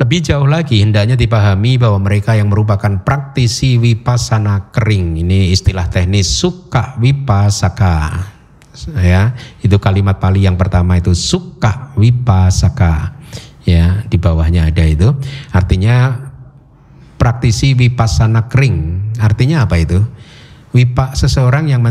Lebih 0.00 0.24
jauh 0.24 0.48
lagi 0.48 0.80
hendaknya 0.80 1.20
dipahami 1.20 1.76
bahwa 1.76 2.00
mereka 2.00 2.32
yang 2.32 2.48
merupakan 2.48 3.04
praktisi 3.04 3.76
wipasana 3.76 4.72
kering 4.72 5.20
ini 5.20 5.52
istilah 5.52 5.92
teknis 5.92 6.32
suka 6.32 6.96
wipasaka 6.96 8.24
ya 8.96 9.36
itu 9.60 9.76
kalimat 9.76 10.16
pali 10.16 10.46
yang 10.48 10.56
pertama 10.56 10.96
itu 10.96 11.12
suka 11.12 11.92
wipasaka 11.98 13.19
ya 13.64 14.04
di 14.08 14.16
bawahnya 14.16 14.68
ada 14.70 14.84
itu. 14.86 15.12
Artinya 15.52 16.28
praktisi 17.20 17.76
wipasana 17.76 18.48
kering. 18.48 19.12
Artinya 19.20 19.68
apa 19.68 19.76
itu? 19.76 20.00
Wipa 20.70 21.18
seseorang 21.18 21.66
yang 21.68 21.82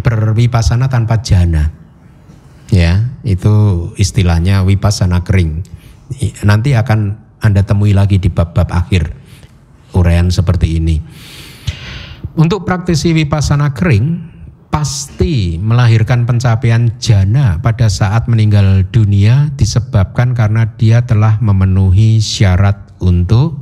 berwipasana 0.00 0.88
tanpa 0.88 1.20
jana. 1.20 1.70
Ya 2.72 3.14
itu 3.22 3.88
istilahnya 4.00 4.64
wipasana 4.64 5.22
kering. 5.22 5.62
Nanti 6.42 6.74
akan 6.74 7.20
anda 7.44 7.62
temui 7.62 7.92
lagi 7.92 8.16
di 8.16 8.32
bab-bab 8.32 8.72
akhir 8.72 9.12
uraian 9.94 10.32
seperti 10.32 10.80
ini. 10.80 10.96
Untuk 12.34 12.66
praktisi 12.66 13.14
wipasana 13.14 13.76
kering 13.76 14.33
pasti 14.74 15.54
melahirkan 15.54 16.26
pencapaian 16.26 16.98
jana 16.98 17.62
pada 17.62 17.86
saat 17.86 18.26
meninggal 18.26 18.82
dunia 18.90 19.54
disebabkan 19.54 20.34
karena 20.34 20.74
dia 20.74 21.06
telah 21.06 21.38
memenuhi 21.38 22.18
syarat 22.18 22.90
untuk 22.98 23.54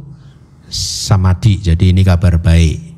samadhi. 0.73 1.61
Jadi 1.61 1.93
ini 1.93 2.01
kabar 2.01 2.41
baik. 2.41 2.97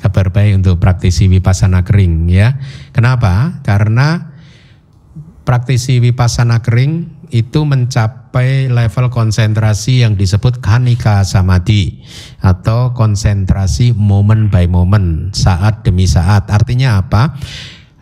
Kabar 0.00 0.32
baik 0.32 0.64
untuk 0.64 0.80
praktisi 0.80 1.28
vipassana 1.28 1.84
kering 1.84 2.24
ya. 2.32 2.56
Kenapa? 2.96 3.60
Karena 3.60 4.32
praktisi 5.44 6.00
vipassana 6.00 6.64
kering 6.64 7.15
itu 7.30 7.62
mencapai 7.62 8.72
level 8.72 9.12
konsentrasi 9.12 10.02
yang 10.02 10.16
disebut 10.16 10.64
kanika 10.64 11.20
samadhi 11.22 12.02
atau 12.40 12.96
konsentrasi 12.96 13.92
moment 13.92 14.48
by 14.48 14.64
moment, 14.66 15.30
saat 15.36 15.84
demi 15.84 16.08
saat. 16.08 16.48
Artinya 16.48 17.02
apa? 17.04 17.36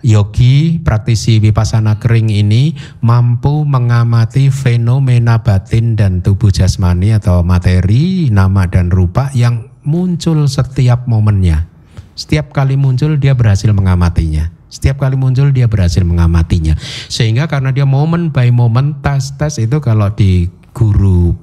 Yogi 0.04 0.84
praktisi 0.84 1.40
vipassana 1.40 1.96
kering 1.96 2.28
ini 2.28 2.76
mampu 3.00 3.64
mengamati 3.64 4.52
fenomena 4.52 5.40
batin 5.40 5.96
dan 5.96 6.20
tubuh 6.20 6.52
jasmani 6.52 7.16
atau 7.16 7.40
materi, 7.40 8.28
nama 8.28 8.68
dan 8.68 8.92
rupa 8.92 9.32
yang 9.32 9.72
muncul 9.82 10.44
setiap 10.44 11.08
momennya. 11.08 11.66
Setiap 12.14 12.54
kali 12.54 12.78
muncul 12.78 13.18
dia 13.18 13.34
berhasil 13.34 13.74
mengamatinya. 13.74 14.53
Setiap 14.74 14.98
kali 14.98 15.14
muncul 15.14 15.54
dia 15.54 15.70
berhasil 15.70 16.02
mengamatinya. 16.02 16.74
Sehingga 17.06 17.46
karena 17.46 17.70
dia 17.70 17.86
momen 17.86 18.34
by 18.34 18.50
momen 18.50 18.98
tes-tes 18.98 19.62
itu 19.62 19.78
kalau 19.78 20.10
di 20.10 20.50
guru 20.74 21.38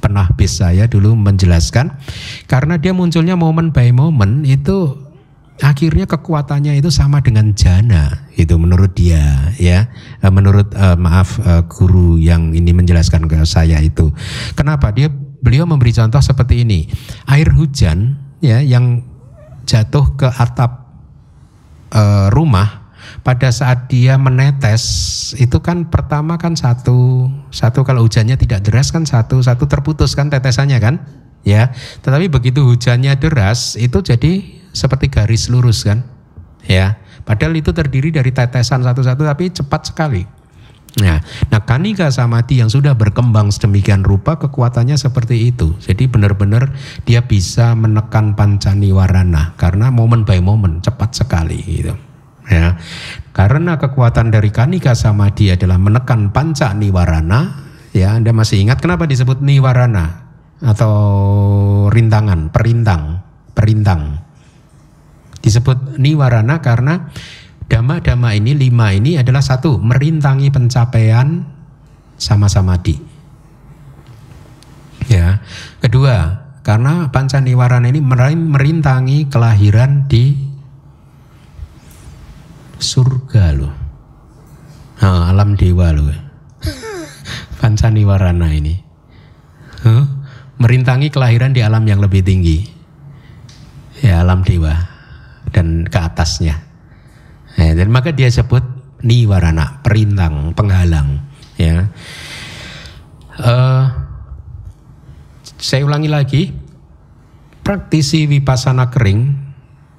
penahbis 0.00 0.64
saya 0.64 0.88
dulu 0.90 1.14
menjelaskan 1.14 1.94
karena 2.50 2.80
dia 2.80 2.90
munculnya 2.96 3.38
momen 3.38 3.70
by 3.70 3.94
momen 3.94 4.42
itu 4.42 4.96
akhirnya 5.62 6.08
kekuatannya 6.10 6.74
itu 6.82 6.90
sama 6.90 7.22
dengan 7.22 7.54
jana 7.54 8.26
itu 8.34 8.56
menurut 8.58 8.96
dia 8.96 9.54
ya. 9.60 9.86
Eh, 10.18 10.32
menurut 10.32 10.74
uh, 10.74 10.98
maaf 10.98 11.38
uh, 11.44 11.62
guru 11.70 12.18
yang 12.18 12.50
ini 12.56 12.74
menjelaskan 12.74 13.30
ke 13.30 13.38
saya 13.46 13.78
itu. 13.78 14.10
Kenapa? 14.58 14.90
Dia 14.90 15.12
beliau 15.44 15.68
memberi 15.68 15.94
contoh 15.94 16.18
seperti 16.18 16.66
ini. 16.66 16.88
Air 17.30 17.54
hujan 17.54 18.18
ya 18.42 18.58
yang 18.64 19.04
jatuh 19.64 20.18
ke 20.18 20.28
atap 20.28 20.83
uh, 21.92 22.32
rumah 22.32 22.84
pada 23.24 23.48
saat 23.52 23.88
dia 23.88 24.16
menetes 24.20 24.84
itu 25.36 25.60
kan 25.64 25.88
pertama 25.88 26.36
kan 26.36 26.56
satu 26.56 27.28
satu 27.48 27.84
kalau 27.84 28.04
hujannya 28.04 28.36
tidak 28.36 28.64
deras 28.64 28.92
kan 28.92 29.04
satu 29.08 29.40
satu 29.40 29.64
terputus 29.68 30.12
kan 30.16 30.28
tetesannya 30.28 30.78
kan? 30.80 31.00
Ya 31.44 31.76
tetapi 32.00 32.32
begitu 32.32 32.64
hujannya 32.64 33.16
deras 33.20 33.76
itu 33.76 34.00
jadi 34.00 34.60
seperti 34.72 35.12
garis 35.12 35.52
lurus 35.52 35.84
kan? 35.84 36.04
Ya 36.64 37.00
padahal 37.28 37.56
itu 37.56 37.72
terdiri 37.72 38.12
dari 38.12 38.32
tetesan 38.32 38.84
satu-satu 38.84 39.24
tapi 39.24 39.52
cepat 39.52 39.88
sekali 39.88 40.28
Nah, 40.94 41.18
nah 41.50 41.60
kanika 41.66 42.06
samadhi 42.14 42.62
yang 42.62 42.70
sudah 42.70 42.94
berkembang 42.94 43.50
sedemikian 43.50 44.06
rupa 44.06 44.38
kekuatannya 44.38 44.94
seperti 44.94 45.50
itu. 45.50 45.74
Jadi 45.82 46.06
benar-benar 46.06 46.70
dia 47.02 47.26
bisa 47.26 47.74
menekan 47.74 48.38
pancani 48.38 48.94
warana 48.94 49.58
karena 49.58 49.90
momen 49.90 50.22
by 50.22 50.38
momen 50.38 50.78
cepat 50.78 51.18
sekali 51.18 51.58
gitu. 51.66 51.98
Ya. 52.46 52.78
Karena 53.34 53.74
kekuatan 53.80 54.30
dari 54.30 54.54
kanika 54.54 54.94
samadhi 54.94 55.50
adalah 55.50 55.82
menekan 55.82 56.30
panca 56.30 56.70
niwarana, 56.70 57.58
ya 57.90 58.14
Anda 58.14 58.30
masih 58.30 58.62
ingat 58.62 58.78
kenapa 58.78 59.10
disebut 59.10 59.42
niwarana 59.42 60.30
atau 60.62 60.94
rintangan, 61.90 62.54
perintang, 62.54 63.26
perintang. 63.50 64.22
Disebut 65.42 65.98
niwarana 65.98 66.62
karena 66.62 67.10
Dhamma-dhamma 67.64 68.36
ini 68.36 68.52
lima 68.52 68.92
ini 68.92 69.16
adalah 69.16 69.40
satu 69.40 69.80
merintangi 69.80 70.52
pencapaian 70.52 71.42
sama-sama 72.20 72.76
di. 72.80 72.96
Ya. 75.08 75.40
Kedua, 75.80 76.44
karena 76.64 77.08
panca 77.12 77.40
niwarana 77.40 77.92
ini 77.92 78.00
merintangi 78.00 79.28
kelahiran 79.28 80.08
di 80.08 80.32
surga 82.80 83.44
loh. 83.56 83.74
Nah, 85.00 85.28
alam 85.28 85.56
dewa 85.56 85.92
loh. 85.92 86.08
panca 87.60 87.88
niwarana 87.92 88.48
ini. 88.52 88.74
Huh? 89.84 90.04
Merintangi 90.56 91.12
kelahiran 91.12 91.52
di 91.52 91.60
alam 91.60 91.84
yang 91.84 92.00
lebih 92.00 92.24
tinggi. 92.24 92.64
Ya, 94.00 94.24
alam 94.24 94.44
dewa 94.44 94.72
dan 95.52 95.84
ke 95.88 95.98
atasnya. 96.00 96.60
Ya, 97.54 97.72
dan 97.74 97.88
maka 97.90 98.10
dia 98.10 98.26
sebut 98.30 98.62
niwarana, 99.04 99.84
perintang, 99.84 100.56
penghalang. 100.56 101.22
Ya. 101.54 101.92
Uh, 103.38 103.84
saya 105.60 105.86
ulangi 105.86 106.10
lagi, 106.10 106.42
praktisi 107.62 108.26
vipassana 108.26 108.90
kering 108.90 109.44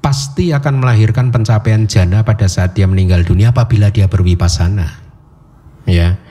pasti 0.06 0.53
akan 0.53 0.86
melahirkan 0.86 1.34
pencapaian 1.34 1.89
jana 1.89 2.22
pada 2.22 2.45
saat 2.45 2.78
dia 2.78 2.86
meninggal 2.86 3.26
dunia 3.26 3.49
apabila 3.49 3.89
dia 3.89 4.06
bervipassana. 4.06 5.01
Ya. 5.89 6.22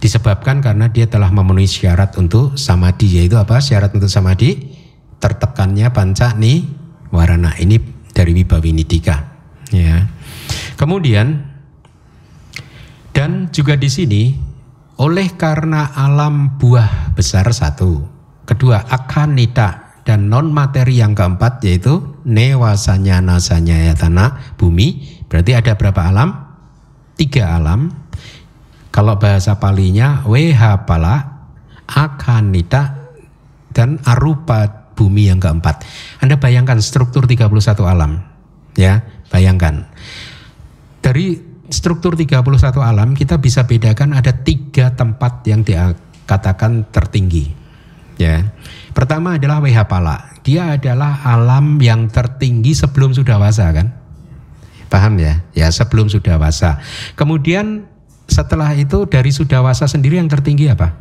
Disebabkan 0.00 0.64
karena 0.64 0.88
dia 0.88 1.06
telah 1.06 1.28
memenuhi 1.28 1.68
syarat 1.68 2.16
untuk 2.16 2.56
samadhi 2.56 3.20
yaitu 3.20 3.36
apa? 3.36 3.60
Syarat 3.60 3.92
untuk 3.92 4.08
samadhi 4.08 4.74
tertekannya 5.20 5.92
panca 5.92 6.32
ni 6.34 6.66
warana. 7.12 7.52
Ini 7.54 7.78
dari 8.10 8.32
Wibawinidika. 8.34 9.16
Ya. 9.70 10.08
Kemudian 10.80 11.44
dan 13.12 13.52
juga 13.52 13.76
di 13.76 13.92
sini 13.92 14.32
oleh 14.96 15.28
karena 15.36 15.92
alam 15.92 16.56
buah 16.56 17.12
besar 17.12 17.44
satu, 17.52 18.00
kedua 18.48 18.88
akanita 18.88 20.00
dan 20.08 20.32
non 20.32 20.48
materi 20.48 20.96
yang 20.96 21.12
keempat 21.12 21.60
yaitu 21.68 22.16
newasanya 22.24 23.20
nasanya 23.20 23.76
ya 23.76 23.92
tanah 23.92 24.56
bumi 24.56 25.20
berarti 25.28 25.52
ada 25.52 25.76
berapa 25.76 26.00
alam? 26.00 26.48
Tiga 27.12 27.60
alam. 27.60 27.92
Kalau 28.88 29.20
bahasa 29.20 29.60
palinya 29.60 30.24
weha 30.24 30.88
pala, 30.88 31.44
akanita 31.84 32.96
dan 33.76 34.00
arupa 34.08 34.88
bumi 34.96 35.28
yang 35.28 35.44
keempat. 35.44 35.84
Anda 36.24 36.40
bayangkan 36.40 36.80
struktur 36.80 37.28
31 37.28 37.52
alam. 37.84 38.24
Ya, 38.80 39.04
bayangkan 39.28 39.89
dari 41.00 41.40
struktur 41.72 42.18
31 42.18 42.44
alam 42.82 43.16
kita 43.16 43.40
bisa 43.40 43.64
bedakan 43.64 44.12
ada 44.12 44.34
tiga 44.34 44.92
tempat 44.92 45.44
yang 45.48 45.64
dikatakan 45.64 46.88
tertinggi. 46.92 47.56
Ya. 48.20 48.52
Pertama 48.92 49.40
adalah 49.40 49.64
Wehapala. 49.64 50.36
Dia 50.44 50.76
adalah 50.76 51.24
alam 51.24 51.80
yang 51.80 52.12
tertinggi 52.12 52.76
sebelum 52.76 53.16
sudah 53.16 53.40
wasa 53.40 53.72
kan? 53.72 53.96
Paham 54.92 55.16
ya? 55.16 55.40
Ya 55.56 55.72
sebelum 55.72 56.12
sudah 56.12 56.36
wasa. 56.36 56.82
Kemudian 57.16 57.88
setelah 58.28 58.76
itu 58.76 59.08
dari 59.08 59.32
sudah 59.32 59.64
wasa 59.64 59.88
sendiri 59.88 60.20
yang 60.20 60.28
tertinggi 60.28 60.68
apa? 60.68 60.92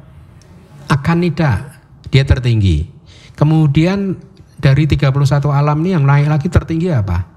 Akanida. 0.88 1.82
Dia 2.08 2.24
tertinggi. 2.24 2.88
Kemudian 3.36 4.16
dari 4.60 4.88
31 4.88 5.12
alam 5.52 5.78
ini 5.84 5.96
yang 5.96 6.04
naik 6.08 6.28
lagi 6.28 6.48
tertinggi 6.48 6.92
apa? 6.92 7.28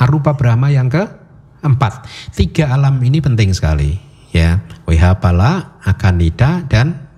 Arupa 0.00 0.36
Brahma 0.36 0.72
yang 0.72 0.88
ke 0.88 1.19
Empat. 1.60 2.08
Tiga 2.32 2.72
alam 2.72 2.96
ini 3.04 3.20
penting 3.20 3.52
sekali. 3.52 4.00
Ya, 4.30 4.62
Wihapala, 4.86 5.82
Akanida, 5.82 6.64
dan 6.70 7.10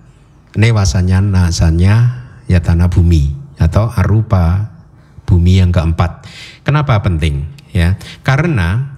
Newasanya, 0.57 1.21
Nasanya, 1.21 2.25
ya 2.49 2.59
tanah 2.59 2.89
bumi 2.89 3.33
atau 3.57 3.89
arupa 3.93 4.73
bumi 5.23 5.61
yang 5.63 5.71
keempat. 5.71 6.25
Kenapa 6.61 6.99
penting? 7.01 7.47
Ya, 7.73 7.97
karena 8.21 8.97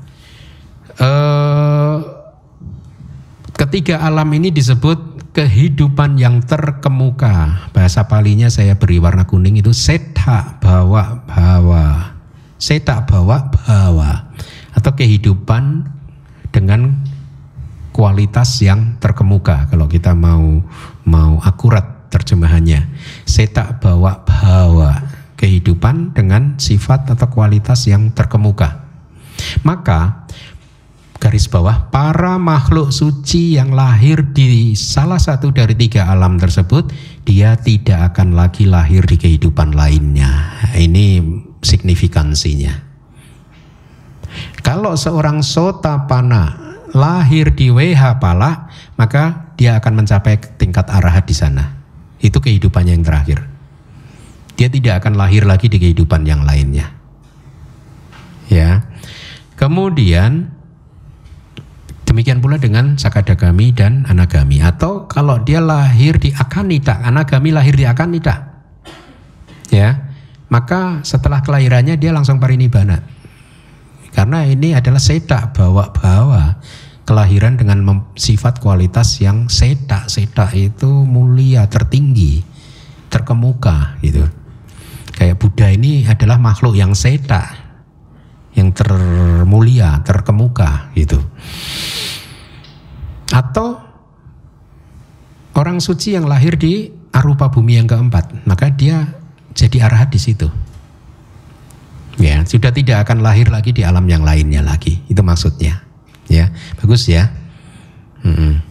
eh, 1.00 1.98
ketiga 3.56 4.04
alam 4.04 4.28
ini 4.36 4.52
disebut 4.52 5.32
kehidupan 5.32 6.20
yang 6.20 6.43
terkemuka. 6.43 7.72
Bahasa 7.72 8.08
palinya 8.08 8.48
saya 8.52 8.76
beri 8.76 9.00
warna 9.00 9.28
kuning 9.28 9.60
itu 9.60 9.72
seta 9.72 10.60
bawa 10.60 11.24
bawa. 11.28 12.16
Seta 12.56 13.04
bawa 13.04 13.52
bawa 13.52 14.35
atau 14.76 14.92
kehidupan 14.92 15.88
dengan 16.52 17.00
kualitas 17.96 18.60
yang 18.60 19.00
terkemuka 19.00 19.72
kalau 19.72 19.88
kita 19.88 20.12
mau 20.12 20.60
mau 21.08 21.40
akurat 21.40 22.12
terjemahannya. 22.12 22.92
Seta 23.24 23.80
bawa 23.80 24.28
bawa 24.28 25.00
kehidupan 25.40 26.12
dengan 26.12 26.60
sifat 26.60 27.12
atau 27.16 27.28
kualitas 27.32 27.88
yang 27.88 28.12
terkemuka. 28.12 28.84
Maka 29.64 30.28
garis 31.20 31.48
bawah 31.48 31.88
para 31.92 32.36
makhluk 32.36 32.92
suci 32.92 33.56
yang 33.56 33.72
lahir 33.72 34.22
di 34.36 34.76
salah 34.76 35.20
satu 35.20 35.52
dari 35.56 35.74
tiga 35.76 36.12
alam 36.12 36.36
tersebut 36.36 36.92
dia 37.24 37.56
tidak 37.56 38.14
akan 38.14 38.36
lagi 38.36 38.68
lahir 38.68 39.08
di 39.08 39.16
kehidupan 39.16 39.72
lainnya. 39.72 40.56
Ini 40.76 41.24
signifikansinya 41.64 42.85
kalau 44.66 44.97
seorang 44.97 45.45
sotapana 45.45 46.57
lahir 46.97 47.53
di 47.53 47.70
WH 47.70 48.18
maka 48.97 49.53
dia 49.53 49.78
akan 49.78 50.01
mencapai 50.01 50.41
tingkat 50.57 50.89
arahat 50.89 51.30
di 51.30 51.38
sana. 51.38 51.78
Itu 52.18 52.41
kehidupannya 52.41 52.97
yang 52.97 53.05
terakhir. 53.05 53.45
Dia 54.57 54.66
tidak 54.74 55.05
akan 55.05 55.22
lahir 55.22 55.45
lagi 55.45 55.70
di 55.70 55.78
kehidupan 55.78 56.26
yang 56.26 56.41
lainnya. 56.41 56.89
Ya. 58.49 58.89
Kemudian 59.53 60.49
demikian 62.09 62.41
pula 62.41 62.57
dengan 62.57 62.97
sakadagami 62.97 63.70
dan 63.70 64.09
anagami 64.09 64.66
atau 64.66 65.05
kalau 65.05 65.45
dia 65.45 65.61
lahir 65.61 66.18
di 66.18 66.34
akanita, 66.34 67.05
anagami 67.05 67.53
lahir 67.53 67.78
di 67.78 67.86
akanita. 67.86 68.66
Ya. 69.70 70.09
Maka 70.49 71.05
setelah 71.05 71.45
kelahirannya 71.45 72.01
dia 72.01 72.09
langsung 72.09 72.41
parinibbana. 72.41 73.14
Karena 74.16 74.47
ini 74.47 74.72
adalah 74.72 75.03
sedak 75.03 75.51
bawa-bawa 75.51 76.63
kelahiran 77.03 77.59
dengan 77.59 78.07
sifat 78.16 78.63
kualitas 78.63 79.20
yang 79.20 79.51
sedak. 79.51 80.07
Sedak 80.07 80.55
itu 80.55 80.88
mulia, 81.03 81.68
tertinggi, 81.68 82.39
terkemuka 83.11 83.99
gitu. 83.99 84.24
Kayak 85.20 85.36
Buddha 85.36 85.68
ini 85.68 86.07
adalah 86.07 86.39
makhluk 86.39 86.80
yang 86.80 86.95
sedak 86.95 87.66
yang 88.55 88.72
termulia, 88.72 89.99
terkemuka 90.01 90.89
gitu. 90.95 91.20
Atau 93.36 93.84
orang 95.59 95.84
suci 95.84 96.16
yang 96.16 96.26
lahir 96.26 96.55
di 96.55 96.88
arupa 97.11 97.51
bumi 97.51 97.84
yang 97.84 97.88
keempat, 97.88 98.47
maka 98.47 98.72
dia 98.72 99.11
jadi 99.51 99.88
arahat 99.88 100.16
di 100.16 100.20
situ. 100.20 100.47
Ya, 102.16 102.43
sudah 102.47 102.72
tidak 102.72 103.07
akan 103.07 103.20
lahir 103.20 103.51
lagi 103.51 103.76
di 103.76 103.84
alam 103.84 104.07
yang 104.07 104.24
lainnya 104.24 104.63
lagi. 104.63 105.03
Itu 105.11 105.20
maksudnya. 105.20 105.84
Ya, 106.32 106.49
bagus 106.80 107.05
ya. 107.11 107.30
Hmm. 108.24 108.63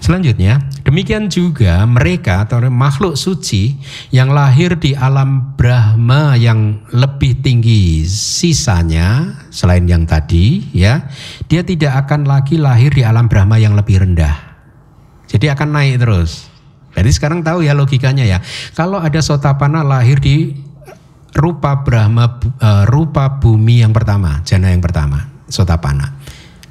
Selanjutnya, 0.00 0.64
demikian 0.80 1.28
juga 1.28 1.84
mereka 1.84 2.48
atau 2.48 2.58
makhluk 2.72 3.20
suci 3.20 3.76
yang 4.08 4.32
lahir 4.32 4.80
di 4.80 4.96
alam 4.96 5.54
Brahma 5.60 6.40
yang 6.40 6.88
lebih 6.88 7.44
tinggi 7.44 8.08
sisanya 8.08 9.36
selain 9.52 9.84
yang 9.84 10.08
tadi 10.08 10.72
ya, 10.72 11.04
dia 11.52 11.60
tidak 11.62 12.08
akan 12.08 12.24
lagi 12.24 12.56
lahir 12.56 12.96
di 12.96 13.04
alam 13.04 13.28
Brahma 13.28 13.60
yang 13.60 13.76
lebih 13.76 14.00
rendah. 14.00 14.34
Jadi 15.28 15.52
akan 15.52 15.68
naik 15.68 16.00
terus. 16.00 16.48
Jadi 16.96 17.10
sekarang 17.12 17.44
tahu 17.44 17.62
ya 17.62 17.76
logikanya 17.76 18.26
ya. 18.26 18.38
Kalau 18.74 18.98
ada 18.98 19.20
sotapana 19.22 19.84
lahir 19.84 20.18
di 20.18 20.58
rupa 21.34 21.86
Brahma 21.86 22.38
uh, 22.60 22.84
rupa 22.86 23.38
bumi 23.38 23.82
yang 23.82 23.94
pertama, 23.94 24.42
jana 24.42 24.74
yang 24.74 24.82
pertama, 24.82 25.30
sotapana. 25.46 26.18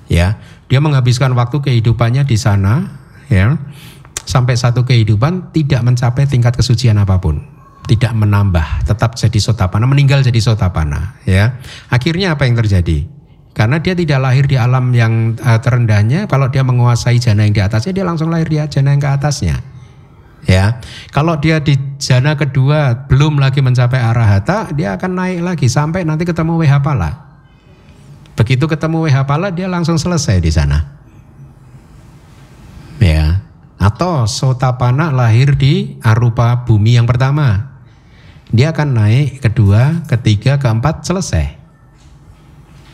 Ya, 0.09 0.41
dia 0.67 0.79
menghabiskan 0.81 1.31
waktu 1.37 1.61
kehidupannya 1.61 2.25
di 2.25 2.35
sana 2.35 2.99
ya. 3.29 3.55
Sampai 4.29 4.53
satu 4.53 4.85
kehidupan 4.85 5.49
tidak 5.57 5.81
mencapai 5.81 6.29
tingkat 6.29 6.53
kesucian 6.53 7.01
apa 7.01 7.17
pun 7.17 7.41
tidak 7.89 8.13
menambah 8.13 8.85
tetap 8.85 9.17
jadi 9.17 9.41
sotapana 9.41 9.89
meninggal 9.89 10.21
jadi 10.21 10.37
sotapana 10.37 11.17
ya. 11.25 11.57
Akhirnya 11.89 12.37
apa 12.37 12.45
yang 12.45 12.53
terjadi? 12.53 13.09
Karena 13.57 13.81
dia 13.81 13.97
tidak 13.97 14.21
lahir 14.21 14.45
di 14.45 14.61
alam 14.61 14.93
yang 14.93 15.33
uh, 15.41 15.57
terendahnya 15.57 16.29
kalau 16.29 16.53
dia 16.53 16.61
menguasai 16.61 17.17
jana 17.17 17.49
yang 17.49 17.57
di 17.57 17.61
atasnya 17.65 17.91
dia 17.97 18.05
langsung 18.05 18.29
lahir 18.29 18.45
di 18.45 18.61
jana 18.61 18.93
yang 18.93 19.01
ke 19.01 19.09
atasnya 19.09 19.78
ya. 20.47 20.79
Kalau 21.09 21.39
dia 21.39 21.59
di 21.59 21.75
jana 21.97 22.35
kedua 22.35 23.07
belum 23.09 23.39
lagi 23.39 23.59
mencapai 23.59 23.99
arahata 23.99 24.71
dia 24.71 24.95
akan 24.95 25.11
naik 25.17 25.39
lagi 25.43 25.67
sampai 25.67 26.07
nanti 26.07 26.23
ketemu 26.23 26.59
wehapala 26.61 27.29
begitu 28.39 28.71
ketemu 28.71 29.03
wehapala 29.03 29.51
dia 29.51 29.67
langsung 29.67 29.99
selesai 29.99 30.39
di 30.39 30.47
sana. 30.47 30.95
Ya. 33.03 33.43
Atau 33.75 34.23
sotapana 34.31 35.11
lahir 35.11 35.59
di 35.59 35.99
arupa 35.99 36.63
bumi 36.63 36.95
yang 36.95 37.03
pertama. 37.03 37.75
Dia 38.55 38.71
akan 38.71 38.95
naik 38.95 39.43
kedua 39.43 40.07
ketiga 40.07 40.55
keempat 40.55 41.03
selesai. 41.03 41.59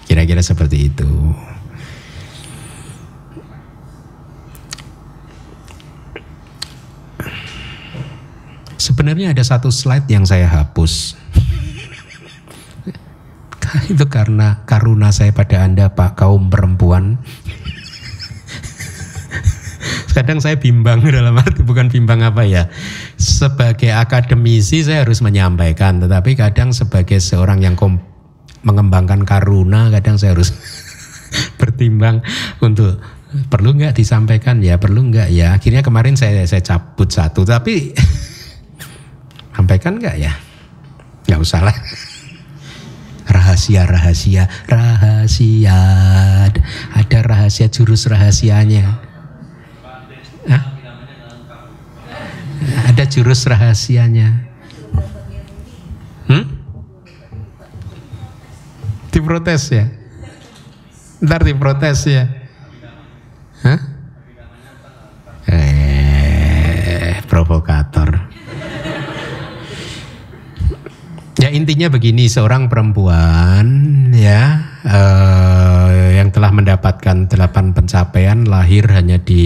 Kira-kira 0.09 0.41
seperti 0.41 0.89
itu 0.89 1.09
sebenarnya 8.77 9.31
ada 9.31 9.43
satu 9.43 9.71
slide 9.71 10.07
yang 10.11 10.27
saya 10.27 10.47
hapus. 10.47 11.15
Itu 13.91 14.07
karena 14.07 14.63
karuna 14.63 15.11
saya 15.11 15.35
pada 15.35 15.65
anda 15.65 15.91
pak 15.91 16.19
kaum 16.19 16.47
perempuan. 16.47 17.19
Kadang 20.15 20.39
saya 20.39 20.55
bimbang 20.55 21.03
dalam 21.11 21.35
arti 21.35 21.59
bukan 21.59 21.91
bimbang 21.91 22.23
apa 22.23 22.47
ya. 22.47 22.71
Sebagai 23.19 23.91
akademisi 23.91 24.79
saya 24.79 25.03
harus 25.03 25.19
menyampaikan 25.19 25.99
tetapi 25.99 26.39
kadang 26.39 26.71
sebagai 26.71 27.19
seorang 27.19 27.59
yang 27.59 27.75
mengembangkan 28.63 29.27
karuna 29.27 29.91
kadang 29.91 30.15
saya 30.15 30.33
harus 30.33 30.55
bertimbang 31.59 32.23
untuk 32.63 33.03
perlu 33.51 33.75
nggak 33.75 33.99
disampaikan? 33.99 34.63
Ya 34.63 34.79
perlu 34.79 35.11
nggak? 35.11 35.35
Ya 35.35 35.51
akhirnya 35.51 35.83
kemarin 35.83 36.15
saya 36.15 36.47
saya 36.47 36.63
cabut 36.63 37.11
satu 37.11 37.43
tapi 37.43 37.91
sampaikan 39.55 39.95
nggak 39.95 40.19
ya 40.19 40.35
nggak 41.31 41.39
usah 41.39 41.63
lah 41.63 41.75
rahasia 43.31 43.87
rahasia 43.87 44.43
rahasia 44.67 45.79
ada 46.91 47.19
rahasia 47.23 47.71
jurus 47.71 48.05
rahasianya 48.11 49.05
Hah? 50.45 50.63
Ada 52.85 53.03
jurus 53.09 53.49
rahasianya. 53.49 54.45
Hmm? 56.29 56.45
Diprotes 59.09 59.73
ya? 59.73 59.89
Ntar 61.25 61.41
diprotes 61.41 62.05
ya? 62.05 62.29
Hah? 63.65 63.79
Eh, 65.49 67.21
provokator. 67.25 68.34
Ya 71.45 71.53
intinya 71.53 71.93
begini, 71.93 72.25
seorang 72.25 72.73
perempuan 72.73 73.69
ya 74.17 74.65
eh, 74.81 76.17
yang 76.17 76.33
telah 76.33 76.49
mendapatkan 76.49 77.29
delapan 77.29 77.69
pencapaian 77.69 78.49
lahir 78.49 78.89
hanya 78.89 79.21
di 79.21 79.45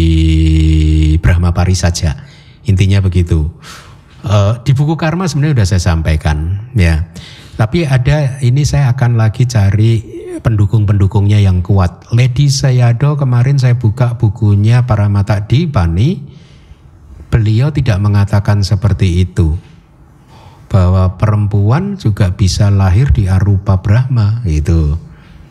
Brahma 1.19 1.51
Pari 1.51 1.75
saja. 1.75 2.15
Intinya 2.63 3.03
begitu. 3.03 3.51
Uh, 4.23 4.55
di 4.63 4.71
buku 4.71 4.95
Karma 4.95 5.27
sebenarnya 5.27 5.59
sudah 5.59 5.67
saya 5.75 5.83
sampaikan 5.91 6.71
ya. 6.71 7.03
Tapi 7.59 7.83
ada 7.83 8.39
ini 8.39 8.63
saya 8.63 8.95
akan 8.95 9.19
lagi 9.19 9.43
cari 9.43 9.99
pendukung-pendukungnya 10.39 11.43
yang 11.43 11.59
kuat. 11.59 12.07
Lady 12.15 12.47
Sayado 12.47 13.19
kemarin 13.19 13.59
saya 13.59 13.75
buka 13.75 14.15
bukunya 14.15 14.87
para 14.87 15.11
mata 15.11 15.43
di 15.43 15.67
Bani. 15.67 16.15
Beliau 17.27 17.75
tidak 17.75 17.99
mengatakan 17.99 18.63
seperti 18.63 19.27
itu 19.27 19.59
bahwa 20.69 21.17
perempuan 21.17 21.97
juga 21.97 22.31
bisa 22.31 22.69
lahir 22.69 23.09
di 23.09 23.25
arupa 23.25 23.81
Brahma 23.81 24.45
gitu. 24.45 25.01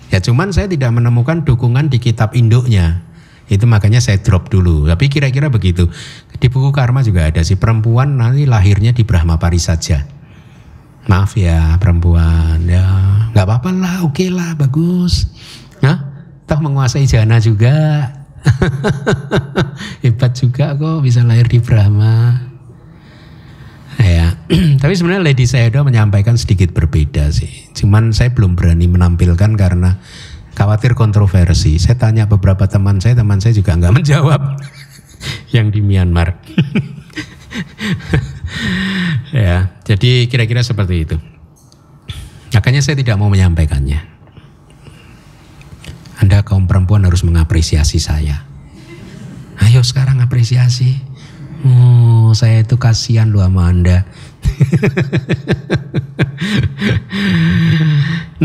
Ya 0.08 0.22
cuman 0.24 0.54
saya 0.54 0.70
tidak 0.70 0.94
menemukan 0.94 1.44
dukungan 1.44 1.92
di 1.92 2.00
kitab 2.00 2.32
induknya. 2.32 3.04
Itu 3.50 3.66
makanya 3.66 3.98
saya 3.98 4.22
drop 4.22 4.48
dulu. 4.48 4.86
Tapi 4.88 5.10
kira-kira 5.10 5.50
begitu. 5.52 5.90
Di 6.38 6.46
buku 6.46 6.70
karma 6.70 7.02
juga 7.02 7.26
ada 7.28 7.42
si 7.42 7.58
perempuan 7.58 8.16
nanti 8.16 8.46
lahirnya 8.46 8.94
di 8.94 9.02
Brahma 9.02 9.36
Pari 9.36 9.58
saja. 9.58 10.06
Maaf 11.08 11.34
ya 11.40 11.80
perempuan 11.80 12.68
ya 12.68 12.84
nggak 13.32 13.44
apa-apa 13.48 13.70
lah 13.72 13.96
oke 14.04 14.22
okay 14.22 14.28
lah 14.28 14.54
bagus. 14.54 15.28
Nah, 15.80 16.04
toh 16.44 16.60
menguasai 16.60 17.08
jana 17.08 17.40
juga. 17.40 18.06
Hebat 20.04 20.32
juga 20.36 20.76
kok 20.76 21.02
bisa 21.02 21.24
lahir 21.24 21.48
di 21.48 21.58
Brahma. 21.58 22.47
Ya, 23.98 24.38
tapi 24.82 24.94
sebenarnya 24.94 25.26
Lady 25.26 25.44
Sayado 25.44 25.82
menyampaikan 25.82 26.38
sedikit 26.38 26.70
berbeda 26.70 27.34
sih. 27.34 27.66
Cuman 27.74 28.14
saya 28.14 28.30
belum 28.30 28.54
berani 28.54 28.86
menampilkan 28.86 29.58
karena 29.58 29.98
khawatir 30.54 30.94
kontroversi. 30.94 31.82
Saya 31.82 31.98
tanya 31.98 32.30
beberapa 32.30 32.70
teman 32.70 33.02
saya, 33.02 33.18
teman 33.18 33.42
saya 33.42 33.58
juga 33.58 33.74
nggak 33.74 33.94
menjawab 34.02 34.62
yang 35.50 35.74
di 35.74 35.82
Myanmar. 35.82 36.38
ya, 39.34 39.74
jadi 39.82 40.30
kira-kira 40.30 40.62
seperti 40.62 40.94
itu. 41.02 41.16
Makanya 42.54 42.82
saya 42.82 42.98
tidak 42.98 43.16
mau 43.16 43.30
menyampaikannya. 43.30 44.18
Anda 46.18 46.42
kaum 46.42 46.66
perempuan 46.66 47.06
harus 47.06 47.22
mengapresiasi 47.22 48.02
saya. 48.02 48.42
Ayo 49.62 49.86
sekarang 49.86 50.18
apresiasi. 50.18 50.98
Oh, 51.66 52.30
saya 52.38 52.62
itu 52.62 52.78
kasihan 52.78 53.34
loh 53.34 53.42
sama 53.42 53.66
Anda. 53.74 54.06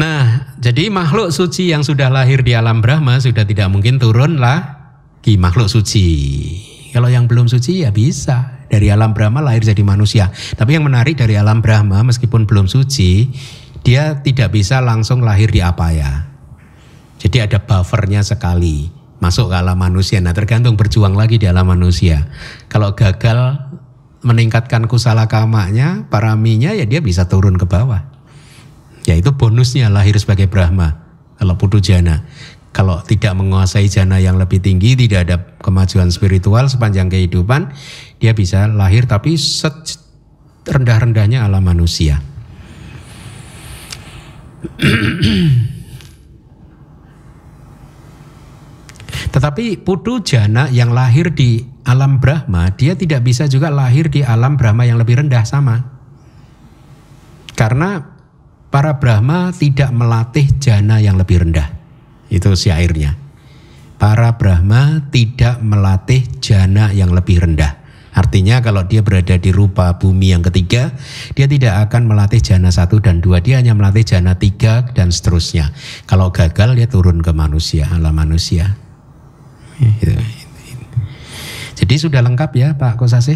nah, 0.02 0.50
jadi 0.58 0.90
makhluk 0.90 1.30
suci 1.30 1.70
yang 1.70 1.86
sudah 1.86 2.10
lahir 2.10 2.42
di 2.42 2.58
alam 2.58 2.82
Brahma 2.82 3.22
sudah 3.22 3.46
tidak 3.46 3.70
mungkin 3.70 4.02
turun 4.02 4.42
lagi 4.42 5.38
makhluk 5.38 5.70
suci. 5.70 6.10
Kalau 6.90 7.10
yang 7.10 7.30
belum 7.30 7.46
suci 7.46 7.86
ya 7.86 7.94
bisa 7.94 8.66
dari 8.66 8.90
alam 8.90 9.14
Brahma 9.14 9.46
lahir 9.46 9.62
jadi 9.62 9.86
manusia. 9.86 10.34
Tapi 10.58 10.74
yang 10.74 10.90
menarik 10.90 11.14
dari 11.14 11.38
alam 11.38 11.62
Brahma 11.62 12.02
meskipun 12.02 12.50
belum 12.50 12.66
suci, 12.66 13.30
dia 13.86 14.26
tidak 14.26 14.58
bisa 14.58 14.82
langsung 14.82 15.22
lahir 15.22 15.54
di 15.54 15.62
apa 15.62 15.94
ya. 15.94 16.34
Jadi 17.22 17.46
ada 17.46 17.62
buffernya 17.62 18.26
sekali 18.26 19.03
masuk 19.24 19.48
ke 19.48 19.56
alam 19.56 19.80
manusia. 19.80 20.20
Nah 20.20 20.36
tergantung 20.36 20.76
berjuang 20.76 21.16
lagi 21.16 21.40
di 21.40 21.48
alam 21.48 21.72
manusia. 21.72 22.28
Kalau 22.68 22.92
gagal 22.92 23.56
meningkatkan 24.20 24.84
kusala 24.92 25.32
kamanya, 25.32 26.04
paraminya 26.12 26.76
ya 26.76 26.84
dia 26.84 27.00
bisa 27.00 27.32
turun 27.32 27.56
ke 27.56 27.64
bawah. 27.64 28.04
Ya 29.08 29.16
itu 29.16 29.32
bonusnya 29.32 29.88
lahir 29.88 30.20
sebagai 30.20 30.52
Brahma. 30.52 31.00
Kalau 31.40 31.56
putu 31.56 31.80
jana. 31.80 32.28
Kalau 32.74 33.00
tidak 33.06 33.38
menguasai 33.38 33.86
jana 33.88 34.18
yang 34.18 34.36
lebih 34.42 34.60
tinggi, 34.60 34.98
tidak 34.98 35.30
ada 35.30 35.38
kemajuan 35.62 36.10
spiritual 36.10 36.66
sepanjang 36.66 37.06
kehidupan, 37.06 37.70
dia 38.18 38.34
bisa 38.34 38.66
lahir 38.66 39.06
tapi 39.06 39.38
rendah-rendahnya 40.66 41.46
alam 41.46 41.62
manusia. 41.64 42.18
Tetapi 49.34 49.82
putu 49.82 50.22
jana 50.22 50.70
yang 50.70 50.94
lahir 50.94 51.34
di 51.34 51.64
alam 51.84 52.18
Brahma, 52.18 52.72
dia 52.74 52.96
tidak 52.96 53.26
bisa 53.28 53.50
juga 53.50 53.68
lahir 53.68 54.08
di 54.08 54.24
alam 54.24 54.56
Brahma 54.56 54.88
yang 54.88 54.98
lebih 55.00 55.24
rendah 55.24 55.44
sama. 55.44 55.84
Karena 57.54 58.02
para 58.74 58.98
Brahma 58.98 59.54
tidak 59.54 59.94
melatih 59.94 60.50
jana 60.58 60.98
yang 60.98 61.20
lebih 61.20 61.46
rendah. 61.46 61.70
Itu 62.34 62.58
syairnya. 62.58 63.14
Para 64.02 64.36
Brahma 64.36 65.08
tidak 65.14 65.62
melatih 65.62 66.26
jana 66.42 66.90
yang 66.92 67.14
lebih 67.14 67.46
rendah. 67.46 67.84
Artinya 68.14 68.62
kalau 68.62 68.86
dia 68.86 69.02
berada 69.02 69.42
di 69.42 69.50
rupa 69.50 69.98
bumi 69.98 70.38
yang 70.38 70.46
ketiga, 70.46 70.94
dia 71.34 71.50
tidak 71.50 71.90
akan 71.90 72.06
melatih 72.06 72.42
jana 72.46 72.70
satu 72.70 73.02
dan 73.02 73.26
dua, 73.26 73.42
dia 73.42 73.58
hanya 73.58 73.74
melatih 73.74 74.06
jana 74.06 74.38
tiga 74.38 74.86
dan 74.94 75.10
seterusnya. 75.10 75.74
Kalau 76.06 76.30
gagal 76.30 76.78
dia 76.78 76.86
turun 76.86 77.26
ke 77.26 77.34
manusia, 77.34 77.90
alam 77.90 78.14
manusia. 78.14 78.83
Gitu. 79.84 80.16
Jadi 81.84 81.96
sudah 82.00 82.24
lengkap 82.24 82.52
ya 82.56 82.68
Pak 82.80 82.96
Kosase? 82.96 83.36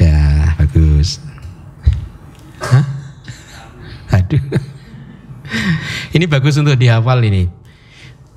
Dah 0.00 0.56
bagus. 0.56 1.20
Hah? 2.60 2.84
Aduh. 4.16 4.40
Ini 6.16 6.24
bagus 6.30 6.58
untuk 6.58 6.78
dihafal 6.78 7.22
ini. 7.26 7.46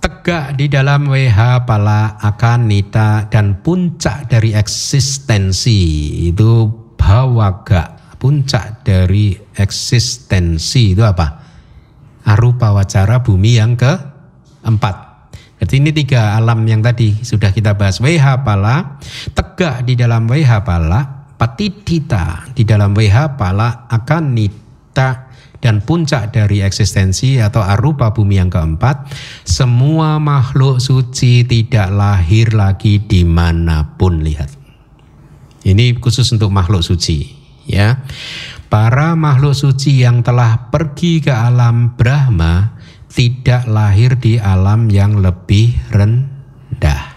Tegak 0.03 0.59
di 0.59 0.67
dalam 0.67 1.07
WH 1.07 1.63
pala 1.63 2.19
akan 2.19 2.67
nita 2.67 3.31
dan 3.31 3.63
puncak 3.63 4.27
dari 4.27 4.51
eksistensi 4.51 5.79
itu 6.27 6.67
bawaga. 6.99 7.95
Puncak 8.19 8.83
dari 8.83 9.35
eksistensi 9.55 10.91
itu 10.91 11.03
apa? 11.07 11.39
Arupa 12.27 12.75
wacara 12.75 13.23
bumi 13.23 13.59
yang 13.59 13.79
keempat. 13.79 15.12
Jadi 15.63 15.79
ini 15.79 15.95
tiga 15.95 16.35
alam 16.35 16.67
yang 16.67 16.83
tadi 16.83 17.23
sudah 17.23 17.55
kita 17.55 17.79
bahas. 17.79 18.03
WH 18.03 18.43
pala, 18.43 18.99
tegak 19.31 19.87
di 19.87 19.95
dalam 19.95 20.27
WH 20.27 20.59
pala, 20.67 21.31
patidita 21.39 22.51
di 22.51 22.67
dalam 22.67 22.91
WH 22.91 23.39
pala 23.39 23.87
akan 23.87 24.35
nita 24.35 25.31
dan 25.63 25.79
puncak 25.79 26.35
dari 26.35 26.59
eksistensi 26.59 27.39
atau 27.39 27.63
arupa 27.63 28.11
bumi 28.11 28.43
yang 28.43 28.51
keempat, 28.51 29.07
semua 29.47 30.19
makhluk 30.19 30.83
suci 30.83 31.47
tidak 31.47 31.95
lahir 31.95 32.51
lagi 32.51 32.99
di 32.99 33.23
mana 33.23 33.95
pun 33.95 34.19
lihat. 34.19 34.51
Ini 35.63 35.95
khusus 36.03 36.27
untuk 36.35 36.51
makhluk 36.51 36.83
suci, 36.83 37.23
ya. 37.71 38.03
Para 38.67 39.15
makhluk 39.15 39.55
suci 39.55 40.03
yang 40.03 40.27
telah 40.27 40.67
pergi 40.67 41.23
ke 41.23 41.31
alam 41.31 41.95
Brahma 41.95 42.82
tidak 43.13 43.69
lahir 43.69 44.17
di 44.17 44.41
alam 44.41 44.89
yang 44.89 45.21
lebih 45.21 45.77
rendah. 45.93 47.13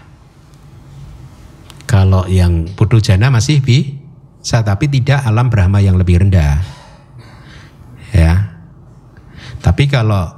Kalau 1.89 2.29
yang 2.29 2.69
putu 2.77 3.01
jana 3.01 3.33
masih 3.33 3.65
bisa, 3.65 4.61
tapi 4.61 4.85
tidak 4.85 5.25
alam 5.25 5.49
Brahma 5.49 5.81
yang 5.81 5.97
lebih 5.97 6.21
rendah. 6.21 6.61
Ya. 8.13 8.61
Tapi 9.65 9.89
kalau 9.89 10.37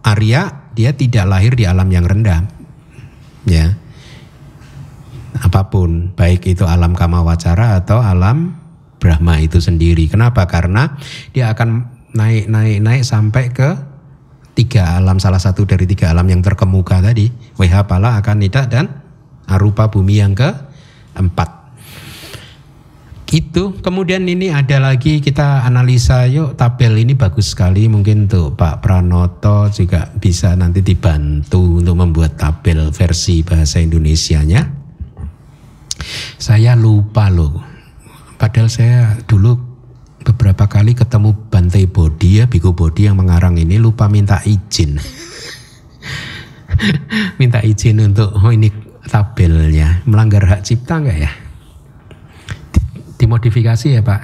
Arya 0.00 0.72
dia 0.72 0.96
tidak 0.96 1.28
lahir 1.28 1.52
di 1.52 1.68
alam 1.68 1.86
yang 1.92 2.08
rendah. 2.08 2.48
Ya. 3.44 3.76
Apa 5.44 5.68
pun, 5.68 6.16
baik 6.16 6.48
itu 6.48 6.64
alam 6.64 6.96
kamawacara 6.96 7.76
atau 7.84 8.00
alam 8.00 8.56
Brahma 8.96 9.36
itu 9.44 9.60
sendiri. 9.60 10.08
Kenapa? 10.08 10.48
Karena 10.48 10.96
dia 11.36 11.52
akan 11.52 11.92
naik 12.16 12.48
naik 12.48 12.78
naik 12.80 13.02
sampai 13.04 13.52
ke 13.52 13.93
tiga 14.54 14.96
alam 14.96 15.18
salah 15.18 15.42
satu 15.42 15.66
dari 15.66 15.84
tiga 15.84 16.14
alam 16.14 16.30
yang 16.30 16.40
terkemuka 16.40 17.02
tadi 17.02 17.26
wh 17.58 17.74
pala 17.84 18.22
akan 18.22 18.36
nida 18.38 18.64
dan 18.70 18.86
arupa 19.48 19.92
bumi 19.92 20.22
yang 20.22 20.32
keempat. 20.32 21.64
Itu. 23.34 23.74
Kemudian 23.82 24.22
ini 24.30 24.54
ada 24.54 24.78
lagi 24.78 25.18
kita 25.18 25.66
analisa 25.66 26.22
yuk 26.30 26.54
tabel 26.54 27.02
ini 27.02 27.18
bagus 27.18 27.50
sekali. 27.50 27.90
Mungkin 27.90 28.30
untuk 28.30 28.54
Pak 28.54 28.78
Pranoto 28.78 29.66
juga 29.74 30.06
bisa 30.14 30.54
nanti 30.54 30.86
dibantu 30.86 31.82
untuk 31.82 31.98
membuat 31.98 32.38
tabel 32.38 32.94
versi 32.94 33.42
bahasa 33.42 33.82
Indonesianya. 33.82 34.62
Saya 36.38 36.78
lupa 36.78 37.26
loh. 37.26 37.58
Padahal 38.38 38.70
saya 38.70 39.18
dulu 39.26 39.73
beberapa 40.24 40.64
kali 40.64 40.96
ketemu 40.96 41.36
Bantai 41.52 41.84
Bodi 41.84 42.40
ya, 42.40 42.48
Biku 42.48 42.72
Bodi 42.72 43.04
yang 43.04 43.20
mengarang 43.20 43.60
ini 43.60 43.76
lupa 43.76 44.08
minta 44.08 44.40
izin. 44.42 44.96
minta 47.40 47.60
izin 47.60 48.00
untuk 48.00 48.32
oh 48.32 48.50
ini 48.50 48.72
tabelnya 49.04 50.00
melanggar 50.08 50.48
hak 50.48 50.64
cipta 50.64 50.98
enggak 50.98 51.18
ya? 51.28 51.32
Dimodifikasi 53.20 54.00
ya 54.00 54.02
Pak. 54.02 54.22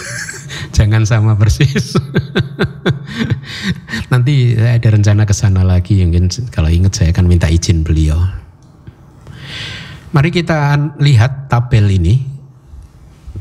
Jangan 0.78 1.02
sama 1.02 1.34
persis. 1.34 1.98
Nanti 4.14 4.54
saya 4.54 4.78
ada 4.78 4.88
rencana 4.94 5.26
ke 5.26 5.34
sana 5.34 5.66
lagi 5.66 5.98
mungkin 6.06 6.30
kalau 6.54 6.70
ingat 6.70 6.94
saya 6.94 7.10
akan 7.10 7.26
minta 7.26 7.50
izin 7.50 7.82
beliau. 7.82 8.16
Mari 10.14 10.30
kita 10.32 10.78
lihat 11.02 11.52
tabel 11.52 11.84
ini 11.92 12.37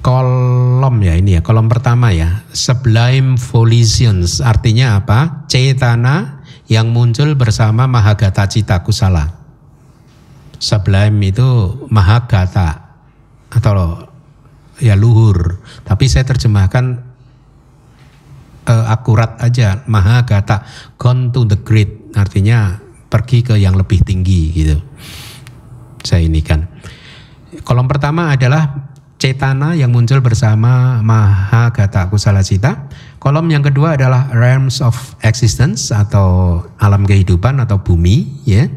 kolom 0.02 0.96
ya 1.04 1.14
ini 1.18 1.38
ya 1.38 1.42
kolom 1.46 1.68
pertama 1.72 2.14
ya. 2.14 2.44
Sublime 2.52 3.38
volitions 3.40 4.40
artinya 4.44 5.00
apa? 5.00 5.46
Cetana 5.50 6.44
yang 6.68 6.92
muncul 6.92 7.38
bersama 7.40 7.88
mahagata 7.88 8.46
cita 8.52 8.84
kusala 8.84 9.38
sublime 10.58 11.18
itu 11.22 11.48
mahagata 11.90 12.98
atau 13.54 14.06
ya 14.82 14.98
luhur. 14.98 15.62
Tapi 15.86 16.06
saya 16.10 16.26
terjemahkan 16.28 16.86
uh, 18.68 18.86
akurat 18.92 19.40
aja 19.42 19.86
mahagata 19.88 20.66
gone 21.00 21.32
to 21.32 21.46
the 21.48 21.58
great 21.62 22.12
artinya 22.18 22.82
pergi 23.08 23.46
ke 23.46 23.56
yang 23.56 23.78
lebih 23.78 24.04
tinggi 24.04 24.42
gitu. 24.54 24.78
Saya 26.04 26.26
ini 26.26 26.42
kan 26.44 26.68
kolom 27.64 27.88
pertama 27.90 28.34
adalah 28.34 28.87
cetana 29.18 29.74
yang 29.74 29.90
muncul 29.90 30.22
bersama 30.22 31.02
Mahagata 31.02 32.06
Kusala 32.10 32.46
Cita. 32.46 32.86
Kolom 33.18 33.50
yang 33.50 33.66
kedua 33.66 33.98
adalah 33.98 34.30
realms 34.30 34.80
of 34.80 34.94
existence 35.26 35.90
atau 35.90 36.62
alam 36.78 37.04
kehidupan 37.04 37.58
atau 37.58 37.82
bumi 37.82 38.46
ya. 38.46 38.70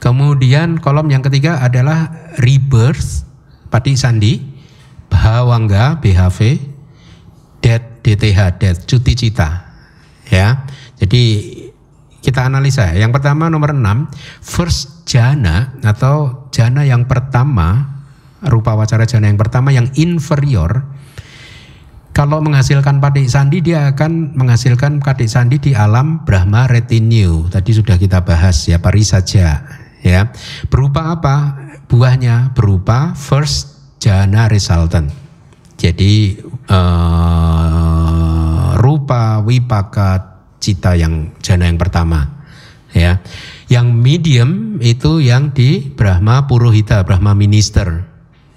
Kemudian 0.00 0.80
kolom 0.80 1.12
yang 1.12 1.20
ketiga 1.20 1.60
adalah 1.60 2.10
rebirth 2.40 3.28
Pati 3.68 3.92
Sandi, 3.94 4.40
Bhawangga 5.12 6.00
BHV, 6.00 6.38
Dead 7.60 8.00
DTH 8.00 8.40
Dead 8.56 8.76
Cuti 8.88 9.12
Cita 9.12 9.68
ya. 10.32 10.64
Jadi 10.96 11.22
kita 12.24 12.48
analisa. 12.48 12.88
Yang 12.96 13.20
pertama 13.20 13.52
nomor 13.52 13.76
6, 13.76 14.08
first 14.40 15.04
jana 15.04 15.76
atau 15.84 16.48
jana 16.48 16.88
yang 16.88 17.04
pertama 17.04 17.93
rupa 18.48 18.76
wacara 18.76 19.08
jana 19.08 19.28
yang 19.28 19.40
pertama 19.40 19.72
yang 19.72 19.88
inferior 19.96 20.84
kalau 22.14 22.38
menghasilkan 22.38 23.02
padik 23.02 23.26
sandi 23.26 23.58
dia 23.58 23.90
akan 23.90 24.38
menghasilkan 24.38 25.02
padik 25.02 25.26
sandi 25.26 25.58
di 25.58 25.74
alam 25.74 26.22
Brahma 26.22 26.70
retinue. 26.70 27.50
Tadi 27.50 27.74
sudah 27.74 27.98
kita 27.98 28.22
bahas 28.22 28.70
ya 28.70 28.78
pari 28.78 29.02
saja 29.02 29.66
ya. 29.98 30.30
Berupa 30.70 31.10
apa? 31.10 31.58
Buahnya 31.90 32.54
berupa 32.54 33.18
first 33.18 33.98
jana 33.98 34.46
resultant. 34.46 35.10
Jadi 35.74 36.38
uh, 36.70 37.18
rupa 38.78 39.42
wipaka 39.42 40.38
cita 40.62 40.94
yang 40.94 41.34
jana 41.42 41.66
yang 41.66 41.82
pertama 41.82 42.46
ya. 42.94 43.18
Yang 43.66 43.86
medium 43.90 44.78
itu 44.78 45.18
yang 45.18 45.50
di 45.50 45.82
Brahma 45.90 46.46
Purohita, 46.46 47.02
Brahma 47.02 47.34
Minister 47.34 48.13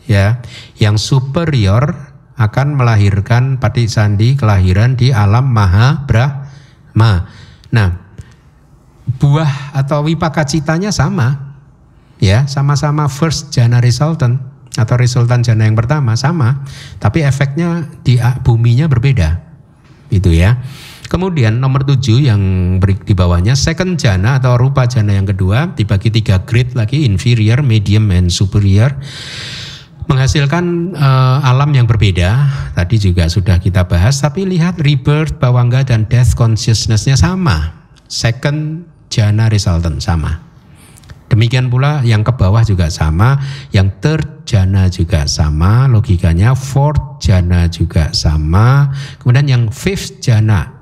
ya 0.07 0.41
yang 0.79 0.95
superior 0.95 2.15
akan 2.37 2.77
melahirkan 2.77 3.57
pati 3.57 3.89
sandi 3.89 4.37
kelahiran 4.37 4.93
di 4.95 5.11
alam 5.11 5.51
maha 5.51 6.05
Ma. 6.97 7.29
Nah, 7.69 7.89
buah 9.21 9.77
atau 9.77 10.01
wipaka 10.05 10.45
citanya 10.45 10.89
sama. 10.89 11.53
Ya, 12.17 12.49
sama-sama 12.49 13.05
first 13.05 13.53
jana 13.53 13.77
resultant 13.77 14.41
atau 14.73 14.97
resultan 14.97 15.45
jana 15.45 15.69
yang 15.69 15.77
pertama 15.77 16.17
sama, 16.17 16.65
tapi 16.97 17.21
efeknya 17.21 17.85
di 18.01 18.17
buminya 18.41 18.89
berbeda. 18.89 19.37
Itu 20.09 20.33
ya. 20.33 20.57
Kemudian 21.07 21.61
nomor 21.61 21.85
tujuh 21.85 22.25
yang 22.25 22.41
di 22.81 23.13
bawahnya 23.13 23.53
second 23.53 24.01
jana 24.01 24.41
atau 24.41 24.57
rupa 24.57 24.89
jana 24.89 25.13
yang 25.13 25.29
kedua 25.29 25.77
dibagi 25.77 26.09
tiga 26.09 26.41
grade 26.41 26.73
lagi 26.73 27.05
inferior, 27.05 27.61
medium, 27.61 28.09
and 28.09 28.33
superior 28.33 28.97
menghasilkan 30.07 30.95
uh, 30.95 31.43
alam 31.43 31.71
yang 31.75 31.85
berbeda. 31.85 32.47
Tadi 32.73 32.95
juga 32.97 33.27
sudah 33.27 33.59
kita 33.59 33.85
bahas, 33.85 34.19
tapi 34.23 34.47
lihat 34.47 34.79
rebirth, 34.79 35.37
bawangga 35.37 35.83
dan 35.83 36.07
death 36.07 36.33
consciousnessnya 36.33 37.19
sama. 37.19 37.87
Second 38.07 38.87
jana 39.11 39.51
resultant 39.51 39.99
sama. 39.99 40.43
Demikian 41.27 41.67
pula 41.67 42.07
yang 42.07 42.23
ke 42.23 42.31
bawah 42.31 42.63
juga 42.63 42.87
sama, 42.87 43.35
yang 43.75 43.91
third 43.99 44.47
jana 44.47 44.87
juga 44.87 45.27
sama, 45.27 45.91
logikanya 45.91 46.55
fourth 46.55 47.19
jana 47.19 47.67
juga 47.67 48.15
sama, 48.15 48.95
kemudian 49.19 49.47
yang 49.47 49.63
fifth 49.67 50.23
jana 50.23 50.77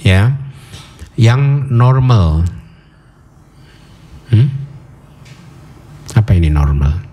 ya 0.00 0.32
yang 1.20 1.68
normal 1.68 2.48
hmm? 4.32 4.48
apa 6.16 6.30
ini 6.32 6.48
normal 6.48 7.09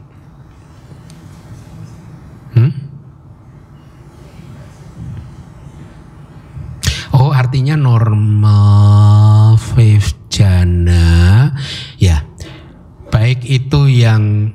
oh 7.16 7.32
artinya 7.32 7.80
normal 7.80 9.56
fifth 9.56 10.18
jana 10.32 11.52
ya. 12.02 12.24
Baik 13.08 13.48
itu 13.48 13.88
yang 13.88 14.52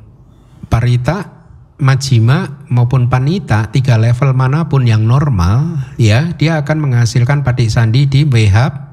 parita 0.69 1.43
majima 1.83 2.63
maupun 2.71 3.11
panita 3.11 3.67
tiga 3.75 3.99
level 3.99 4.37
mana 4.39 4.71
pun 4.71 4.87
yang 4.87 5.03
normal 5.03 5.83
ya 5.99 6.31
dia 6.39 6.63
akan 6.63 6.79
menghasilkan 6.79 7.43
patik 7.43 7.75
sandi 7.75 8.07
di 8.07 8.23
wehab 8.23 8.92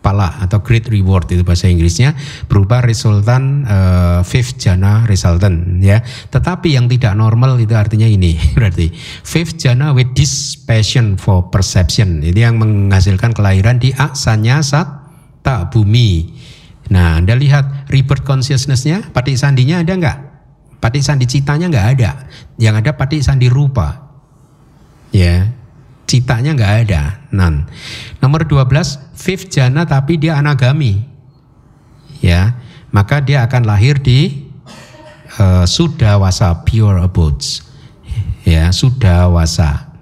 pala 0.00 0.40
atau 0.40 0.64
great 0.64 0.88
reward 0.88 1.28
itu 1.28 1.44
bahasa 1.44 1.68
Inggrisnya 1.68 2.16
berupa 2.48 2.80
resultan 2.80 3.68
uh, 3.68 4.20
fifth 4.24 4.56
jana 4.56 5.04
resultant 5.04 5.80
ya. 5.80 6.00
Tetapi 6.04 6.74
yang 6.74 6.88
tidak 6.88 7.12
normal 7.16 7.60
itu 7.60 7.76
artinya 7.76 8.08
ini 8.08 8.36
berarti 8.56 8.90
fifth 9.24 9.60
jana 9.60 9.92
with 9.92 10.12
this 10.16 10.56
passion 10.56 11.20
for 11.20 11.52
perception. 11.52 12.24
Itu 12.24 12.40
yang 12.40 12.56
menghasilkan 12.56 13.36
kelahiran 13.36 13.76
di 13.76 13.92
aksanya 13.92 14.64
tak 15.44 15.72
bumi. 15.72 16.32
Nah 16.90 17.20
anda 17.20 17.36
lihat 17.36 17.92
rebirth 17.92 18.26
consciousnessnya 18.26 19.12
patik 19.12 19.36
sandinya 19.36 19.84
ada 19.84 19.94
nggak? 19.94 20.18
Patik 20.80 21.04
sandi 21.04 21.28
citanya 21.28 21.68
nggak 21.68 21.86
ada. 21.96 22.10
Yang 22.56 22.74
ada 22.80 22.90
patik 22.96 23.20
sandi 23.20 23.52
rupa. 23.52 24.08
Ya, 25.12 25.52
citanya 26.10 26.58
nggak 26.58 26.74
ada. 26.90 27.22
Nan. 27.30 27.70
Nomor 28.18 28.50
12, 28.50 29.14
fifth 29.14 29.54
jana 29.54 29.86
tapi 29.86 30.18
dia 30.18 30.34
anagami. 30.42 31.06
Ya, 32.18 32.58
maka 32.90 33.22
dia 33.22 33.46
akan 33.46 33.62
lahir 33.70 34.02
di 34.02 34.50
uh, 35.38 35.62
sudawasa 35.62 36.66
pure 36.66 36.98
abodes. 36.98 37.62
Ya, 38.42 38.74
sudawasa. 38.74 39.94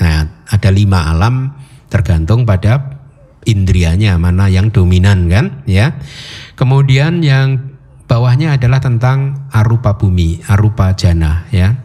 Nah, 0.00 0.48
ada 0.48 0.70
lima 0.72 1.12
alam 1.12 1.52
tergantung 1.92 2.48
pada 2.48 2.96
indrianya 3.44 4.16
mana 4.16 4.48
yang 4.48 4.72
dominan 4.72 5.28
kan 5.28 5.62
ya. 5.68 5.94
Kemudian 6.56 7.20
yang 7.20 7.76
bawahnya 8.08 8.56
adalah 8.56 8.80
tentang 8.80 9.48
arupa 9.52 10.00
bumi, 10.00 10.40
arupa 10.48 10.96
jana 10.96 11.44
ya. 11.52 11.83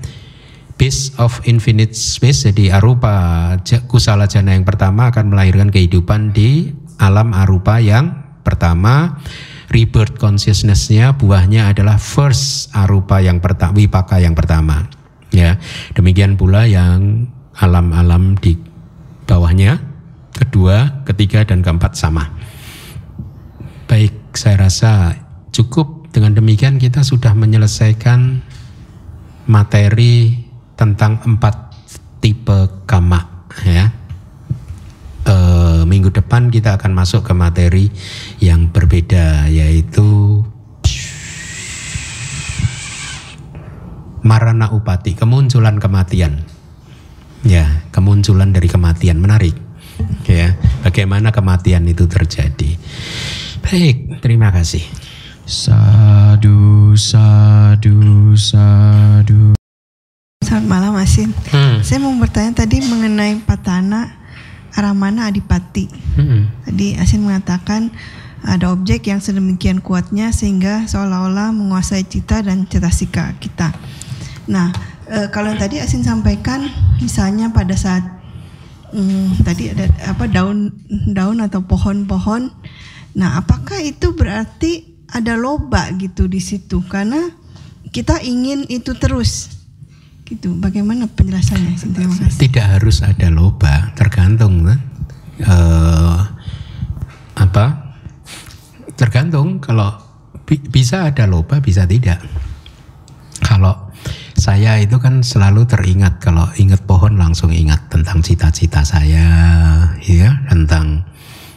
Base 0.79 1.11
of 1.19 1.43
infinite 1.43 1.91
space. 1.91 2.47
Jadi 2.47 2.71
arupa 2.71 3.51
kusala 3.91 4.31
jana 4.31 4.55
yang 4.55 4.63
pertama 4.63 5.11
akan 5.11 5.35
melahirkan 5.35 5.75
kehidupan 5.75 6.31
di 6.31 6.71
alam 7.03 7.35
arupa 7.35 7.83
yang 7.83 8.15
pertama. 8.47 9.19
Rebirth 9.69 10.17
consciousnessnya 10.17 11.19
buahnya 11.19 11.75
adalah 11.75 11.99
first 11.99 12.71
arupa 12.71 13.19
yang 13.19 13.43
pertama 13.43 13.75
wipaka 13.75 14.23
yang 14.23 14.33
pertama. 14.33 14.87
Ya 15.29 15.59
demikian 15.93 16.39
pula 16.39 16.63
yang 16.65 17.27
alam-alam 17.59 18.39
di 18.39 18.57
bawahnya 19.27 19.77
kedua 20.31 21.03
ketiga 21.03 21.43
dan 21.43 21.59
keempat 21.59 21.99
sama. 21.99 22.31
Baik 23.91 24.15
saya 24.31 24.63
rasa 24.63 25.19
cukup. 25.51 25.99
Dengan 26.09 26.33
demikian 26.33 26.81
kita 26.81 27.05
sudah 27.05 27.37
menyelesaikan 27.37 28.41
materi 29.45 30.38
tentang 30.79 31.19
empat 31.19 31.75
tipe 32.23 32.87
kama 32.87 33.43
ya. 33.67 33.91
E, 35.27 35.35
minggu 35.83 36.07
depan 36.15 36.47
kita 36.47 36.79
akan 36.79 36.95
masuk 36.95 37.27
ke 37.27 37.35
materi 37.35 37.91
yang 38.39 38.71
berbeda 38.71 39.51
yaitu 39.51 40.39
marana 44.23 44.71
upati, 44.71 45.19
kemunculan 45.19 45.83
kematian. 45.83 46.47
Ya, 47.43 47.83
kemunculan 47.91 48.55
dari 48.55 48.71
kematian 48.71 49.19
menarik. 49.19 49.55
Ya, 50.27 50.55
bagaimana 50.83 51.35
kematian 51.35 51.87
itu 51.91 52.07
terjadi. 52.07 52.79
Baik, 53.63 54.23
terima 54.23 54.51
kasih. 54.51 54.83
Sadu, 55.43 56.95
sadu, 56.95 58.35
sadu. 58.35 59.58
Selamat 60.49 60.65
malam 60.65 60.97
Asin. 60.97 61.29
Hmm. 61.53 61.85
Saya 61.85 62.01
mau 62.01 62.09
bertanya 62.17 62.65
tadi 62.65 62.81
mengenai 62.81 63.37
Patana 63.45 64.17
Aramana 64.73 65.29
Adipati. 65.29 65.85
Hmm. 66.17 66.49
Tadi 66.65 66.97
Asin 66.97 67.21
mengatakan 67.21 67.93
ada 68.41 68.73
objek 68.73 69.13
yang 69.13 69.21
sedemikian 69.21 69.77
kuatnya 69.77 70.33
sehingga 70.33 70.89
seolah-olah 70.89 71.53
menguasai 71.53 72.01
cita 72.01 72.41
dan 72.41 72.65
cetasika 72.65 73.37
kita. 73.37 73.77
Nah, 74.49 74.73
e, 75.05 75.29
kalau 75.29 75.53
yang 75.53 75.61
tadi 75.61 75.85
Asin 75.85 76.01
sampaikan, 76.01 76.65
misalnya 76.97 77.53
pada 77.53 77.77
saat 77.77 78.09
hmm, 78.89 79.45
tadi 79.45 79.69
ada 79.69 79.85
apa 80.09 80.25
daun-daun 80.25 81.45
atau 81.45 81.61
pohon-pohon. 81.61 82.49
Nah, 83.21 83.37
apakah 83.37 83.85
itu 83.85 84.17
berarti 84.17 84.97
ada 85.13 85.37
loba 85.37 85.93
gitu 85.93 86.25
di 86.25 86.41
situ 86.41 86.81
karena 86.89 87.37
kita 87.93 88.17
ingin 88.25 88.65
itu 88.65 88.97
terus 88.97 89.58
gitu. 90.29 90.53
Bagaimana 90.55 91.09
penjelasannya? 91.09 91.73
Terima. 91.81 92.13
Tidak 92.29 92.65
harus 92.77 93.01
ada 93.01 93.27
loba, 93.33 93.91
tergantung 93.97 94.69
kan. 94.69 94.79
Uh, 95.41 96.19
apa? 97.33 97.97
Tergantung 98.93 99.57
kalau 99.57 99.97
bi 100.45 100.61
bisa 100.61 101.09
ada 101.09 101.25
loba, 101.25 101.57
bisa 101.57 101.89
tidak. 101.89 102.21
Kalau 103.41 103.89
saya 104.37 104.77
itu 104.79 105.01
kan 105.01 105.25
selalu 105.25 105.65
teringat 105.67 106.21
kalau 106.23 106.47
ingat 106.55 106.85
pohon 106.85 107.17
langsung 107.17 107.49
ingat 107.49 107.89
tentang 107.89 108.21
cita-cita 108.21 108.85
saya, 108.85 109.27
ya 110.05 110.45
tentang 110.47 111.03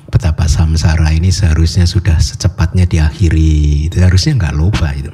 betapa 0.08 0.48
samsara 0.48 1.12
ini 1.12 1.30
seharusnya 1.30 1.84
sudah 1.84 2.16
secepatnya 2.18 2.88
diakhiri. 2.88 3.90
Itu 3.92 4.00
harusnya 4.00 4.38
nggak 4.38 4.56
lupa 4.56 4.94
itu. 4.96 5.12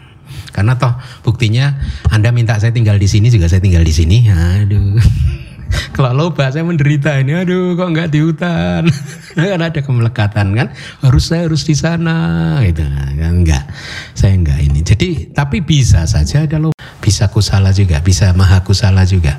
Karena 0.51 0.77
toh 0.77 0.97
buktinya 1.23 1.77
Anda 2.13 2.33
minta 2.33 2.57
saya 2.57 2.73
tinggal 2.75 2.97
di 2.97 3.09
sini 3.11 3.29
juga 3.29 3.47
saya 3.47 3.63
tinggal 3.63 3.85
di 3.85 3.95
sini. 3.95 4.19
Aduh. 4.29 4.99
Kalau 5.95 6.17
loba 6.17 6.49
saya 6.49 6.65
menderita 6.65 7.13
ini, 7.21 7.37
aduh 7.37 7.77
kok 7.77 7.93
nggak 7.93 8.09
di 8.09 8.25
hutan, 8.25 8.89
kan 9.37 9.61
ada 9.61 9.81
kemelekatan 9.85 10.57
kan, 10.57 10.73
harus 11.05 11.29
saya 11.29 11.45
harus 11.45 11.69
di 11.69 11.77
sana, 11.77 12.57
gitu 12.65 12.89
enggak, 13.21 13.69
saya 14.17 14.33
enggak 14.33 14.59
ini. 14.65 14.81
Jadi 14.81 15.29
tapi 15.37 15.61
bisa 15.61 16.09
saja 16.09 16.49
loba, 16.57 16.77
bisa 17.05 17.29
kusala 17.29 17.75
juga, 17.77 18.01
bisa 18.01 18.33
maha 18.33 18.65
kusala 18.65 19.05
juga. 19.05 19.37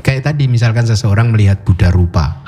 Kayak 0.00 0.32
tadi 0.32 0.48
misalkan 0.48 0.88
seseorang 0.88 1.30
melihat 1.30 1.62
Buddha 1.62 1.92
rupa, 1.92 2.42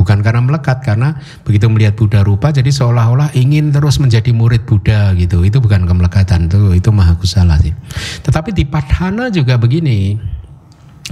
bukan 0.00 0.24
karena 0.24 0.40
melekat 0.40 0.80
karena 0.80 1.20
begitu 1.44 1.68
melihat 1.68 1.92
Buddha 1.92 2.24
rupa 2.24 2.48
jadi 2.48 2.72
seolah-olah 2.72 3.36
ingin 3.36 3.68
terus 3.68 4.00
menjadi 4.00 4.32
murid 4.32 4.64
Buddha 4.64 5.12
gitu. 5.12 5.44
Itu 5.44 5.60
bukan 5.60 5.84
kemelekatan 5.84 6.48
itu 6.48 6.72
itu 6.72 6.88
maha 6.88 7.20
kusala 7.20 7.60
sih. 7.60 7.76
Tetapi 8.24 8.56
di 8.56 8.64
padhana 8.64 9.28
juga 9.28 9.60
begini 9.60 10.16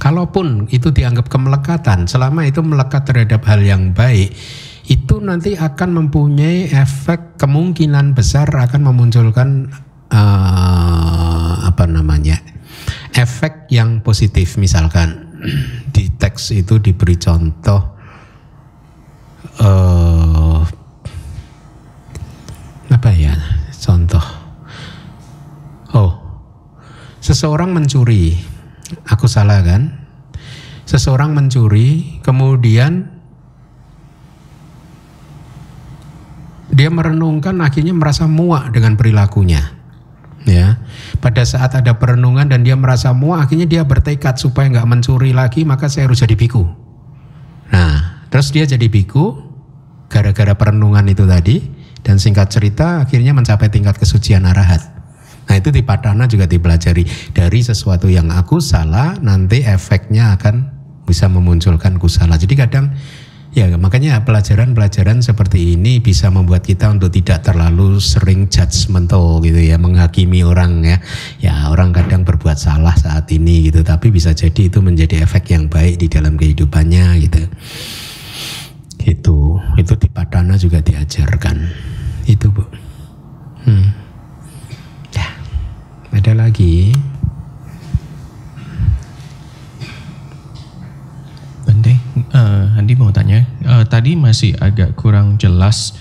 kalaupun 0.00 0.72
itu 0.72 0.88
dianggap 0.88 1.28
kemelekatan 1.28 2.08
selama 2.08 2.48
itu 2.48 2.64
melekat 2.64 3.04
terhadap 3.04 3.44
hal 3.44 3.60
yang 3.60 3.92
baik 3.92 4.32
itu 4.88 5.20
nanti 5.20 5.52
akan 5.52 6.00
mempunyai 6.00 6.72
efek 6.72 7.36
kemungkinan 7.36 8.16
besar 8.16 8.48
akan 8.48 8.88
memunculkan 8.88 9.68
uh, 10.08 11.54
apa 11.68 11.84
namanya 11.84 12.40
efek 13.12 13.68
yang 13.68 14.00
positif. 14.00 14.56
Misalkan 14.56 15.28
di 15.92 16.08
teks 16.16 16.56
itu 16.56 16.80
diberi 16.80 17.20
contoh 17.20 17.97
uh, 19.62 20.62
apa 22.88 23.10
ya 23.14 23.34
contoh? 23.78 24.26
Oh, 25.94 26.12
seseorang 27.22 27.72
mencuri, 27.72 28.36
aku 29.08 29.30
salah 29.30 29.62
kan? 29.64 30.08
Seseorang 30.88 31.36
mencuri, 31.36 32.20
kemudian 32.24 33.12
dia 36.72 36.88
merenungkan 36.88 37.60
akhirnya 37.60 37.92
merasa 37.92 38.24
muak 38.24 38.72
dengan 38.72 38.96
perilakunya. 38.96 39.76
Ya, 40.48 40.80
pada 41.20 41.44
saat 41.44 41.76
ada 41.76 42.00
perenungan 42.00 42.48
dan 42.48 42.64
dia 42.64 42.72
merasa 42.72 43.12
muak, 43.12 43.48
akhirnya 43.48 43.68
dia 43.68 43.82
bertekad 43.84 44.40
supaya 44.40 44.72
nggak 44.72 44.88
mencuri 44.88 45.36
lagi, 45.36 45.68
maka 45.68 45.92
saya 45.92 46.08
harus 46.08 46.24
jadi 46.24 46.32
biku. 46.40 46.64
Nah, 47.68 48.24
terus 48.32 48.48
dia 48.48 48.64
jadi 48.64 48.88
biku 48.88 49.47
gara-gara 50.08 50.56
perenungan 50.56 51.04
itu 51.08 51.28
tadi, 51.28 51.60
dan 52.02 52.16
singkat 52.16 52.48
cerita 52.48 53.04
akhirnya 53.04 53.36
mencapai 53.36 53.68
tingkat 53.68 54.00
kesucian 54.00 54.48
arahat. 54.48 54.80
Nah 55.48 55.56
itu 55.56 55.72
di 55.72 55.80
Padana 55.80 56.28
juga 56.28 56.44
dipelajari 56.44 57.32
dari 57.32 57.60
sesuatu 57.64 58.04
yang 58.08 58.28
aku 58.28 58.60
salah 58.60 59.16
nanti 59.20 59.64
efeknya 59.64 60.36
akan 60.36 60.68
bisa 61.08 61.24
memunculkan 61.24 61.96
kusala. 61.96 62.36
Jadi 62.36 62.52
kadang 62.52 62.92
ya 63.56 63.64
makanya 63.80 64.20
pelajaran-pelajaran 64.28 65.24
seperti 65.24 65.72
ini 65.72 66.04
bisa 66.04 66.28
membuat 66.28 66.68
kita 66.68 66.92
untuk 66.92 67.08
tidak 67.08 67.48
terlalu 67.48 67.96
sering 67.96 68.52
judgmental 68.52 69.40
gitu 69.40 69.56
ya 69.56 69.80
menghakimi 69.80 70.44
orang 70.44 70.84
ya. 70.84 71.00
Ya 71.40 71.72
orang 71.72 71.96
kadang 71.96 72.28
berbuat 72.28 72.60
salah 72.60 72.92
saat 72.92 73.24
ini 73.32 73.72
gitu 73.72 73.80
tapi 73.80 74.12
bisa 74.12 74.36
jadi 74.36 74.68
itu 74.68 74.84
menjadi 74.84 75.24
efek 75.24 75.48
yang 75.56 75.72
baik 75.72 75.96
di 75.96 76.12
dalam 76.12 76.36
kehidupannya 76.36 77.24
gitu. 77.24 77.48
Itu 79.02 79.62
itu 79.78 79.92
di 79.94 80.08
Padana 80.10 80.58
juga 80.58 80.82
diajarkan. 80.82 81.56
Itu 82.26 82.50
bu. 82.50 82.64
Hmm. 83.64 83.94
Ya, 85.14 85.28
ada 86.14 86.32
lagi. 86.34 86.92
Bante, 91.64 91.92
uh, 92.32 92.78
Andi 92.78 92.94
mau 92.96 93.12
tanya. 93.12 93.44
Uh, 93.64 93.84
tadi 93.84 94.16
masih 94.16 94.56
agak 94.58 94.96
kurang 94.96 95.36
jelas. 95.36 95.94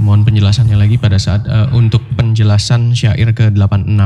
Mohon 0.00 0.32
penjelasannya 0.32 0.76
lagi 0.80 0.96
pada 0.96 1.20
saat 1.20 1.44
uh, 1.44 1.68
untuk 1.76 2.00
penjelasan 2.16 2.96
syair 2.96 3.36
ke-86 3.36 4.00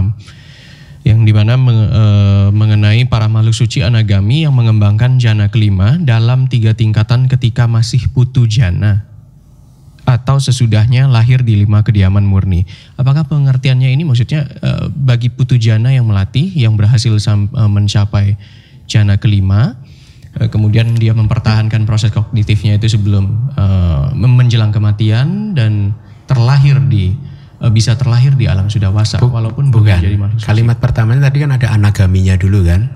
yang 1.05 1.21
di 1.29 1.37
mana 1.37 1.61
meng, 1.61 1.93
e, 1.93 2.05
mengenai 2.49 3.05
para 3.05 3.29
makhluk 3.29 3.53
suci 3.53 3.85
anagami 3.85 4.49
yang 4.49 4.57
mengembangkan 4.57 5.21
jana 5.21 5.53
kelima 5.53 6.01
dalam 6.01 6.49
tiga 6.49 6.73
tingkatan 6.73 7.29
ketika 7.29 7.69
masih 7.69 8.09
putu 8.09 8.49
jana 8.49 9.05
atau 10.05 10.37
sesudahnya 10.37 11.09
lahir 11.09 11.41
di 11.45 11.65
lima 11.65 11.81
kediaman 11.81 12.25
murni. 12.25 12.65
Apakah 12.97 13.25
pengertiannya 13.25 13.93
ini 13.93 14.05
maksudnya 14.05 14.45
uh, 14.61 14.89
bagi 14.93 15.33
putu 15.33 15.57
jana 15.57 15.93
yang 15.93 16.05
melatih 16.05 16.53
yang 16.53 16.77
berhasil 16.77 17.13
uh, 17.13 17.69
mencapai 17.69 18.37
jana 18.85 19.17
kelima 19.17 19.77
uh, 20.41 20.49
kemudian 20.53 20.93
dia 20.97 21.17
mempertahankan 21.17 21.89
proses 21.89 22.13
kognitifnya 22.13 22.77
itu 22.77 22.97
sebelum 22.97 23.53
uh, 23.57 24.13
menjelang 24.13 24.73
kematian 24.73 25.57
dan 25.57 25.97
terlahir 26.29 26.81
di 26.85 27.17
uh, 27.65 27.73
bisa 27.73 27.97
terlahir 27.97 28.37
di 28.37 28.45
alam 28.45 28.69
sudawasa 28.69 29.17
Bu, 29.25 29.33
walaupun 29.33 29.73
bukan 29.73 30.05
jadi. 30.05 30.21
Kalimat 30.45 30.77
pertamanya 30.77 31.33
tadi 31.33 31.41
kan 31.41 31.57
ada 31.57 31.73
anagaminya 31.73 32.37
dulu 32.37 32.69
kan. 32.69 32.93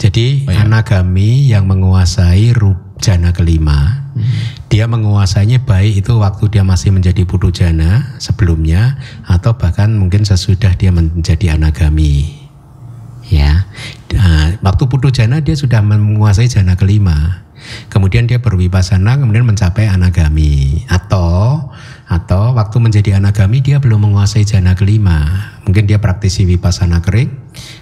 Jadi 0.00 0.48
oh, 0.48 0.52
ya. 0.56 0.64
anagami 0.64 1.52
yang 1.52 1.68
menguasai 1.68 2.56
rup 2.56 2.96
jana 2.96 3.36
kelima. 3.36 4.08
Hmm. 4.16 4.32
Dia 4.72 4.88
menguasainya 4.88 5.68
baik 5.68 6.00
itu 6.00 6.16
waktu 6.16 6.48
dia 6.48 6.64
masih 6.64 6.96
menjadi 6.96 7.28
putu 7.28 7.52
jana 7.52 8.16
sebelumnya 8.16 8.96
atau 9.28 9.52
bahkan 9.52 9.92
mungkin 9.92 10.24
sesudah 10.24 10.72
dia 10.80 10.88
menjadi 10.88 11.60
anagami. 11.60 12.40
Ya, 13.32 13.64
nah, 14.12 14.60
waktu 14.60 14.84
putu 14.92 15.08
jana 15.08 15.40
dia 15.40 15.56
sudah 15.56 15.80
menguasai 15.80 16.48
jana 16.52 16.76
kelima. 16.76 17.44
Kemudian 17.88 18.26
dia 18.26 18.42
berwipasana 18.42 19.16
kemudian 19.16 19.46
mencapai 19.46 19.86
anagami 19.88 20.82
atau 20.90 21.70
atau 22.12 22.52
waktu 22.52 22.76
menjadi 22.76 23.16
anagami 23.16 23.64
dia 23.64 23.80
belum 23.80 24.04
menguasai 24.12 24.44
jana 24.44 24.76
kelima. 24.76 25.48
Mungkin 25.64 25.88
dia 25.88 25.96
praktisi 25.96 26.44
wipasana 26.44 27.00
kering 27.00 27.32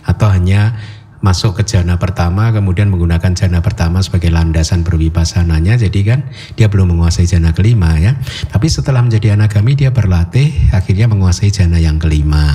atau 0.07 0.31
hanya 0.31 0.78
masuk 1.20 1.61
ke 1.61 1.68
jana 1.68 2.01
pertama 2.01 2.49
kemudian 2.49 2.89
menggunakan 2.89 3.37
jana 3.37 3.61
pertama 3.61 4.01
sebagai 4.01 4.33
landasan 4.33 4.81
berwipasananya 4.81 5.76
jadi 5.76 6.01
kan 6.01 6.20
dia 6.57 6.72
belum 6.72 6.97
menguasai 6.97 7.26
jana 7.26 7.51
kelima 7.51 7.99
ya. 7.99 8.16
Tapi 8.49 8.70
setelah 8.70 9.03
menjadi 9.03 9.35
anagami 9.35 9.74
dia 9.74 9.91
berlatih 9.91 10.49
akhirnya 10.70 11.11
menguasai 11.11 11.51
jana 11.51 11.83
yang 11.83 11.99
kelima 11.99 12.47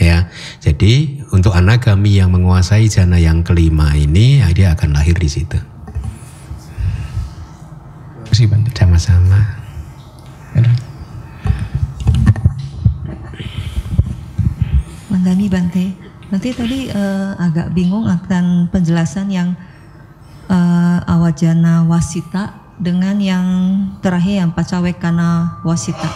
ya. 0.00 0.26
Jadi 0.58 1.22
untuk 1.36 1.52
anagami 1.52 2.16
yang 2.16 2.32
menguasai 2.32 2.88
jana 2.88 3.20
yang 3.20 3.44
kelima 3.44 3.92
ini 3.94 4.40
ya, 4.40 4.48
dia 4.56 4.68
akan 4.72 4.96
lahir 4.96 5.14
di 5.20 5.28
situ. 5.28 5.60
Kasih 8.26 8.46
bantu 8.46 8.70
sama-sama 8.74 9.60
Mandani 15.10 15.46
Bante 15.50 16.10
Nanti 16.30 16.54
tadi 16.54 16.86
uh, 16.86 17.34
agak 17.42 17.74
bingung 17.74 18.06
akan 18.06 18.70
penjelasan 18.70 19.34
yang 19.34 19.58
uh, 20.46 20.98
awajana 21.02 21.82
wasita 21.90 22.54
dengan 22.78 23.18
yang 23.18 23.46
terakhir 23.98 24.46
yang 24.46 24.54
pacawekana 24.54 25.60
wasita. 25.66 26.06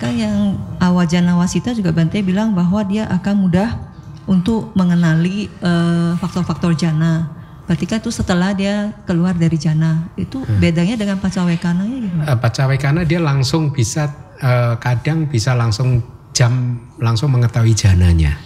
Kan 0.00 0.16
yang 0.16 0.56
awajana 0.80 1.36
wasita 1.36 1.76
juga 1.76 1.92
Bante 1.92 2.24
bilang 2.24 2.56
bahwa 2.56 2.80
dia 2.88 3.04
akan 3.12 3.46
mudah 3.46 3.76
untuk 4.24 4.72
mengenali 4.72 5.52
uh, 5.60 6.16
faktor-faktor 6.16 6.72
jana. 6.72 7.28
Berarti 7.68 7.84
kan 7.84 8.00
itu 8.00 8.10
setelah 8.10 8.56
dia 8.56 8.96
keluar 9.04 9.36
dari 9.36 9.60
jana. 9.60 10.08
Itu 10.16 10.40
hmm. 10.40 10.56
bedanya 10.56 10.96
dengan 10.96 11.20
pacawekana 11.20 11.84
ya 11.84 11.98
gimana? 12.00 12.26
Uh, 12.32 12.38
pacawekana 12.40 13.04
dia 13.04 13.20
langsung 13.20 13.76
bisa 13.76 14.08
uh, 14.40 14.80
kadang 14.80 15.28
bisa 15.28 15.52
langsung 15.52 16.00
jam 16.32 16.80
langsung 16.98 17.32
mengetahui 17.32 17.76
jananya 17.76 18.36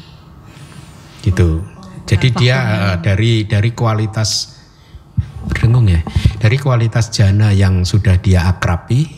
gitu. 1.26 1.66
Jadi 2.06 2.30
dia 2.38 2.56
uh, 2.62 2.96
dari 3.02 3.50
dari 3.50 3.74
kualitas 3.74 4.54
berdengung 5.50 5.90
ya, 5.90 6.02
dari 6.38 6.54
kualitas 6.54 7.10
jana 7.10 7.50
yang 7.50 7.82
sudah 7.82 8.14
dia 8.22 8.46
akrabi, 8.46 9.10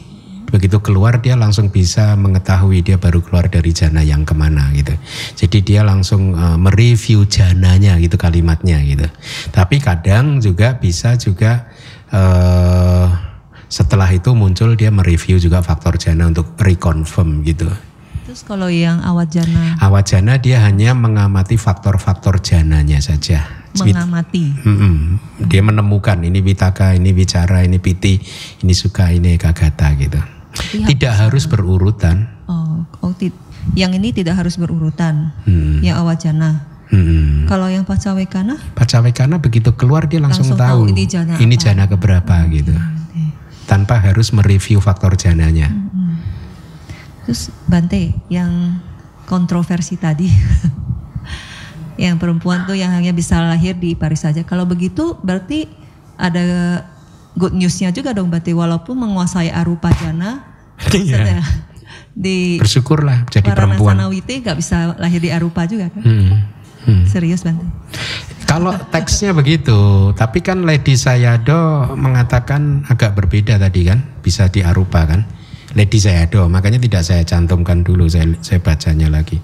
begitu 0.49 0.81
keluar 0.81 1.21
dia 1.21 1.37
langsung 1.37 1.69
bisa 1.69 2.16
mengetahui 2.16 2.81
dia 2.81 2.97
baru 2.97 3.21
keluar 3.21 3.53
dari 3.53 3.77
jana 3.77 4.01
yang 4.01 4.25
ke 4.25 4.33
mana 4.33 4.73
gitu. 4.73 4.97
Jadi 5.37 5.59
dia 5.61 5.84
langsung 5.84 6.33
uh, 6.33 6.57
mereview 6.57 7.29
jananya 7.29 8.01
gitu 8.01 8.17
kalimatnya 8.17 8.80
gitu. 8.88 9.05
Tapi 9.53 9.84
kadang 9.84 10.41
juga 10.41 10.80
bisa 10.80 11.13
juga 11.21 11.68
uh, 12.09 13.13
setelah 13.68 14.09
itu 14.09 14.33
muncul 14.33 14.80
dia 14.80 14.88
mereview 14.88 15.37
juga 15.37 15.61
faktor 15.61 16.01
jana 16.01 16.33
untuk 16.33 16.57
reconfirm 16.57 17.45
gitu. 17.45 17.68
Terus 18.39 18.55
kalau 18.55 18.71
yang 18.71 19.03
awat 19.03 19.35
jana? 19.35 19.75
Awat 19.83 20.15
jana 20.15 20.39
dia 20.39 20.63
hanya 20.63 20.95
mengamati 20.95 21.59
faktor-faktor 21.59 22.39
jananya 22.39 23.03
saja. 23.03 23.43
Mengamati. 23.75 24.55
Hmm, 24.63 25.19
dia 25.43 25.59
menemukan 25.59 26.15
ini 26.23 26.39
vitaka, 26.39 26.95
ini 26.95 27.11
bicara, 27.11 27.67
ini 27.67 27.83
piti, 27.83 28.23
ini 28.63 28.71
suka, 28.79 29.11
ini 29.11 29.35
kagata 29.35 29.91
gitu. 29.99 30.23
Tapi 30.55 30.87
tidak 30.87 31.19
harus 31.19 31.51
berurutan. 31.51 32.31
Oh, 32.47 32.87
oh 33.03 33.11
yang 33.75 33.91
ini 33.99 34.15
tidak 34.15 34.39
harus 34.39 34.55
berurutan. 34.55 35.35
Hmm. 35.43 35.83
Yang 35.83 35.97
awat 35.99 36.23
jana. 36.23 36.63
Hmm. 36.95 37.43
Kalau 37.51 37.67
yang 37.67 37.83
pacawekana? 37.83 38.55
Pacawekana 38.79 39.43
begitu 39.43 39.75
keluar 39.75 40.07
dia 40.07 40.23
langsung, 40.23 40.47
langsung 40.47 40.63
tahu, 40.63 40.87
tahu 40.87 40.95
ini 40.95 41.11
jana, 41.11 41.35
ini 41.43 41.59
jana 41.59 41.91
keberapa 41.91 42.47
gitu. 42.55 42.71
Okay. 42.71 43.35
Tanpa 43.67 43.99
harus 43.99 44.31
mereview 44.31 44.79
faktor 44.79 45.19
jananya. 45.19 45.75
Hmm. 45.75 45.99
Terus 47.29 47.53
Bante 47.68 48.17
yang 48.33 48.80
kontroversi 49.29 50.00
tadi, 50.00 50.33
yang 52.09 52.17
perempuan 52.17 52.64
tuh 52.64 52.72
yang 52.72 52.88
hanya 52.88 53.13
bisa 53.13 53.37
lahir 53.45 53.76
di 53.76 53.92
Paris 53.92 54.25
saja. 54.25 54.41
Kalau 54.49 54.64
begitu 54.64 55.13
berarti 55.21 55.68
ada 56.17 56.41
good 57.37 57.53
newsnya 57.53 57.92
juga 57.92 58.17
dong 58.17 58.33
Bante, 58.33 58.49
walaupun 58.57 58.96
menguasai 58.96 59.53
arupa 59.53 59.92
jana, 60.00 60.41
iya. 60.96 61.45
di 62.17 62.57
bersyukurlah 62.57 63.29
jadi 63.29 63.53
perempuan. 63.53 64.00
Sanawite 64.00 64.34
nggak 64.41 64.57
bisa 64.64 64.96
lahir 64.96 65.21
di 65.21 65.29
arupa 65.29 65.68
juga 65.68 65.92
kan? 65.92 66.00
Hmm. 66.00 66.33
Hmm. 66.88 67.05
Serius 67.05 67.45
Bante. 67.45 67.68
Kalau 68.49 68.72
teksnya 68.88 69.37
begitu, 69.37 69.76
tapi 70.17 70.41
kan 70.41 70.64
Lady 70.64 70.96
Sayado 70.96 71.92
mengatakan 71.92 72.88
agak 72.88 73.13
berbeda 73.13 73.61
tadi 73.61 73.84
kan, 73.84 74.00
bisa 74.25 74.49
di 74.49 74.64
arupa 74.64 75.05
kan? 75.05 75.37
Lady 75.76 76.00
Sayado, 76.00 76.49
makanya 76.49 76.80
tidak 76.80 77.04
saya 77.04 77.20
cantumkan 77.28 77.84
dulu, 77.84 78.08
saya, 78.08 78.24
saya 78.40 78.64
bacanya 78.64 79.12
lagi. 79.12 79.36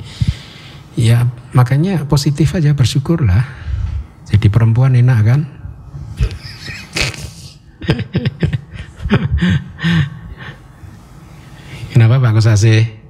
Ya 0.94 1.26
makanya 1.52 2.06
positif 2.06 2.55
aja 2.55 2.70
bersyukurlah. 2.72 3.44
Jadi 4.30 4.46
perempuan 4.48 4.96
enak 4.96 5.20
kan? 5.26 5.44
Kenapa 11.92 12.22
Pak 12.22 12.32
Kusase? 12.40 13.05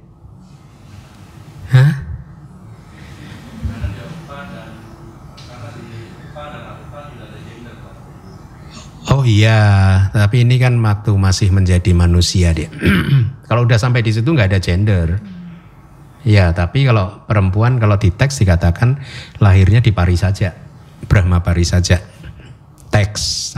Iya, 9.23 9.61
tapi 10.11 10.43
ini 10.43 10.59
kan 10.59 10.75
waktu 10.81 11.15
masih 11.15 11.53
menjadi 11.53 11.95
manusia 11.95 12.51
dia. 12.51 12.67
kalau 13.49 13.63
udah 13.63 13.79
sampai 13.79 14.03
di 14.03 14.11
situ 14.11 14.27
nggak 14.27 14.51
ada 14.51 14.59
gender. 14.59 15.21
Ya, 16.25 16.49
tapi 16.51 16.89
kalau 16.89 17.23
perempuan 17.29 17.77
kalau 17.77 18.01
di 18.01 18.09
teks 18.09 18.41
dikatakan 18.41 18.97
lahirnya 19.37 19.79
di 19.79 19.93
Pari 19.93 20.17
saja, 20.17 20.57
Brahma 21.05 21.45
Pari 21.45 21.61
saja. 21.61 22.01
Teks. 22.89 23.55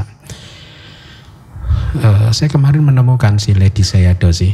Uh, 1.98 2.30
saya 2.36 2.52
kemarin 2.52 2.84
menemukan 2.84 3.40
si 3.40 3.56
Lady 3.56 3.82
Sayado 3.82 4.30
sih 4.36 4.52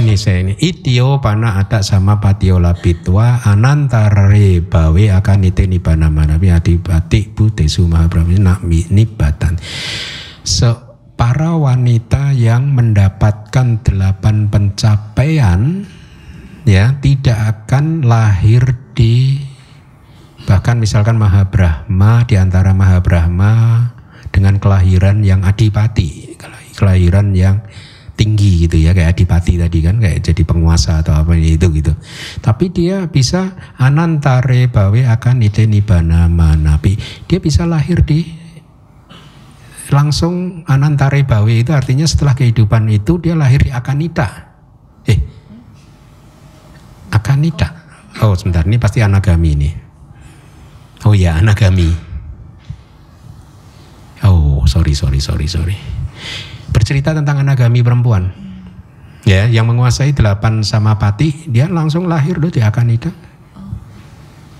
ini 0.00 0.14
saya 0.14 0.44
ini. 0.44 0.54
Itio 0.60 1.18
pana 1.20 1.60
ada 1.60 1.80
sama 1.80 2.20
patio 2.20 2.60
labitwa 2.60 3.40
anantare 3.44 4.60
bawe 4.60 5.04
akan 5.22 5.48
ite 5.48 5.64
nibana 5.64 6.12
manawi 6.12 6.52
adipati 6.52 7.32
budesu 7.32 7.88
mahabrahmi 7.88 8.36
nakmi 8.36 8.88
nibatan. 8.92 9.56
So, 10.46 10.86
para 11.16 11.56
wanita 11.56 12.36
yang 12.36 12.76
mendapatkan 12.76 13.80
delapan 13.82 14.52
pencapaian 14.52 15.88
ya 16.68 16.98
tidak 17.00 17.66
akan 17.66 18.04
lahir 18.04 18.76
di 18.92 19.40
bahkan 20.46 20.78
misalkan 20.78 21.18
Mahabrahma 21.18 22.28
di 22.28 22.38
antara 22.38 22.70
Mahabrahma 22.76 23.54
dengan 24.30 24.60
kelahiran 24.60 25.24
yang 25.24 25.42
adipati. 25.42 26.36
Kelahiran 26.76 27.32
yang 27.32 27.64
tinggi 28.16 28.64
gitu 28.64 28.80
ya 28.80 28.96
kayak 28.96 29.12
adipati 29.12 29.60
tadi 29.60 29.78
kan 29.84 30.00
kayak 30.00 30.24
jadi 30.24 30.42
penguasa 30.48 31.04
atau 31.04 31.12
apa 31.12 31.36
itu 31.36 31.68
gitu. 31.68 31.92
Tapi 32.40 32.72
dia 32.72 33.04
bisa 33.12 33.54
anantare 33.76 34.72
bawe 34.72 35.00
akan 35.12 35.44
ide 35.44 35.68
nibana 35.68 36.24
manapi. 36.26 36.96
Dia 37.28 37.38
bisa 37.38 37.68
lahir 37.68 38.02
di 38.02 38.24
langsung 39.92 40.66
anantare 40.66 41.22
bawe 41.22 41.52
itu 41.52 41.70
artinya 41.70 42.08
setelah 42.08 42.34
kehidupan 42.34 42.88
itu 42.88 43.20
dia 43.20 43.36
lahir 43.36 43.62
di 43.62 43.70
akanita. 43.70 44.26
Eh, 45.04 45.20
akanita. 47.12 47.68
Oh 48.24 48.32
sebentar 48.32 48.64
ini 48.64 48.80
pasti 48.80 49.04
anagami 49.04 49.48
ini. 49.52 49.70
Oh 51.04 51.12
iya 51.12 51.36
anagami. 51.36 51.92
Oh 54.24 54.64
sorry 54.64 54.96
sorry 54.96 55.20
sorry 55.20 55.46
sorry 55.46 55.95
bercerita 56.76 57.16
tentang 57.16 57.40
anagami 57.40 57.80
perempuan. 57.80 58.28
Ya, 59.24 59.48
yang 59.48 59.64
menguasai 59.66 60.12
delapan 60.12 60.60
sama 60.60 61.00
pati, 61.00 61.48
dia 61.48 61.66
langsung 61.66 62.04
lahir 62.04 62.36
loh 62.36 62.52
di 62.52 62.60
Akanida. 62.60 63.08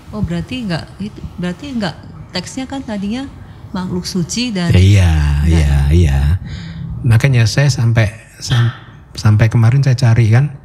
Oh, 0.09 0.25
berarti 0.25 0.65
enggak 0.65 0.89
itu 0.97 1.21
berarti 1.37 1.77
enggak 1.77 1.95
teksnya 2.33 2.65
kan 2.65 2.81
tadinya 2.81 3.29
makhluk 3.69 4.09
suci 4.09 4.49
dan 4.49 4.73
Iya, 4.73 5.45
iya, 5.45 5.71
iya. 5.93 6.19
Makanya 7.05 7.45
saya 7.45 7.69
sampai 7.69 8.09
sam, 8.41 8.73
sampai 9.13 9.47
kemarin 9.47 9.85
saya 9.85 9.95
cari 9.95 10.33
kan 10.33 10.57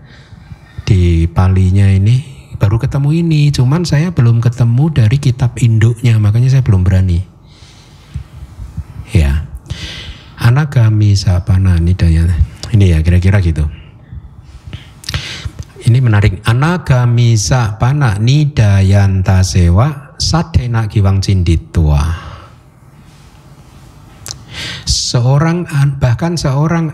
di 0.89 1.29
palinya 1.31 1.87
ini 1.87 2.33
baru 2.62 2.79
ketemu 2.79 3.11
ini, 3.27 3.51
cuman 3.51 3.83
saya 3.83 4.15
belum 4.15 4.39
ketemu 4.39 4.85
dari 4.95 5.19
kitab 5.19 5.59
induknya, 5.59 6.15
makanya 6.23 6.55
saya 6.55 6.62
belum 6.62 6.87
berani. 6.87 7.27
Ya. 9.11 9.51
Anagami 10.43 11.14
sapana 11.14 11.78
nidaya. 11.78 12.27
Ini 12.74 12.98
ya 12.98 12.98
kira-kira 12.98 13.39
gitu. 13.39 13.62
Ini 15.86 15.98
menarik. 16.02 16.43
Anagami 16.43 17.39
sapana 17.39 18.19
nidayanta 18.19 19.47
sewa 19.47 20.19
satena 20.19 20.90
kiwang 20.90 21.23
cinditua. 21.23 22.02
Seorang 24.82 25.69
bahkan 26.02 26.35
seorang 26.35 26.90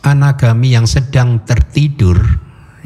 anagami 0.00 0.72
yang 0.72 0.86
sedang 0.88 1.42
tertidur 1.44 2.16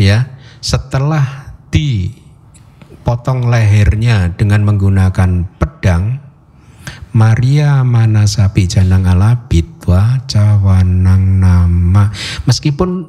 ya 0.01 0.41
setelah 0.65 1.55
dipotong 1.69 3.47
lehernya 3.51 4.33
dengan 4.33 4.65
menggunakan 4.65 5.45
pedang 5.61 6.24
Maria 7.15 7.87
Manasapi 7.87 8.67
Janang 8.67 9.07
Alabitwa 9.07 10.27
Cawanang 10.27 11.39
Nama. 11.39 12.11
Meskipun 12.45 13.07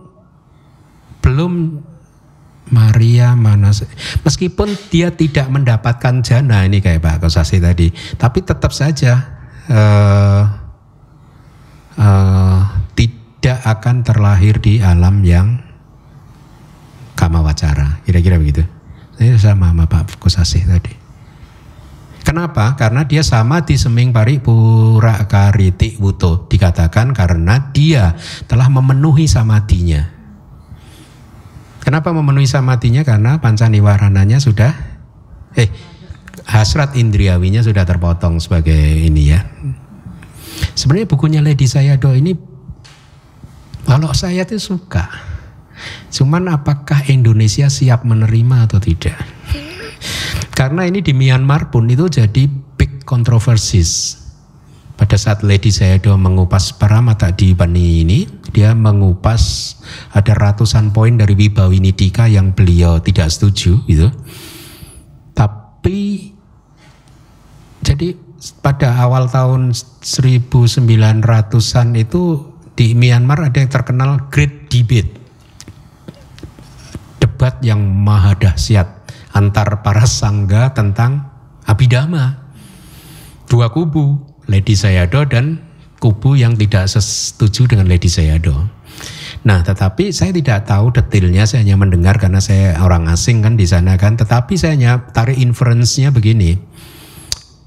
belum 1.25 1.81
Maria 2.69 3.37
Manas 3.37 3.85
meskipun 4.25 4.73
dia 4.89 5.13
tidak 5.13 5.49
mendapatkan 5.53 6.25
jana 6.25 6.65
ini 6.65 6.81
kayak 6.81 7.01
Pak 7.01 7.17
Kosasi 7.21 7.61
tadi 7.61 7.93
tapi 8.17 8.41
tetap 8.41 8.73
saja 8.73 9.21
uh, 9.69 10.43
uh, 11.93 12.61
tidak 12.97 13.57
akan 13.61 14.01
terlahir 14.01 14.57
di 14.57 14.81
alam 14.81 15.21
yang 15.21 15.61
kama 17.13 17.45
wacara 17.45 18.01
kira-kira 18.01 18.41
begitu. 18.41 18.65
Saya 19.17 19.37
sama 19.37 19.69
sama 19.69 19.85
Pak 19.85 20.17
Kosasi 20.17 20.65
tadi 20.65 21.04
Kenapa? 22.25 22.73
Karena 22.73 23.05
dia 23.05 23.21
sama 23.21 23.61
di 23.61 23.77
seming 23.77 24.09
paripura 24.09 25.29
kariti 25.29 25.93
wuto. 26.01 26.49
Dikatakan 26.49 27.13
karena 27.13 27.69
dia 27.69 28.17
telah 28.49 28.65
memenuhi 28.65 29.29
samadinya. 29.29 30.09
Kenapa 31.85 32.09
memenuhi 32.09 32.49
samadinya? 32.49 33.05
Karena 33.05 33.37
pancaniwarananya 33.37 34.41
sudah, 34.41 34.73
eh 35.53 35.69
hasrat 36.49 36.97
indriawinya 36.97 37.61
sudah 37.61 37.85
terpotong 37.85 38.41
sebagai 38.41 38.73
ini 39.05 39.29
ya. 39.29 39.45
Sebenarnya 40.73 41.05
bukunya 41.05 41.39
Lady 41.45 41.69
Sayado 41.69 42.09
ini 42.17 42.33
kalau 43.85 44.09
saya 44.17 44.49
tuh 44.49 44.57
suka. 44.57 45.05
Cuman 46.09 46.49
apakah 46.49 47.05
Indonesia 47.05 47.69
siap 47.69 48.01
menerima 48.01 48.65
atau 48.65 48.81
tidak? 48.81 49.13
Karena 50.55 50.87
ini 50.87 51.03
di 51.03 51.11
Myanmar 51.11 51.67
pun 51.67 51.83
itu 51.91 52.07
jadi 52.07 52.47
big 52.79 53.03
controversies. 53.03 54.23
Pada 54.95 55.19
saat 55.19 55.43
Lady 55.43 55.67
Sayadaw 55.67 56.15
mengupas 56.15 56.71
para 56.71 57.03
mata 57.03 57.27
di 57.27 57.51
Bani 57.51 58.07
ini, 58.07 58.23
dia 58.55 58.71
mengupas 58.71 59.75
ada 60.15 60.31
ratusan 60.31 60.95
poin 60.95 61.19
dari 61.19 61.35
Wibawi 61.35 61.83
Nidika 61.83 62.31
yang 62.31 62.55
beliau 62.55 63.03
tidak 63.03 63.27
setuju 63.27 63.83
gitu. 63.91 64.07
Tapi 65.35 66.31
jadi 67.83 68.15
pada 68.63 68.95
awal 69.03 69.27
tahun 69.27 69.75
1900-an 69.75 71.87
itu 71.99 72.55
di 72.79 72.95
Myanmar 72.95 73.51
ada 73.51 73.59
yang 73.59 73.67
terkenal 73.67 74.31
Great 74.31 74.71
Debate. 74.71 75.19
Debat 77.19 77.59
yang 77.59 77.83
maha 77.83 78.31
dahsyat 78.39 78.94
antar 79.35 79.83
para 79.83 80.07
sangga 80.07 80.71
tentang 80.71 81.27
abidama. 81.67 82.47
Dua 83.45 83.69
kubu, 83.69 84.23
Lady 84.47 84.73
Sayado 84.73 85.27
dan 85.27 85.59
kubu 85.99 86.39
yang 86.39 86.55
tidak 86.55 86.87
setuju 86.87 87.67
dengan 87.67 87.91
Lady 87.91 88.07
Sayado. 88.07 88.71
Nah, 89.45 89.61
tetapi 89.61 90.09
saya 90.09 90.33
tidak 90.33 90.65
tahu 90.65 90.89
detailnya, 90.89 91.45
saya 91.45 91.61
hanya 91.61 91.77
mendengar 91.77 92.17
karena 92.17 92.41
saya 92.41 92.81
orang 92.81 93.05
asing 93.11 93.45
kan 93.45 93.59
di 93.59 93.67
sana 93.69 93.99
kan. 93.99 94.17
Tetapi 94.17 94.57
saya 94.57 94.73
hanya 94.73 95.05
tarik 95.13 95.37
inference-nya 95.37 96.09
begini, 96.09 96.57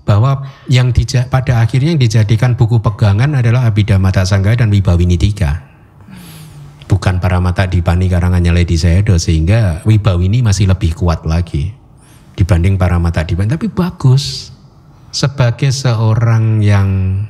bahwa 0.03 0.43
yang 0.67 0.91
dija, 0.91 1.31
pada 1.31 1.63
akhirnya 1.63 1.95
yang 1.95 2.03
dijadikan 2.03 2.59
buku 2.59 2.83
pegangan 2.83 3.39
adalah 3.39 3.71
Abhidhamma 3.71 4.11
Sangga 4.27 4.59
dan 4.59 4.75
Wibawinitika 4.75 5.68
bukan 6.99 7.23
para 7.23 7.39
mata 7.39 7.63
di 7.71 7.79
pani 7.79 8.11
karangannya 8.11 8.51
Lady 8.51 8.75
Sayado 8.75 9.15
sehingga 9.23 9.87
Wibawini 9.87 10.43
masih 10.43 10.67
lebih 10.67 10.99
kuat 10.99 11.23
lagi 11.23 11.71
dibanding 12.35 12.75
para 12.75 12.99
mata 12.99 13.23
di 13.23 13.39
pani 13.39 13.55
tapi 13.55 13.71
bagus. 13.71 14.51
Sebagai 15.15 15.71
seorang 15.71 16.59
yang 16.59 17.23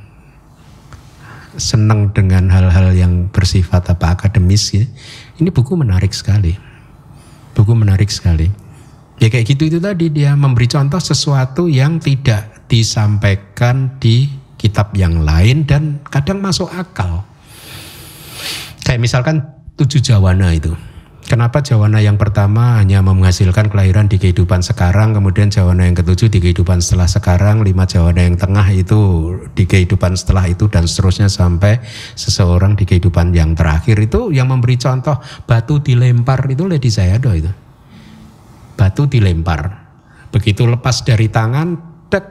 senang 1.53 2.09
dengan 2.17 2.49
hal-hal 2.49 2.97
yang 2.97 3.29
bersifat 3.29 3.93
apa 3.93 4.17
akademis 4.17 4.73
ya, 4.73 4.83
ini 5.37 5.53
buku 5.53 5.77
menarik 5.77 6.17
sekali. 6.17 6.57
Buku 7.53 7.77
menarik 7.77 8.09
sekali. 8.09 8.49
Ya 9.21 9.29
kayak 9.29 9.53
gitu 9.53 9.69
itu 9.69 9.77
tadi 9.77 10.09
dia 10.09 10.33
memberi 10.33 10.65
contoh 10.65 10.97
sesuatu 10.97 11.69
yang 11.69 12.01
tidak 12.01 12.65
disampaikan 12.65 14.01
di 14.01 14.33
kitab 14.57 14.97
yang 14.97 15.21
lain 15.21 15.69
dan 15.69 16.01
kadang 16.09 16.41
masuk 16.41 16.73
akal. 16.73 17.21
Kayak 18.83 19.05
misalkan 19.05 19.58
tujuh 19.79 20.03
jawana 20.03 20.51
itu. 20.51 20.75
Kenapa 21.29 21.61
jawana 21.61 22.01
yang 22.01 22.17
pertama 22.17 22.81
hanya 22.81 23.05
menghasilkan 23.05 23.69
kelahiran 23.69 24.09
di 24.09 24.17
kehidupan 24.17 24.65
sekarang, 24.65 25.13
kemudian 25.13 25.53
jawana 25.53 25.85
yang 25.85 25.93
ketujuh 25.93 26.25
di 26.25 26.41
kehidupan 26.41 26.81
setelah 26.81 27.05
sekarang, 27.05 27.61
lima 27.61 27.85
jawana 27.85 28.25
yang 28.25 28.33
tengah 28.33 28.65
itu 28.73 29.31
di 29.53 29.69
kehidupan 29.69 30.17
setelah 30.17 30.49
itu 30.49 30.65
dan 30.73 30.89
seterusnya 30.89 31.29
sampai 31.29 31.85
seseorang 32.17 32.73
di 32.73 32.89
kehidupan 32.89 33.29
yang 33.31 33.53
terakhir 33.53 34.01
itu 34.01 34.33
yang 34.33 34.49
memberi 34.49 34.81
contoh 34.81 35.21
batu 35.45 35.77
dilempar 35.79 36.49
itu 36.49 36.65
Lady 36.65 36.89
Sayado 36.89 37.29
itu. 37.31 37.51
Batu 38.73 39.05
dilempar. 39.05 39.85
Begitu 40.33 40.65
lepas 40.65 41.05
dari 41.05 41.29
tangan, 41.29 41.77
dek, 42.09 42.25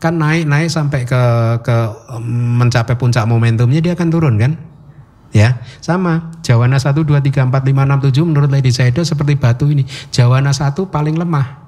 kan 0.00 0.16
naik 0.16 0.48
naik 0.48 0.72
sampai 0.72 1.04
ke 1.04 1.22
ke 1.60 1.76
mencapai 2.56 2.96
puncak 2.96 3.28
momentumnya 3.28 3.84
dia 3.84 3.92
akan 3.92 4.08
turun 4.08 4.40
kan 4.40 4.69
ya 5.30 5.62
sama. 5.82 6.34
Jawana 6.42 6.78
1 6.78 6.94
2 6.94 7.06
3 7.06 7.48
4 7.48 7.50
5 7.50 7.72
6 7.72 8.06
7 8.10 8.28
menurut 8.28 8.50
Lady 8.50 8.70
Saido 8.74 9.02
seperti 9.02 9.38
batu 9.38 9.70
ini. 9.70 9.86
Jawana 10.14 10.50
1 10.50 10.74
paling 10.90 11.16
lemah. 11.16 11.58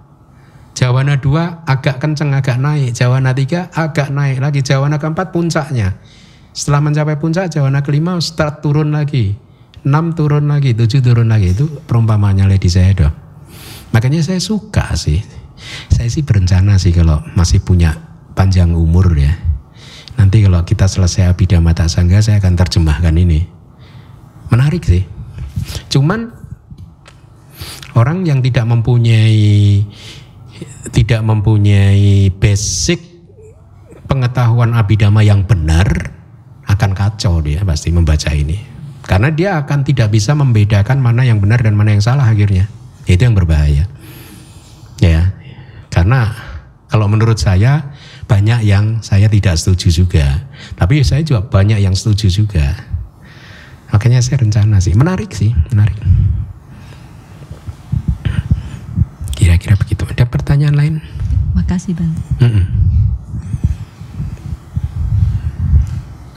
Jawana 0.72 1.18
2 1.20 1.68
agak 1.68 2.02
kenceng 2.02 2.34
agak 2.34 2.58
naik. 2.58 2.94
Jawana 2.94 3.34
3 3.34 3.70
agak 3.72 4.08
naik 4.10 4.38
lagi. 4.42 4.60
Jawana 4.64 4.98
keempat 4.98 5.30
puncaknya. 5.30 5.96
Setelah 6.52 6.84
mencapai 6.84 7.16
puncak 7.16 7.48
Jawana 7.48 7.80
kelima 7.80 8.18
start 8.20 8.60
turun 8.60 8.92
lagi. 8.92 9.34
6 9.82 10.18
turun 10.18 10.46
lagi 10.46 10.74
7 10.74 11.02
turun 11.02 11.28
lagi. 11.28 11.54
Itu 11.54 11.68
perumpamannya 11.86 12.46
Lady 12.46 12.70
Saido 12.70 13.22
makanya 13.92 14.24
saya 14.24 14.40
suka 14.42 14.96
sih. 14.96 15.20
Saya 15.92 16.10
sih 16.10 16.26
berencana 16.26 16.74
sih 16.80 16.90
kalau 16.90 17.22
masih 17.38 17.62
punya 17.62 17.94
panjang 18.34 18.74
umur 18.74 19.14
ya. 19.14 19.30
Nanti 20.16 20.44
kalau 20.44 20.60
kita 20.62 20.86
selesai 20.88 21.32
abidama 21.32 21.72
tak 21.72 21.88
sangga 21.88 22.20
saya 22.20 22.38
akan 22.40 22.54
terjemahkan 22.56 23.14
ini. 23.16 23.44
Menarik 24.52 24.84
sih. 24.84 25.04
Cuman 25.88 26.28
orang 27.96 28.24
yang 28.28 28.40
tidak 28.44 28.68
mempunyai 28.68 29.84
tidak 30.92 31.20
mempunyai 31.24 32.28
basic 32.34 33.00
pengetahuan 34.06 34.76
abidama 34.76 35.24
yang 35.24 35.48
benar 35.48 36.12
akan 36.68 36.90
kacau 36.92 37.40
dia 37.40 37.64
pasti 37.64 37.88
membaca 37.92 38.28
ini. 38.32 38.60
Karena 39.02 39.34
dia 39.34 39.58
akan 39.58 39.82
tidak 39.82 40.14
bisa 40.14 40.32
membedakan 40.32 41.02
mana 41.02 41.26
yang 41.26 41.42
benar 41.42 41.58
dan 41.60 41.74
mana 41.74 41.96
yang 41.96 42.04
salah 42.04 42.28
akhirnya. 42.28 42.70
Itu 43.04 43.26
yang 43.26 43.34
berbahaya. 43.34 43.90
Ya. 45.02 45.34
Karena 45.90 46.32
kalau 46.86 47.10
menurut 47.10 47.36
saya 47.36 47.91
banyak 48.32 48.64
yang 48.64 49.04
saya 49.04 49.28
tidak 49.28 49.60
setuju 49.60 49.92
juga. 49.92 50.48
Tapi 50.80 51.04
saya 51.04 51.20
juga 51.20 51.44
banyak 51.44 51.84
yang 51.84 51.92
setuju 51.92 52.32
juga. 52.32 52.64
Makanya 53.92 54.24
saya 54.24 54.40
rencana 54.40 54.80
sih, 54.80 54.96
menarik 54.96 55.36
sih, 55.36 55.52
menarik. 55.68 56.00
Kira-kira 59.36 59.76
begitu. 59.76 60.08
Ada 60.08 60.24
pertanyaan 60.24 60.72
lain? 60.72 60.94
Makasih 61.52 61.92
Bang. 61.92 62.16
Mm 62.40 62.48
-mm. 62.48 62.64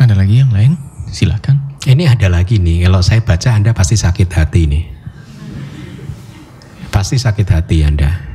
Ada 0.03 0.19
lagi 0.19 0.43
yang 0.43 0.51
lain? 0.51 0.76
Silakan. 1.07 1.80
Ini 1.88 2.11
ada 2.11 2.27
lagi 2.27 2.59
nih. 2.59 2.91
Kalau 2.91 2.99
saya 2.99 3.23
baca 3.23 3.55
Anda 3.55 3.72
pasti 3.72 3.95
sakit 3.95 4.27
hati 4.35 4.61
nih. 4.67 4.84
Pasti 6.91 7.15
sakit 7.15 7.47
hati 7.47 7.88
Anda. 7.88 8.34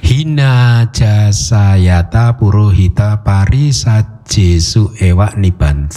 Hina 0.00 0.88
jasayata 0.90 2.36
purohita 2.40 3.20
jesu 4.26 4.90
ewak 4.98 5.36
niban 5.38 5.88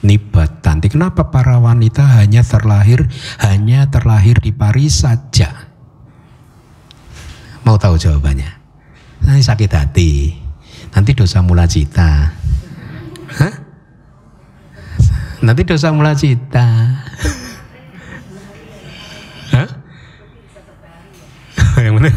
nibatan. 0.00 0.80
Kenapa 0.80 1.28
para 1.28 1.60
wanita 1.60 2.04
hanya 2.20 2.40
terlahir 2.40 3.08
hanya 3.40 3.88
terlahir 3.88 4.40
di 4.40 4.52
Paris 4.52 5.04
saja? 5.04 5.68
Mau 7.64 7.76
tahu 7.76 8.00
jawabannya? 8.00 8.50
Nanti 9.24 9.42
sakit 9.44 9.70
hati. 9.70 10.12
Nanti 10.90 11.12
dosa 11.12 11.44
mula 11.44 11.68
cita. 11.68 12.32
Hah? 13.36 13.54
Nanti 15.44 15.62
dosa 15.62 15.92
mula 15.92 16.16
cita. 16.16 16.66
yang 21.86 21.96
mana? 21.98 22.10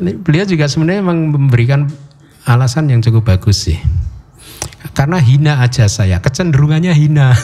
Beliau 0.00 0.44
juga 0.48 0.64
sebenarnya 0.70 1.04
memang 1.04 1.18
memberikan 1.34 1.90
alasan 2.48 2.88
yang 2.88 3.04
cukup 3.04 3.36
bagus 3.36 3.68
sih. 3.68 3.78
Karena 4.96 5.20
hina 5.20 5.60
aja 5.60 5.86
saya, 5.88 6.18
kecenderungannya 6.24 6.92
hina. 6.96 7.36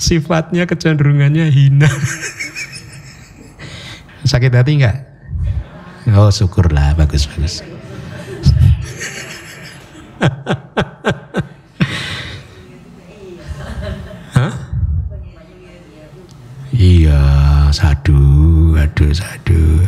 Sifatnya 0.00 0.64
kecenderungannya 0.66 1.46
hina. 1.52 1.88
Sakit 4.24 4.52
hati 4.52 4.80
enggak? 4.80 4.96
Oh 6.16 6.32
syukurlah, 6.32 6.96
bagus-bagus. 6.96 7.62
Iya, 16.70 17.18
sadu, 17.74 18.22
aduh, 18.78 19.10
sadu. 19.10 19.82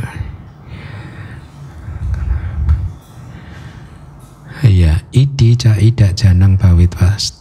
Iya, 4.67 5.03
idi 5.15 5.55
caida 5.55 6.11
janang 6.11 6.59
bawit 6.59 6.91
pas. 6.95 7.35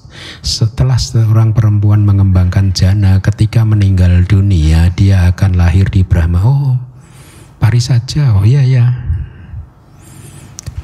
Setelah 0.46 1.02
seorang 1.02 1.58
perempuan 1.58 2.06
mengembangkan 2.06 2.74
jana 2.74 3.18
ketika 3.22 3.66
meninggal 3.66 4.26
dunia, 4.30 4.94
dia 4.94 5.30
akan 5.34 5.58
lahir 5.58 5.90
di 5.90 6.06
Brahma. 6.06 6.42
Oh, 6.46 6.78
pari 7.58 7.82
saja. 7.82 8.38
Oh 8.38 8.46
iya 8.46 8.62
ya. 8.62 8.86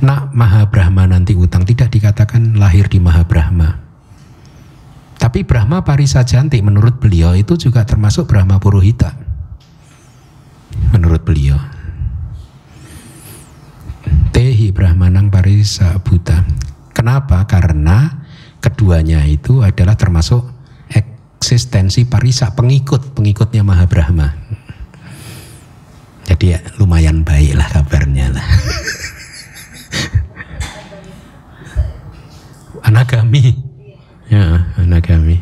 Nak 0.02 0.34
Maha 0.34 0.70
Brahma 0.70 1.10
nanti 1.10 1.34
utang 1.34 1.66
tidak 1.66 1.90
dikatakan 1.94 2.58
lahir 2.58 2.86
di 2.90 3.02
Maha 3.02 3.26
Brahma. 3.26 3.87
Tapi 5.18 5.42
Brahma 5.42 5.82
Parisa 5.82 6.22
Janti 6.22 6.62
menurut 6.62 7.02
beliau 7.02 7.34
itu 7.34 7.58
juga 7.58 7.82
termasuk 7.84 8.30
Brahma 8.30 8.62
Purohita. 8.62 9.18
Menurut 10.94 11.26
beliau. 11.26 11.58
Tehi 14.32 14.70
Brahmanang 14.70 15.34
Parisa 15.34 15.98
Buta. 16.00 16.46
Kenapa? 16.94 17.44
Karena 17.50 18.24
keduanya 18.62 19.26
itu 19.26 19.66
adalah 19.66 19.98
termasuk 19.98 20.46
eksistensi 20.94 22.06
Parisa, 22.06 22.54
pengikut, 22.54 23.18
pengikutnya 23.18 23.66
Maha 23.66 23.90
Brahma. 23.90 24.38
Jadi 26.28 26.54
ya, 26.54 26.60
lumayan 26.78 27.26
baik 27.26 27.58
lah 27.58 27.66
kabarnya 27.72 28.30
lah. 28.36 28.46
Anagami. 32.88 33.67
Ya, 34.28 34.68
anagami. 34.76 35.40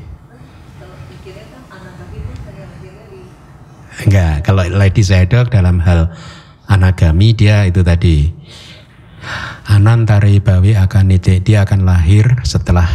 Enggak, 4.05 4.45
kalau 4.45 4.61
Lady 4.69 5.01
Zedok 5.01 5.49
dalam 5.49 5.81
hal 5.81 6.13
anagami 6.69 7.33
dia 7.33 7.65
itu 7.65 7.81
tadi 7.81 8.29
Anantari 9.65 10.37
bawi 10.37 10.77
akan 10.77 11.17
ide, 11.17 11.41
dia 11.41 11.65
akan 11.65 11.89
lahir 11.89 12.37
setelah 12.45 12.85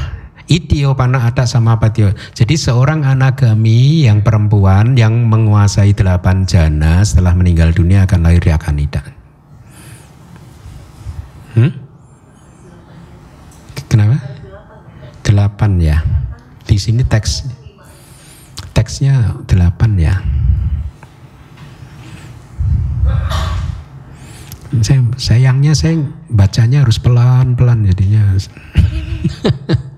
Itio 0.51 0.99
pana 0.99 1.31
ada 1.31 1.47
sama 1.47 1.79
patio. 1.79 2.11
Jadi 2.35 2.59
seorang 2.59 3.07
anagami 3.07 4.07
yang 4.07 4.27
perempuan 4.27 4.99
yang 4.99 5.31
menguasai 5.31 5.95
delapan 5.95 6.43
jana 6.43 7.07
setelah 7.07 7.39
meninggal 7.39 7.71
dunia 7.71 8.03
akan 8.03 8.27
lahir 8.27 8.43
di 8.43 8.51
Akanida. 8.51 8.99
Hmm? 11.55 11.71
Kenapa? 13.87 14.19
Delapan 15.23 15.73
ya. 15.81 15.99
Di 16.65 16.77
sini 16.79 17.03
teks 17.03 17.47
teksnya 18.77 19.41
delapan 19.45 19.93
ya. 19.99 20.15
Saya, 24.81 25.03
sayangnya 25.19 25.75
saya 25.75 25.99
bacanya 26.31 26.87
harus 26.87 27.03
pelan-pelan 27.03 27.91
jadinya. 27.91 28.39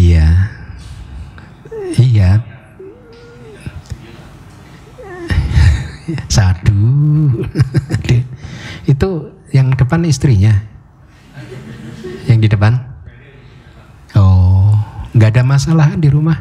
Iya. 0.00 0.48
Iya. 2.00 2.40
Sadu. 6.34 7.44
Itu 8.88 9.36
yang 9.52 9.74
depan 9.74 10.06
istrinya. 10.06 10.54
Yang 12.30 12.38
di 12.46 12.48
depan? 12.54 12.72
Oh, 14.14 14.78
nggak 15.12 15.36
ada 15.36 15.42
masalah 15.42 15.98
di 15.98 16.08
rumah. 16.08 16.38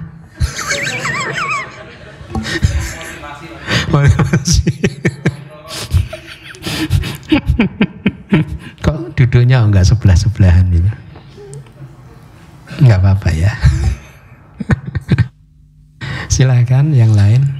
Kok 8.79 9.17
duduknya 9.17 9.65
enggak 9.65 9.89
sebelah-sebelahan 9.89 10.69
gitu? 10.69 10.91
Enggak 12.79 13.01
apa-apa 13.03 13.29
ya. 13.33 13.51
Silakan 16.31 16.95
yang 16.95 17.11
lain. 17.11 17.58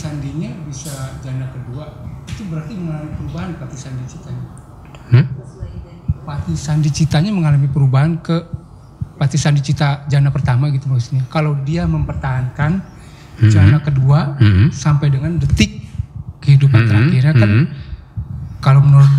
Sandinya 0.00 0.50
bisa 0.64 1.20
jana 1.20 1.52
kedua 1.52 2.08
itu 2.24 2.48
berarti 2.48 2.72
mengalami 2.72 3.12
perubahan 3.20 3.50
pati 3.60 3.76
sandi 3.76 4.04
citanya. 4.08 4.44
Hmm? 5.12 5.24
Pati 6.24 6.52
sandi 6.56 6.88
citanya 6.88 7.30
mengalami 7.36 7.68
perubahan 7.68 8.16
ke 8.24 8.36
pati 9.20 9.36
sandi 9.36 9.60
cita 9.60 10.08
jana 10.08 10.32
pertama 10.32 10.72
gitu 10.72 10.88
maksudnya. 10.88 11.28
Kalau 11.28 11.52
dia 11.68 11.84
mempertahankan 11.84 12.80
jana 13.52 13.84
kedua 13.84 14.40
Mhm. 14.40 14.72
sampai 14.72 15.12
dengan 15.12 15.36
detik 15.36 15.84
kehidupan 16.40 16.80
Mhm. 16.80 16.88
terakhirnya 16.88 17.34
kan 17.36 17.50
Mhm. 17.52 17.64
kalau 18.64 18.80
menurut 18.80 19.12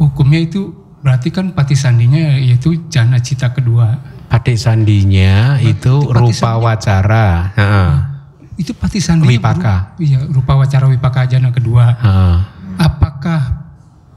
hukumnya 0.00 0.40
itu 0.40 0.72
berarti 1.04 1.28
kan 1.28 1.52
pati 1.52 1.76
sandinya 1.76 2.40
yaitu 2.40 2.88
jana 2.88 3.20
cita 3.20 3.52
kedua. 3.52 4.16
Patik 4.28 4.60
sandinya 4.60 5.56
itu 5.56 5.80
itu 5.80 5.94
pati 6.04 6.20
rupa 6.20 6.50
wacara. 6.60 7.26
Heeh. 7.56 7.90
Itu 8.60 8.72
pati 8.76 9.00
sandinya 9.00 9.32
Wipaka. 9.32 9.76
Iya, 9.96 10.28
rupa 10.28 10.60
wacara 10.60 10.84
wipaka 10.88 11.24
jana 11.24 11.48
kedua. 11.48 11.96
Heeh. 11.96 12.36
apakah 12.78 13.66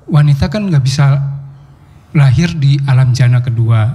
wanita 0.06 0.46
kan 0.46 0.70
nggak 0.70 0.86
bisa 0.86 1.18
lahir 2.14 2.54
di 2.54 2.78
alam 2.86 3.10
jana 3.16 3.42
kedua? 3.42 3.90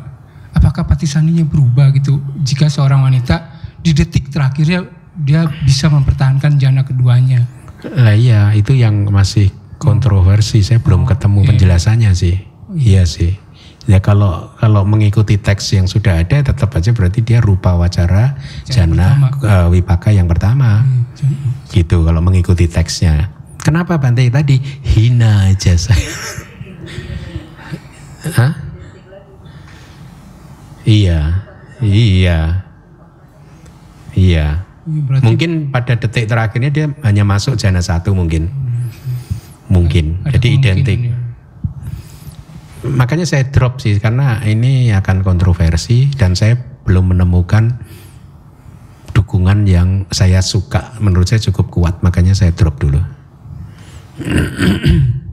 Apakah 0.57 0.89
pati 0.89 1.07
sandinya 1.07 1.45
berubah 1.47 1.95
gitu? 1.95 2.19
Jika 2.43 2.67
seorang 2.67 3.07
wanita 3.07 3.53
di 3.79 3.95
detik 3.95 4.33
terakhirnya 4.33 4.83
dia 5.15 5.47
bisa 5.63 5.87
mempertahankan 5.87 6.59
jana 6.59 6.83
keduanya. 6.83 7.47
Lah 7.87 8.17
iya, 8.17 8.51
itu 8.57 8.75
yang 8.75 9.07
masih 9.13 9.53
kontroversi. 9.77 10.65
Saya 10.65 10.81
belum 10.81 11.05
ketemu 11.05 11.45
iya. 11.45 11.49
penjelasannya 11.53 12.11
sih. 12.17 12.37
Iya 12.75 13.03
sih. 13.07 13.46
Ya 13.87 14.03
kalau 14.03 14.51
kalau 14.59 14.83
mengikuti 14.83 15.39
teks 15.39 15.79
yang 15.79 15.87
sudah 15.87 16.19
ada 16.19 16.43
tetap 16.43 16.75
aja 16.75 16.91
berarti 16.91 17.23
dia 17.23 17.39
rupa 17.39 17.79
wacara 17.79 18.35
jana 18.67 19.31
eh, 19.43 19.67
wipaka 19.71 20.11
yang 20.11 20.27
pertama. 20.27 20.83
Gitu 21.71 22.03
kalau 22.03 22.19
mengikuti 22.19 22.67
teksnya. 22.67 23.31
Kenapa 23.63 23.99
Bante 23.99 24.27
tadi 24.27 24.59
hina 24.83 25.51
aja 25.51 25.75
saya? 25.75 26.11
Hah? 28.39 28.53
Iya. 30.87 31.43
Iya. 31.83 32.67
Iya. 34.17 34.67
Iya, 34.87 35.03
berarti 35.03 35.25
Mungkin 35.27 35.51
pada 35.75 35.99
detik 35.99 36.31
terakhirnya 36.31 36.71
dia 36.71 36.87
hanya 37.03 37.27
masuk 37.27 37.59
jana 37.59 37.83
satu 37.83 38.15
mungkin. 38.15 38.49
Mungkin. 39.67 40.23
ada 40.23 40.39
Jadi 40.39 40.49
identik. 40.63 40.99
ya. 41.11 41.16
Makanya 42.93 43.27
saya 43.27 43.49
drop 43.51 43.83
sih 43.83 43.99
karena 43.99 44.43
ini 44.47 44.95
akan 44.95 45.27
kontroversi 45.27 46.11
dan 46.15 46.39
saya 46.39 46.55
belum 46.87 47.17
menemukan 47.17 47.83
dukungan 49.11 49.67
yang 49.67 50.05
saya 50.15 50.39
suka. 50.45 50.95
Menurut 51.03 51.27
saya 51.27 51.43
cukup 51.51 51.73
kuat, 51.73 52.05
makanya 52.05 52.37
saya 52.37 52.55
drop 52.55 52.79
dulu. 52.79 53.01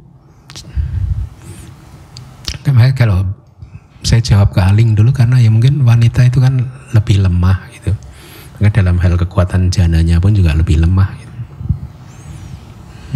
Kalau 2.93 3.25
saya 4.05 4.21
jawab 4.21 4.53
ke 4.53 4.61
Aling 4.61 4.93
dulu 4.93 5.11
karena 5.11 5.41
ya 5.41 5.49
mungkin 5.49 5.81
wanita 5.83 6.23
itu 6.29 6.39
kan 6.39 6.61
lebih 6.93 7.19
lemah 7.25 7.67
gitu. 7.73 7.91
Maka 8.61 8.79
dalam 8.79 9.01
hal 9.01 9.17
kekuatan 9.17 9.73
jananya 9.73 10.21
pun 10.21 10.31
juga 10.31 10.53
lebih 10.55 10.79
lemah 10.79 11.09
gitu. 11.17 11.33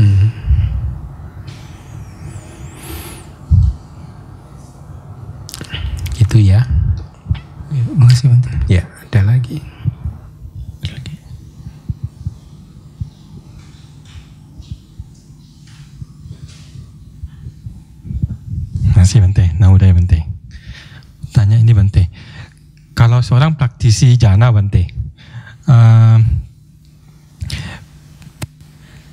Hmm. 0.01 0.27
Itu 6.37 6.53
ya. 6.53 6.61
Ya, 7.73 7.83
makasih 7.97 8.29
Bante. 8.29 8.53
Ya, 8.69 8.85
ada 8.85 9.25
lagi. 9.25 9.57
Masih 18.93 19.25
Bante, 19.25 19.49
Naudaya 19.57 19.97
Bante. 19.97 20.29
Tanya 21.33 21.57
ini 21.57 21.73
Bante. 21.73 22.05
Kalau 22.93 23.25
seorang 23.25 23.57
praktisi 23.57 24.13
jana 24.21 24.53
Bante, 24.53 24.93
ehm, 25.65 26.21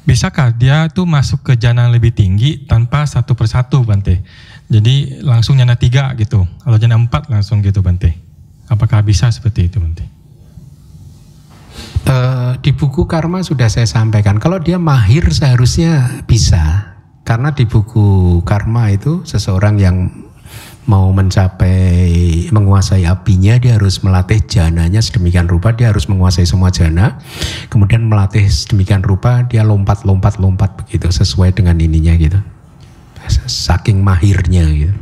bisakah 0.05 0.53
dia 0.53 0.93
tuh 0.93 1.09
masuk 1.09 1.41
ke 1.41 1.57
jana 1.57 1.89
lebih 1.89 2.13
tinggi 2.13 2.69
tanpa 2.69 3.09
satu 3.09 3.33
persatu 3.33 3.81
Bante? 3.81 4.21
Jadi 4.69 5.21
langsung 5.21 5.61
jana 5.61 5.77
tiga 5.77 6.13
gitu. 6.17 6.49
Kalau 6.65 6.77
jana 6.81 6.97
empat 6.97 7.29
langsung 7.29 7.61
gitu 7.61 7.85
Bante. 7.85 8.17
Apakah 8.69 9.05
bisa 9.05 9.29
seperti 9.29 9.69
itu 9.69 9.77
Bante? 9.79 10.15
Eh, 12.05 12.53
di 12.61 12.71
buku 12.77 13.09
karma 13.09 13.41
sudah 13.41 13.67
saya 13.73 13.89
sampaikan 13.89 14.37
kalau 14.37 14.61
dia 14.61 14.77
mahir 14.77 15.25
seharusnya 15.33 16.23
bisa 16.29 16.93
karena 17.25 17.57
di 17.57 17.65
buku 17.65 18.39
karma 18.45 18.93
itu 18.93 19.25
seseorang 19.25 19.81
yang 19.81 20.13
mau 20.85 21.09
mencapai 21.17 22.53
menguasai 22.53 23.09
apinya 23.09 23.57
dia 23.57 23.81
harus 23.81 24.05
melatih 24.05 24.37
jananya 24.45 25.01
sedemikian 25.01 25.49
rupa 25.49 25.73
dia 25.73 25.89
harus 25.89 26.05
menguasai 26.05 26.45
semua 26.45 26.69
jana 26.69 27.17
kemudian 27.73 28.05
melatih 28.05 28.45
sedemikian 28.53 29.01
rupa 29.01 29.49
dia 29.49 29.65
lompat 29.65 30.05
lompat 30.05 30.37
lompat 30.37 30.77
begitu 30.77 31.09
sesuai 31.09 31.57
dengan 31.57 31.81
ininya 31.81 32.13
gitu 32.21 32.37
saking 33.29 34.01
mahirnya 34.01 34.65
gitu 34.71 34.95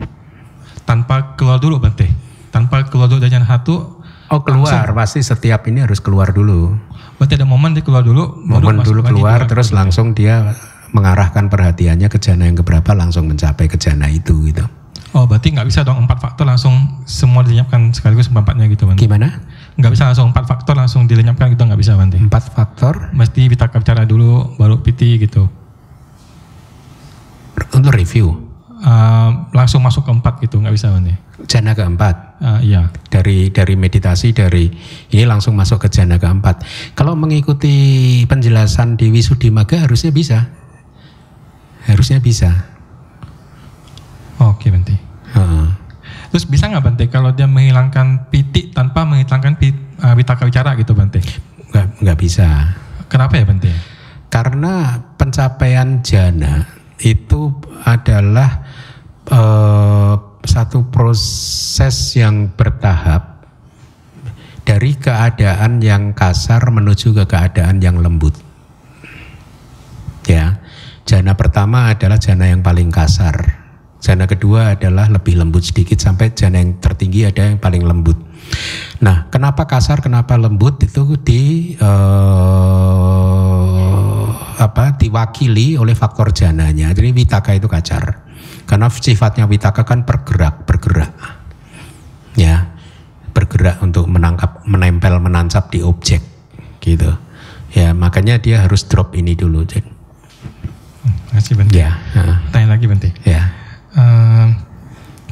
Tanpa 0.83 1.39
keluar 1.39 1.63
dulu 1.63 1.79
Bante. 1.79 2.11
Tanpa 2.53 2.85
keluar 2.91 3.09
dulu 3.09 3.23
dari 3.23 3.33
jana 3.33 3.49
satu, 3.49 4.03
oh 4.29 4.41
keluar 4.45 4.93
pasti 4.93 5.25
setiap 5.25 5.65
ini 5.71 5.87
harus 5.87 6.03
keluar 6.03 6.35
dulu 6.35 6.77
berarti 7.23 7.39
ada 7.39 7.47
momen 7.47 7.71
dia 7.71 7.87
keluar 7.87 8.03
dulu, 8.03 8.43
momen 8.43 8.83
masuk 8.83 8.99
dulu 8.99 9.01
keluar 9.07 9.47
keluar. 9.47 9.47
terus 9.47 9.71
langsung 9.71 10.11
dia 10.11 10.59
mengarahkan 10.91 11.47
perhatiannya 11.47 12.11
ke 12.11 12.19
jana 12.19 12.51
yang 12.51 12.59
keberapa 12.59 12.99
langsung 12.99 13.31
mencapai 13.31 13.71
ke 13.71 13.79
jana 13.79 14.11
itu 14.11 14.35
gitu. 14.51 14.67
Oh 15.15 15.31
berarti 15.31 15.55
nggak 15.55 15.69
bisa 15.71 15.87
dong 15.87 16.03
empat 16.03 16.19
faktor 16.19 16.49
langsung 16.49 17.05
semua 17.07 17.47
dilenyapkan 17.47 17.95
sekaligus 17.95 18.27
empatnya 18.27 18.67
gitu 18.67 18.91
Bante? 18.91 18.99
Gimana? 18.99 19.39
Nggak 19.79 19.93
bisa 19.95 20.11
langsung 20.11 20.35
empat 20.35 20.45
faktor 20.51 20.75
langsung 20.75 21.07
dilenyapkan 21.07 21.53
gitu 21.55 21.63
nggak 21.63 21.79
bisa 21.79 21.95
Bante? 21.95 22.19
Empat 22.19 22.51
faktor 22.51 23.15
Mesti 23.15 23.47
bitaka 23.47 23.79
bicara 23.79 24.03
dulu 24.03 24.59
baru 24.59 24.83
piti 24.83 25.23
gitu. 25.23 25.47
Untuk 27.73 27.93
review. 27.93 28.53
Uh, 28.83 29.47
langsung 29.55 29.79
masuk 29.79 30.03
ke 30.03 30.11
empat 30.11 30.35
gitu 30.43 30.59
nggak 30.59 30.75
bisa 30.75 30.91
Bante? 30.91 31.15
Jana 31.47 31.71
keempat 31.71 32.33
Uh, 32.43 32.59
iya. 32.59 32.91
dari 33.07 33.55
dari 33.55 33.79
meditasi 33.79 34.35
dari 34.35 34.67
ini 35.15 35.23
langsung 35.23 35.55
masuk 35.55 35.87
ke 35.87 35.89
jana 35.95 36.19
keempat. 36.19 36.67
Kalau 36.99 37.15
mengikuti 37.15 38.19
penjelasan 38.27 38.99
di 38.99 39.15
Wisuddhimagga 39.15 39.87
harusnya 39.87 40.11
bisa. 40.11 40.51
Harusnya 41.87 42.19
bisa. 42.19 42.51
Oke 44.43 44.75
Bante. 44.75 44.99
Heeh. 45.39 45.67
Terus 46.35 46.51
bisa 46.51 46.67
nggak 46.67 46.83
Bante 46.83 47.05
kalau 47.07 47.31
dia 47.31 47.47
menghilangkan 47.47 48.27
piti 48.27 48.75
tanpa 48.75 49.07
menghilangkan 49.07 49.55
pit, 49.55 49.79
uh, 50.03 50.19
bitaka 50.19 50.43
bicara 50.43 50.75
gitu 50.75 50.99
Bante? 50.99 51.23
Nggak, 51.71 52.03
nggak 52.03 52.19
bisa. 52.19 52.75
Kenapa 53.07 53.39
ya 53.39 53.47
Bante? 53.47 53.71
Karena 54.35 54.99
pencapaian 55.15 56.03
jana 56.03 56.82
itu 57.03 57.51
adalah 57.83 58.63
eh, 59.27 60.15
satu 60.43 60.91
proses 60.91 61.97
yang 62.19 62.51
bertahap 62.55 63.47
dari 64.63 64.95
keadaan 64.95 65.83
yang 65.83 66.15
kasar 66.15 66.63
menuju 66.71 67.15
ke 67.23 67.25
keadaan 67.27 67.83
yang 67.83 67.99
lembut. 67.99 68.35
Ya, 70.27 70.63
jana 71.03 71.35
pertama 71.35 71.91
adalah 71.91 72.19
jana 72.19 72.47
yang 72.47 72.63
paling 72.63 72.95
kasar. 72.95 73.59
Jana 74.03 74.27
kedua 74.27 74.75
adalah 74.75 75.07
lebih 75.07 75.39
lembut 75.39 75.63
sedikit 75.63 75.99
sampai 75.99 76.35
jana 76.35 76.59
yang 76.59 76.79
tertinggi 76.83 77.27
ada 77.27 77.55
yang 77.55 77.59
paling 77.63 77.87
lembut. 77.87 78.19
Nah, 79.03 79.31
kenapa 79.31 79.67
kasar, 79.67 80.03
kenapa 80.03 80.35
lembut 80.35 80.83
itu 80.83 81.15
di 81.23 81.75
eh, 81.79 83.62
apa 84.63 84.95
diwakili 84.95 85.75
oleh 85.75 85.99
faktor 85.99 86.31
jananya. 86.31 86.95
Jadi 86.95 87.11
witaka 87.11 87.59
itu 87.59 87.67
kacar. 87.67 88.23
Karena 88.63 88.87
sifatnya 88.89 89.51
witaka 89.51 89.83
kan 89.83 90.07
bergerak, 90.07 90.63
bergerak. 90.63 91.13
Ya, 92.39 92.73
bergerak 93.35 93.83
untuk 93.83 94.09
menangkap, 94.09 94.63
menempel, 94.65 95.19
menancap 95.19 95.69
di 95.69 95.83
objek 95.85 96.23
gitu. 96.81 97.11
Ya, 97.75 97.93
makanya 97.93 98.39
dia 98.39 98.63
harus 98.65 98.87
drop 98.87 99.13
ini 99.19 99.35
dulu. 99.37 99.67
Jadi, 99.67 99.91
Masih 101.33 101.57
Bante. 101.57 101.73
ya, 101.75 101.97
Tanya 102.53 102.77
lagi 102.77 102.85
Bante. 102.87 103.11
ya. 103.25 103.43
Eh, 103.93 104.47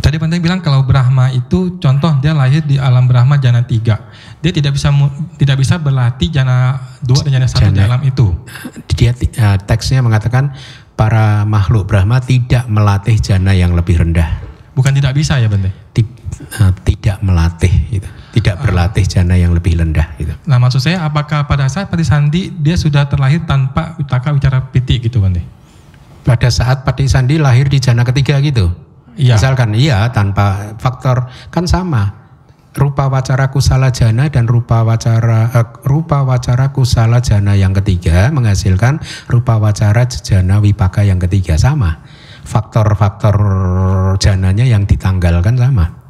tadi 0.00 0.16
Bante 0.16 0.40
bilang 0.40 0.60
kalau 0.64 0.84
Brahma 0.84 1.32
itu 1.32 1.80
contoh 1.80 2.16
dia 2.20 2.32
lahir 2.32 2.64
di 2.64 2.76
alam 2.80 3.04
Brahma 3.08 3.36
jana 3.40 3.64
tiga. 3.64 4.09
Dia 4.40 4.52
tidak 4.56 4.72
bisa 4.72 4.88
tidak 5.36 5.56
bisa 5.60 5.76
berlatih 5.76 6.32
jana 6.32 6.80
dua 7.04 7.20
dan 7.20 7.40
jana 7.40 7.46
satu 7.48 7.68
Jana- 7.68 7.86
alam 7.92 8.02
itu. 8.08 8.32
Dia 8.96 9.12
eh, 9.12 9.58
teksnya 9.60 10.00
mengatakan 10.00 10.56
para 10.96 11.44
makhluk 11.44 11.88
Brahma 11.88 12.24
tidak 12.24 12.64
melatih 12.68 13.20
jana 13.20 13.52
yang 13.52 13.76
lebih 13.76 14.00
rendah. 14.00 14.40
Bukan 14.72 14.96
tidak 14.96 15.12
bisa 15.12 15.36
ya 15.36 15.48
Bante. 15.48 15.68
Eh, 16.40 16.72
tidak 16.88 17.20
melatih 17.20 17.72
gitu. 17.92 18.08
Tidak 18.30 18.56
berlatih 18.64 19.04
jana 19.04 19.36
yang 19.36 19.52
lebih 19.52 19.76
rendah 19.76 20.16
gitu. 20.16 20.32
Nah 20.48 20.56
maksud 20.56 20.80
saya 20.80 21.04
apakah 21.04 21.44
pada 21.44 21.68
saat 21.68 21.92
Pati 21.92 22.06
Sandi 22.06 22.48
dia 22.48 22.80
sudah 22.80 23.04
terlahir 23.10 23.44
tanpa 23.44 23.98
Vitaka 24.00 24.32
bicara 24.32 24.72
piti 24.72 25.02
gitu 25.04 25.20
Bante? 25.20 25.60
pada 26.24 26.48
saat 26.52 26.84
Pati 26.84 27.08
Sandi 27.08 27.40
lahir 27.40 27.66
di 27.66 27.80
jana 27.80 28.04
ketiga 28.04 28.38
gitu. 28.40 28.70
Iya. 29.16 29.36
Misalkan 29.36 29.74
iya 29.76 30.08
tanpa 30.14 30.76
faktor 30.78 31.28
kan 31.50 31.66
sama. 31.66 32.19
Rupa 32.70 33.10
wacara 33.10 33.50
kusala 33.50 33.90
jana 33.90 34.30
dan 34.30 34.46
rupa 34.46 34.86
wacara 34.86 35.50
eh, 35.50 35.66
rupa 35.82 36.22
wacara 36.22 36.70
kusala 36.70 37.18
jana 37.18 37.58
yang 37.58 37.74
ketiga 37.74 38.30
menghasilkan 38.30 39.02
rupa 39.26 39.58
wacara 39.58 40.06
jana 40.06 40.62
wipaka 40.62 41.02
yang 41.02 41.18
ketiga 41.18 41.58
sama. 41.58 41.98
Faktor-faktor 42.46 43.36
jananya 44.22 44.62
yang 44.62 44.86
ditanggalkan 44.86 45.58
sama. 45.58 46.00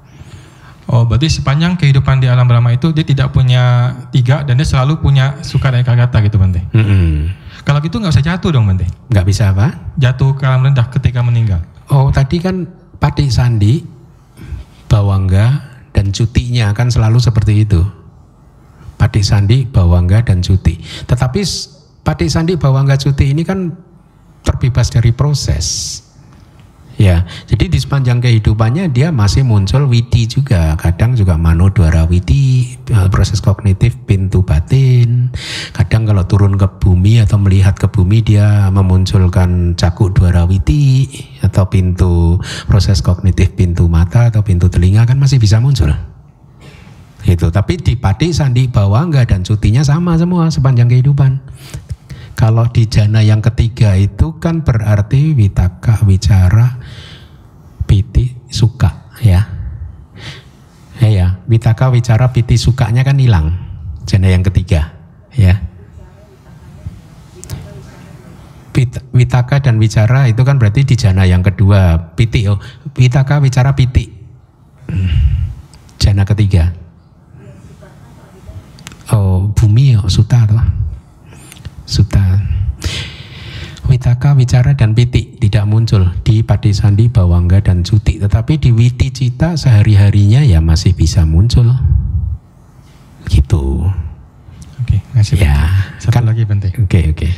Oh, 0.90 1.06
berarti 1.06 1.30
sepanjang 1.30 1.78
kehidupan 1.78 2.18
di 2.18 2.26
alam 2.26 2.50
Brahma 2.50 2.74
itu 2.74 2.90
dia 2.90 3.06
tidak 3.06 3.30
punya 3.30 3.94
tiga 4.10 4.42
dan 4.42 4.58
dia 4.58 4.66
selalu 4.66 4.98
punya 4.98 5.38
suka 5.46 5.70
dan 5.70 5.86
ekagata 5.86 6.18
gitu 6.26 6.34
Bante. 6.34 6.66
Mm-mm. 6.74 7.30
Kalau 7.62 7.78
gitu 7.78 8.02
nggak 8.02 8.10
usah 8.10 8.26
jatuh 8.26 8.50
dong 8.50 8.66
Bante. 8.66 8.90
Nggak 9.06 9.22
bisa 9.22 9.54
apa? 9.54 9.94
Jatuh 9.94 10.34
ke 10.34 10.42
alam 10.42 10.66
rendah 10.66 10.90
ketika 10.90 11.22
meninggal. 11.22 11.62
Oh 11.94 12.10
tadi 12.10 12.42
kan 12.42 12.66
Pati 12.98 13.30
Sandi, 13.30 13.80
Bawangga 14.90 15.69
dan 16.00 16.16
cutinya 16.16 16.72
kan 16.72 16.88
selalu 16.88 17.20
seperti 17.20 17.68
itu. 17.68 17.84
Pati 18.96 19.20
Sandi, 19.20 19.68
Bawangga 19.68 20.24
dan 20.24 20.40
cuti. 20.40 20.80
Tetapi 20.80 21.40
Pati 22.00 22.24
Sandi, 22.32 22.56
Bawangga, 22.56 22.96
cuti 22.96 23.36
ini 23.36 23.44
kan 23.44 23.68
terbebas 24.40 24.88
dari 24.88 25.12
proses. 25.12 26.00
Ya, 26.98 27.24
jadi 27.48 27.72
di 27.72 27.78
sepanjang 27.80 28.20
kehidupannya 28.20 28.92
dia 28.92 29.08
masih 29.08 29.40
muncul 29.40 29.88
witi 29.88 30.28
juga. 30.28 30.76
Kadang 30.76 31.16
juga 31.16 31.40
manodwara 31.40 32.04
witi, 32.04 32.76
eh, 32.76 33.08
proses 33.08 33.40
kognitif 33.40 33.96
pintu 34.04 34.44
batin. 34.44 35.32
Kadang 35.72 36.04
kalau 36.04 36.28
turun 36.28 36.60
ke 36.60 36.68
bumi 36.76 37.24
atau 37.24 37.40
melihat 37.40 37.78
ke 37.78 37.88
bumi 37.88 38.20
dia 38.20 38.68
memunculkan 38.68 39.78
cakuk 39.80 40.12
dwara 40.12 40.44
witi 40.44 41.08
atau 41.40 41.72
pintu 41.72 42.36
proses 42.68 43.00
kognitif 43.00 43.56
pintu 43.56 43.88
mata 43.88 44.28
atau 44.28 44.44
pintu 44.44 44.68
telinga 44.68 45.08
kan 45.08 45.16
masih 45.16 45.40
bisa 45.40 45.56
muncul. 45.56 45.88
Gitu. 47.24 47.48
Tapi 47.52 47.80
di 47.80 47.96
pati 47.96 48.32
sandi 48.32 48.68
bawangga 48.68 49.24
dan 49.28 49.44
cutinya 49.44 49.80
sama 49.80 50.16
semua 50.16 50.48
sepanjang 50.48 50.88
kehidupan. 50.88 51.40
Kalau 52.40 52.64
di 52.72 52.88
jana 52.88 53.20
yang 53.20 53.44
ketiga 53.44 54.00
itu 54.00 54.40
kan 54.40 54.64
berarti 54.64 55.36
witaka, 55.36 56.00
wicara, 56.08 56.80
piti, 57.84 58.32
suka 58.48 59.12
ya. 59.20 59.44
Ya 61.04 61.08
ya, 61.12 61.26
witaka, 61.52 61.92
wicara, 61.92 62.32
piti, 62.32 62.56
sukanya 62.56 63.04
kan 63.04 63.20
hilang. 63.20 63.60
Jana 64.08 64.32
yang 64.32 64.40
ketiga 64.40 64.96
ya. 65.36 65.60
Witaka 69.12 69.60
dan 69.60 69.76
wicara 69.76 70.24
itu 70.24 70.40
kan 70.40 70.56
berarti 70.56 70.88
di 70.88 70.96
jana 70.96 71.28
yang 71.28 71.44
kedua. 71.44 72.16
Piti, 72.16 72.48
oh, 72.48 72.56
witaka, 72.96 73.36
wicara, 73.44 73.76
piti. 73.76 74.08
Jana 76.00 76.24
ketiga. 76.24 76.72
Oh, 79.12 79.52
bumi 79.52 80.00
oh, 80.00 80.08
suta 80.08 80.48
toh. 80.48 80.89
Suta. 81.90 82.22
Witaka, 83.90 84.38
wicara 84.38 84.78
dan 84.78 84.94
piti 84.94 85.34
tidak 85.42 85.66
muncul 85.66 86.14
di 86.22 86.46
Pati 86.46 86.70
Sandi, 86.70 87.10
Bawangga 87.10 87.58
dan 87.58 87.82
Cuti. 87.82 88.22
Tetapi 88.22 88.62
di 88.62 88.70
Witi 88.70 89.10
Cita 89.10 89.58
sehari-harinya 89.58 90.46
ya 90.46 90.62
masih 90.62 90.94
bisa 90.94 91.26
muncul. 91.26 91.74
Gitu. 93.26 93.90
Oke, 94.86 95.02
ngasih 95.18 95.42
Ya. 95.42 95.66
Satu 95.98 96.22
kan- 96.22 96.30
lagi 96.30 96.46
Bante. 96.46 96.70
Oke, 96.78 97.10
oke. 97.10 97.28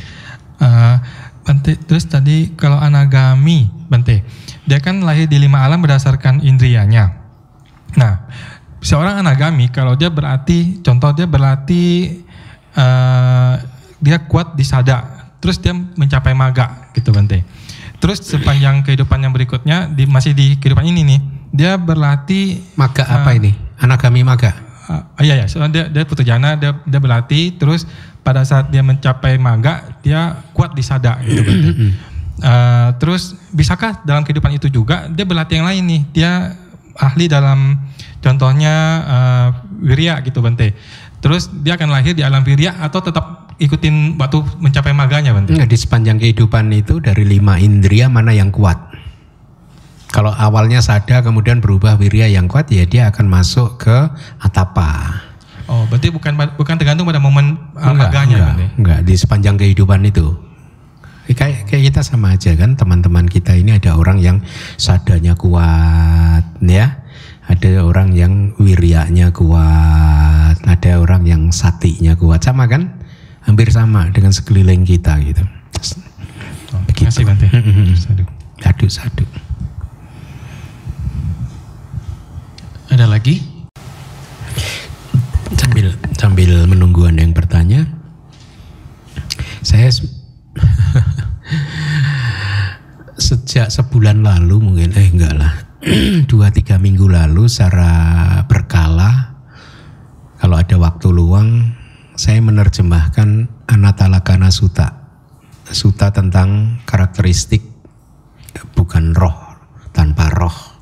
Eh, 0.61 0.95
Bante, 1.43 1.73
terus 1.89 2.05
tadi 2.05 2.53
kalau 2.53 2.77
anagami, 2.77 3.73
Bante, 3.89 4.21
dia 4.69 4.77
kan 4.77 5.01
lahir 5.01 5.25
di 5.25 5.41
lima 5.41 5.65
alam 5.65 5.81
berdasarkan 5.81 6.45
indrianya. 6.45 7.17
Nah, 7.97 8.29
seorang 8.77 9.25
anagami 9.25 9.73
kalau 9.73 9.97
dia 9.97 10.13
berarti, 10.13 10.85
contoh 10.85 11.09
dia 11.17 11.25
berarti 11.25 12.13
eh, 12.77 13.53
dia 14.03 14.19
kuat 14.27 14.59
di 14.59 14.67
sada, 14.67 15.31
terus 15.39 15.55
dia 15.63 15.71
mencapai 15.71 16.35
maga, 16.35 16.91
gitu 16.91 17.15
Bante. 17.15 17.39
Terus 18.03 18.19
sepanjang 18.19 18.83
kehidupan 18.83 19.23
yang 19.23 19.31
berikutnya, 19.31 19.87
di, 19.87 20.03
masih 20.03 20.35
di 20.35 20.59
kehidupan 20.59 20.83
ini 20.83 21.07
nih, 21.07 21.19
dia 21.55 21.71
berlatih 21.79 22.59
Maga 22.75 23.07
apa 23.07 23.31
ini? 23.31 23.55
Anagami 23.79 24.27
maga. 24.27 24.51
Ah, 24.83 25.23
iya 25.23 25.39
ya, 25.39 25.45
soalnya 25.47 25.71
dia 25.71 25.83
dia 25.87 26.03
putu 26.03 26.27
jana, 26.27 26.59
dia 26.59 26.75
dia 26.83 26.99
berlatih, 26.99 27.55
terus 27.55 27.87
pada 28.19 28.43
saat 28.43 28.67
dia 28.67 28.83
mencapai 28.83 29.39
maga, 29.39 29.95
dia 30.03 30.43
kuat 30.51 30.75
di 30.75 30.83
sada 30.83 31.23
gitu 31.23 31.39
Bante. 31.47 31.71
Eh, 32.43 32.89
terus 32.99 33.37
bisakah 33.53 34.03
dalam 34.03 34.25
kehidupan 34.25 34.57
itu 34.57 34.67
juga 34.67 35.07
dia 35.07 35.23
berlatih 35.23 35.63
yang 35.63 35.69
lain 35.69 35.83
nih, 35.85 36.01
dia 36.11 36.31
ahli 36.99 37.31
dalam 37.31 37.79
contohnya 38.19 38.75
eh, 39.05 39.47
wirya 39.79 40.19
gitu 40.27 40.43
Bante. 40.43 40.75
Terus 41.23 41.47
dia 41.63 41.79
akan 41.79 41.87
lahir 41.87 42.11
di 42.11 42.25
alam 42.25 42.43
wirya 42.43 42.83
atau 42.83 42.99
tetap 42.99 43.42
ikutin 43.61 44.17
waktu 44.17 44.41
mencapai 44.61 44.93
maganya 44.93 45.33
Bante? 45.33 45.53
Nah, 45.53 45.67
di 45.67 45.77
sepanjang 45.77 46.17
kehidupan 46.21 46.71
itu 46.73 46.97
dari 47.03 47.25
lima 47.27 47.57
indria 47.61 48.09
mana 48.09 48.33
yang 48.33 48.49
kuat? 48.49 48.77
Kalau 50.13 50.29
awalnya 50.29 50.77
sada 50.77 51.25
kemudian 51.25 51.57
berubah 51.57 51.97
wirya 51.97 52.29
yang 52.29 52.45
kuat 52.45 52.69
ya 52.69 52.85
dia 52.85 53.09
akan 53.09 53.25
masuk 53.25 53.81
ke 53.81 53.97
atapa. 54.37 55.21
Oh, 55.65 55.89
berarti 55.89 56.13
bukan 56.13 56.37
bukan 56.53 56.75
tergantung 56.77 57.09
pada 57.09 57.17
momen 57.17 57.57
uh, 57.73 57.89
Enggak, 57.89 58.13
maganya 58.13 58.37
enggak, 58.37 58.53
Bante. 58.53 58.65
enggak, 58.77 58.99
di 59.09 59.13
sepanjang 59.17 59.55
kehidupan 59.57 60.05
itu. 60.05 60.27
Kayak, 61.23 61.65
kayak 61.71 61.83
kita 61.89 62.01
sama 62.03 62.35
aja 62.35 62.51
kan 62.53 62.75
teman-teman 62.75 63.25
kita 63.25 63.55
ini 63.55 63.79
ada 63.79 63.95
orang 63.95 64.19
yang 64.19 64.37
sadanya 64.75 65.33
kuat 65.33 66.45
ya. 66.61 66.99
Ada 67.43 67.83
orang 67.83 68.15
yang 68.15 68.55
wiryanya 68.55 69.33
kuat, 69.35 70.63
ada 70.63 70.91
orang 70.99 71.27
yang 71.27 71.51
satinya 71.51 72.15
kuat. 72.15 72.43
Sama 72.43 72.67
kan? 72.71 73.02
Hampir 73.43 73.67
sama 73.69 74.07
dengan 74.09 74.31
sekeliling 74.31 74.87
kita 74.87 75.19
gitu. 75.19 75.43
Oh, 76.73 76.81
terima 76.89 77.11
kasih 77.11 77.23
Bante. 77.27 77.47
Aduh. 77.51 78.27
Sadu, 78.57 78.87
sadu. 78.87 79.25
Ada 82.87 83.05
lagi? 83.05 83.41
Sambil 85.57 85.91
sambil 86.15 86.51
menunggu 86.65 87.03
Anda 87.03 87.25
yang 87.25 87.35
bertanya, 87.35 87.83
saya 89.59 89.89
se- 89.89 90.07
sejak 93.17 93.67
sebulan 93.69 94.21
lalu 94.21 94.59
mungkin 94.59 94.91
eh 94.93 95.07
enggak 95.09 95.33
lah 95.33 95.53
dua 96.31 96.49
tiga 96.51 96.77
minggu 96.77 97.07
lalu 97.07 97.47
secara 97.47 97.91
berkala 98.45 99.35
kalau 100.37 100.55
ada 100.59 100.75
waktu 100.75 101.07
luang 101.09 101.71
saya 102.13 102.39
menerjemahkan 102.41 103.49
Anatalakana 103.69 104.53
Sutta 104.53 105.05
Sutta 105.69 106.13
tentang 106.13 106.79
karakteristik 106.85 107.65
bukan 108.77 109.17
roh 109.17 109.35
tanpa 109.93 110.29
roh 110.33 110.73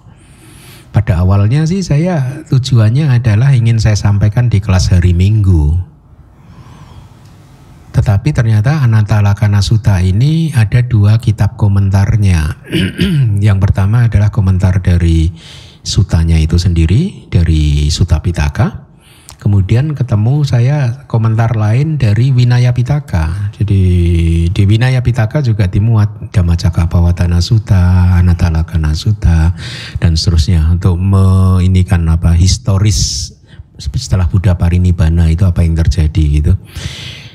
pada 0.92 1.24
awalnya 1.24 1.64
sih 1.64 1.80
saya 1.80 2.44
tujuannya 2.52 3.16
adalah 3.16 3.56
ingin 3.56 3.80
saya 3.80 3.96
sampaikan 3.96 4.52
di 4.52 4.60
kelas 4.60 4.92
hari 4.92 5.16
Minggu. 5.16 5.80
Tetapi 7.96 8.36
ternyata 8.36 8.84
Anatalakana 8.84 9.64
Sutta 9.64 10.04
ini 10.04 10.52
ada 10.52 10.84
dua 10.84 11.16
kitab 11.24 11.56
komentarnya. 11.56 12.60
Yang 13.48 13.58
pertama 13.64 14.12
adalah 14.12 14.36
komentar 14.36 14.84
dari 14.84 15.32
sutanya 15.80 16.36
itu 16.36 16.60
sendiri, 16.60 17.32
dari 17.32 17.88
Sutta 17.88 18.20
Pitaka. 18.20 18.91
Kemudian 19.42 19.98
ketemu 19.98 20.46
saya 20.46 21.02
komentar 21.10 21.58
lain 21.58 21.98
dari 21.98 22.30
Winaya 22.30 22.78
Pitaka. 22.78 23.50
Jadi 23.58 23.82
di 24.54 24.64
Winaya 24.70 25.02
Pitaka 25.02 25.42
juga 25.42 25.66
dimuat 25.66 26.30
Dhammacakkappawatana 26.30 27.42
Sutta, 27.42 28.22
Anatalakana 28.22 28.94
Sutta 28.94 29.58
dan 29.98 30.14
seterusnya 30.14 30.70
untuk 30.70 31.02
meinikan 31.02 32.06
apa 32.06 32.38
historis 32.38 33.34
setelah 33.82 34.30
Buddha 34.30 34.54
parinibbana 34.54 35.34
itu 35.34 35.42
apa 35.42 35.66
yang 35.66 35.74
terjadi 35.74 36.26
gitu. 36.38 36.54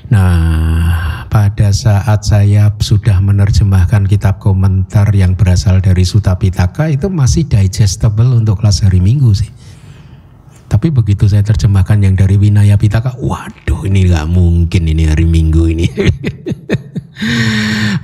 Nah, 0.06 1.26
pada 1.26 1.74
saat 1.74 2.22
saya 2.22 2.70
sudah 2.78 3.18
menerjemahkan 3.18 4.06
kitab 4.06 4.38
komentar 4.38 5.10
yang 5.10 5.34
berasal 5.34 5.82
dari 5.82 6.06
Sutta 6.06 6.38
Pitaka 6.38 6.86
itu 6.86 7.10
masih 7.10 7.50
digestible 7.50 8.30
untuk 8.30 8.62
kelas 8.62 8.86
hari 8.86 9.02
Minggu 9.02 9.34
sih. 9.34 9.50
Tapi 10.66 10.90
begitu 10.90 11.30
saya 11.30 11.46
terjemahkan 11.46 12.02
yang 12.02 12.18
dari 12.18 12.34
Winaya 12.36 12.74
Pitaka, 12.74 13.14
waduh 13.22 13.86
ini 13.86 14.10
nggak 14.10 14.26
mungkin 14.26 14.82
ini 14.90 15.06
hari 15.06 15.22
Minggu 15.22 15.62
ini. 15.70 15.86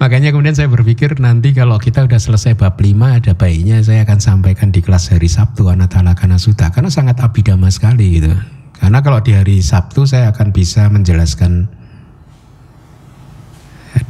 Makanya 0.03 0.33
kemudian 0.33 0.57
saya 0.57 0.73
berpikir 0.73 1.21
nanti 1.21 1.53
kalau 1.53 1.77
kita 1.77 2.09
udah 2.09 2.17
selesai 2.17 2.57
bab 2.57 2.81
5 2.81 3.19
ada 3.23 3.33
baiknya 3.37 3.85
saya 3.85 4.09
akan 4.09 4.19
sampaikan 4.19 4.73
di 4.73 4.81
kelas 4.81 5.13
hari 5.13 5.29
Sabtu 5.29 5.69
Anatalakana 5.69 6.41
Sutta 6.41 6.73
karena 6.73 6.89
sangat 6.89 7.21
abidama 7.21 7.69
sekali 7.69 8.19
gitu. 8.19 8.33
Karena 8.79 8.99
kalau 9.05 9.23
di 9.23 9.37
hari 9.37 9.63
Sabtu 9.63 10.09
saya 10.09 10.33
akan 10.33 10.51
bisa 10.51 10.91
menjelaskan 10.91 11.71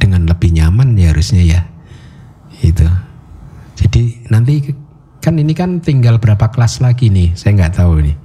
dengan 0.01 0.25
lebih 0.25 0.55
nyaman 0.55 0.97
ya 0.97 1.11
harusnya 1.11 1.43
ya. 1.43 1.61
Gitu. 2.63 2.87
Jadi 3.75 4.23
nanti 4.31 4.71
kan 5.19 5.35
ini 5.35 5.51
kan 5.51 5.83
tinggal 5.83 6.17
berapa 6.17 6.47
kelas 6.49 6.79
lagi 6.79 7.11
nih, 7.11 7.35
saya 7.35 7.59
nggak 7.59 7.75
tahu 7.75 8.01
nih. 8.01 8.22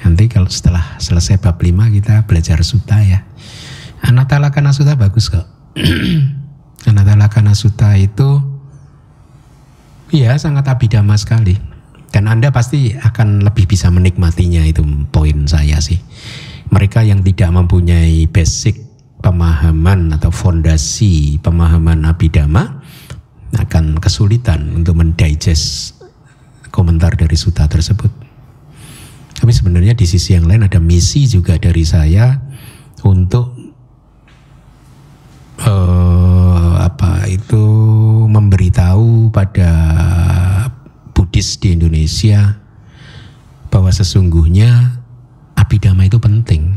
Nanti 0.00 0.32
kalau 0.32 0.48
setelah 0.48 0.96
selesai 0.96 1.40
bab 1.40 1.60
5 1.60 1.96
kita 2.00 2.24
belajar 2.24 2.60
suta 2.64 3.00
ya. 3.04 3.24
Anatala 4.00 4.48
Kana 4.48 4.72
bagus 4.96 5.28
kok. 5.28 5.44
Anatala 6.88 7.28
Kana 7.28 7.52
itu 8.00 8.28
ya 10.10 10.34
sangat 10.40 10.66
abidama 10.72 11.14
sekali. 11.20 11.56
Dan 12.10 12.26
Anda 12.26 12.50
pasti 12.50 12.90
akan 12.90 13.46
lebih 13.46 13.70
bisa 13.70 13.86
menikmatinya 13.92 14.66
itu 14.66 14.82
poin 15.14 15.46
saya 15.46 15.78
sih. 15.78 16.00
Mereka 16.70 17.06
yang 17.06 17.22
tidak 17.22 17.54
mempunyai 17.54 18.26
basic 18.26 18.82
pemahaman 19.22 20.16
atau 20.16 20.32
fondasi 20.32 21.38
pemahaman 21.38 22.08
abidama 22.08 22.82
akan 23.54 23.98
kesulitan 24.02 24.74
untuk 24.74 24.98
mendigest 24.98 25.98
komentar 26.74 27.14
dari 27.14 27.36
suta 27.38 27.66
tersebut. 27.66 28.29
Tapi 29.40 29.56
sebenarnya 29.56 29.96
di 29.96 30.04
sisi 30.04 30.36
yang 30.36 30.44
lain 30.44 30.68
ada 30.68 30.76
misi 30.76 31.24
juga 31.24 31.56
dari 31.56 31.80
saya 31.80 32.36
untuk 33.08 33.56
uh, 35.64 36.76
apa 36.76 37.24
itu 37.24 37.64
memberitahu 38.28 39.32
pada 39.32 39.72
Buddhis 41.16 41.56
di 41.56 41.72
Indonesia 41.72 42.60
bahwa 43.72 43.88
sesungguhnya 43.88 45.00
abidama 45.56 46.04
itu 46.04 46.20
penting. 46.20 46.76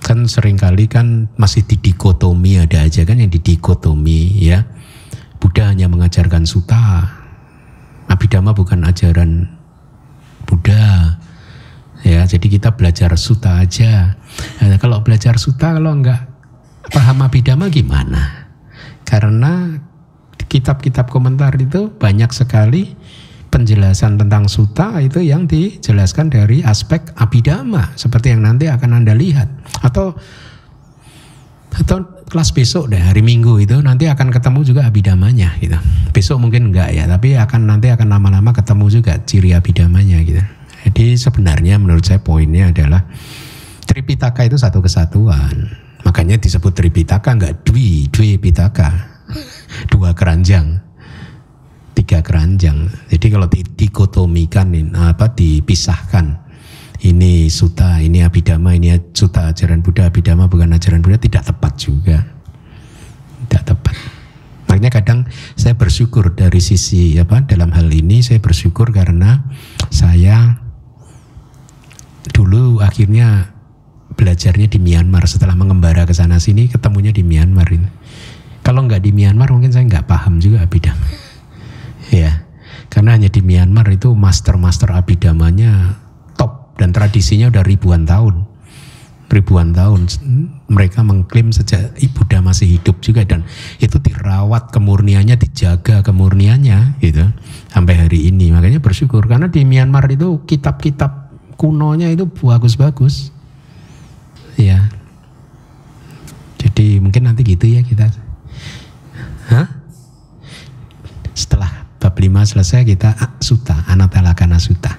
Kan 0.00 0.24
sering 0.28 0.56
kali 0.56 0.88
kan 0.88 1.28
masih 1.36 1.64
didikotomi 1.68 2.60
ada 2.60 2.88
aja 2.88 3.04
kan 3.04 3.20
yang 3.20 3.28
didikotomi 3.28 4.40
ya. 4.40 4.64
Buddha 5.40 5.68
hanya 5.68 5.92
mengajarkan 5.92 6.48
suta. 6.48 7.04
Abidama 8.08 8.56
bukan 8.56 8.80
ajaran 8.88 9.52
Buddha. 10.48 11.20
Ya, 12.04 12.20
jadi 12.28 12.46
kita 12.52 12.76
belajar 12.76 13.16
suta 13.16 13.64
aja. 13.64 14.20
Nah, 14.60 14.76
kalau 14.76 15.00
belajar 15.00 15.40
suta 15.40 15.72
kalau 15.72 15.96
enggak 15.96 16.28
paham 16.92 17.24
abidama 17.24 17.72
gimana? 17.72 18.52
Karena 19.08 19.72
kitab-kitab 20.36 21.08
komentar 21.08 21.56
itu 21.56 21.88
banyak 21.96 22.28
sekali 22.30 22.92
penjelasan 23.48 24.20
tentang 24.20 24.50
suta 24.50 25.00
itu 25.00 25.24
yang 25.24 25.48
dijelaskan 25.48 26.28
dari 26.28 26.60
aspek 26.60 27.14
abidama 27.16 27.94
seperti 27.96 28.34
yang 28.34 28.44
nanti 28.44 28.66
akan 28.66 29.00
Anda 29.00 29.14
lihat 29.14 29.48
atau 29.80 30.12
atau 31.74 31.96
kelas 32.30 32.54
besok 32.54 32.90
deh 32.90 32.98
hari 32.98 33.22
Minggu 33.22 33.62
itu 33.62 33.78
nanti 33.82 34.06
akan 34.06 34.30
ketemu 34.30 34.60
juga 34.62 34.82
abidamanya 34.86 35.54
gitu. 35.58 35.78
Besok 36.14 36.42
mungkin 36.42 36.70
enggak 36.70 36.94
ya, 36.94 37.06
tapi 37.06 37.34
akan 37.34 37.66
nanti 37.66 37.90
akan 37.90 38.10
lama-lama 38.10 38.50
ketemu 38.54 38.84
juga 38.90 39.18
ciri 39.22 39.54
abidamanya 39.54 40.18
gitu. 40.22 40.42
Jadi 40.84 41.16
sebenarnya 41.16 41.80
menurut 41.80 42.04
saya 42.04 42.20
poinnya 42.20 42.70
adalah 42.70 43.08
Tripitaka 43.84 44.44
itu 44.48 44.56
satu 44.56 44.80
kesatuan. 44.84 45.72
Makanya 46.04 46.36
disebut 46.36 46.72
Tripitaka 46.76 47.32
enggak 47.32 47.64
dwi, 47.64 48.08
dwi 48.12 48.36
pitaka. 48.36 49.16
Dua 49.90 50.12
keranjang 50.12 50.84
tiga 51.94 52.20
keranjang. 52.20 52.90
Jadi 53.08 53.26
kalau 53.30 53.46
dikotomikan 53.48 54.68
apa 54.98 55.32
dipisahkan 55.32 56.42
ini 57.06 57.48
suta, 57.48 58.02
ini 58.02 58.20
abidama, 58.26 58.74
ini 58.74 58.92
suta 59.14 59.48
ajaran 59.54 59.80
Buddha, 59.80 60.10
abidama 60.10 60.50
bukan 60.50 60.74
ajaran 60.74 61.00
Buddha 61.00 61.16
tidak 61.16 61.46
tepat 61.48 61.72
juga. 61.78 62.18
Tidak 63.46 63.62
tepat. 63.62 63.94
Makanya 64.68 64.90
kadang 64.90 65.20
saya 65.54 65.78
bersyukur 65.78 66.34
dari 66.34 66.58
sisi 66.58 67.14
apa 67.16 67.46
dalam 67.46 67.70
hal 67.70 67.86
ini 67.94 68.26
saya 68.26 68.42
bersyukur 68.42 68.90
karena 68.90 69.46
saya 69.88 70.63
dulu 72.32 72.80
akhirnya 72.80 73.52
belajarnya 74.14 74.70
di 74.70 74.78
Myanmar. 74.78 75.26
Setelah 75.26 75.58
mengembara 75.58 76.06
ke 76.06 76.14
sana 76.14 76.38
sini 76.38 76.70
ketemunya 76.70 77.10
di 77.10 77.26
Myanmar 77.26 77.68
ini. 77.68 77.90
Kalau 78.64 78.86
nggak 78.86 79.04
di 79.04 79.12
Myanmar 79.12 79.52
mungkin 79.52 79.74
saya 79.74 79.84
nggak 79.84 80.08
paham 80.08 80.40
juga 80.40 80.64
abidama 80.64 81.04
ya 82.08 82.44
karena 82.94 83.18
hanya 83.18 83.26
di 83.26 83.42
Myanmar 83.42 83.90
itu 83.90 84.14
master-master 84.14 84.94
abidamanya 84.94 85.98
top 86.38 86.78
dan 86.78 86.94
tradisinya 86.94 87.50
udah 87.50 87.66
ribuan 87.66 88.06
tahun. 88.06 88.46
Ribuan 89.34 89.74
tahun. 89.74 90.06
Mereka 90.70 91.02
mengklaim 91.02 91.50
sejak 91.50 91.96
Buddha 92.14 92.38
masih 92.38 92.78
hidup 92.78 93.02
juga 93.02 93.26
dan 93.26 93.42
itu 93.82 93.98
dirawat 93.98 94.70
kemurniannya 94.70 95.34
dijaga 95.34 96.06
kemurniannya 96.06 97.02
gitu 97.02 97.34
sampai 97.66 97.94
hari 97.98 98.30
ini. 98.30 98.54
Makanya 98.54 98.78
bersyukur 98.78 99.26
karena 99.26 99.50
di 99.50 99.66
Myanmar 99.66 100.06
itu 100.06 100.46
kitab-kitab 100.46 101.23
kunonya 101.54 102.10
itu 102.10 102.26
bagus-bagus 102.26 103.30
ya 104.58 104.90
jadi 106.58 106.98
mungkin 106.98 107.30
nanti 107.30 107.42
gitu 107.46 107.70
ya 107.70 107.82
kita 107.84 108.10
Hah? 109.44 109.68
setelah 111.34 111.84
bab 112.00 112.14
5 112.16 112.52
selesai 112.54 112.86
kita 112.86 113.10
suta, 113.42 113.84
anatalakana 113.90 114.56
suta. 114.56 114.92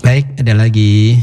Baik, 0.00 0.42
ada 0.42 0.52
lagi. 0.58 1.20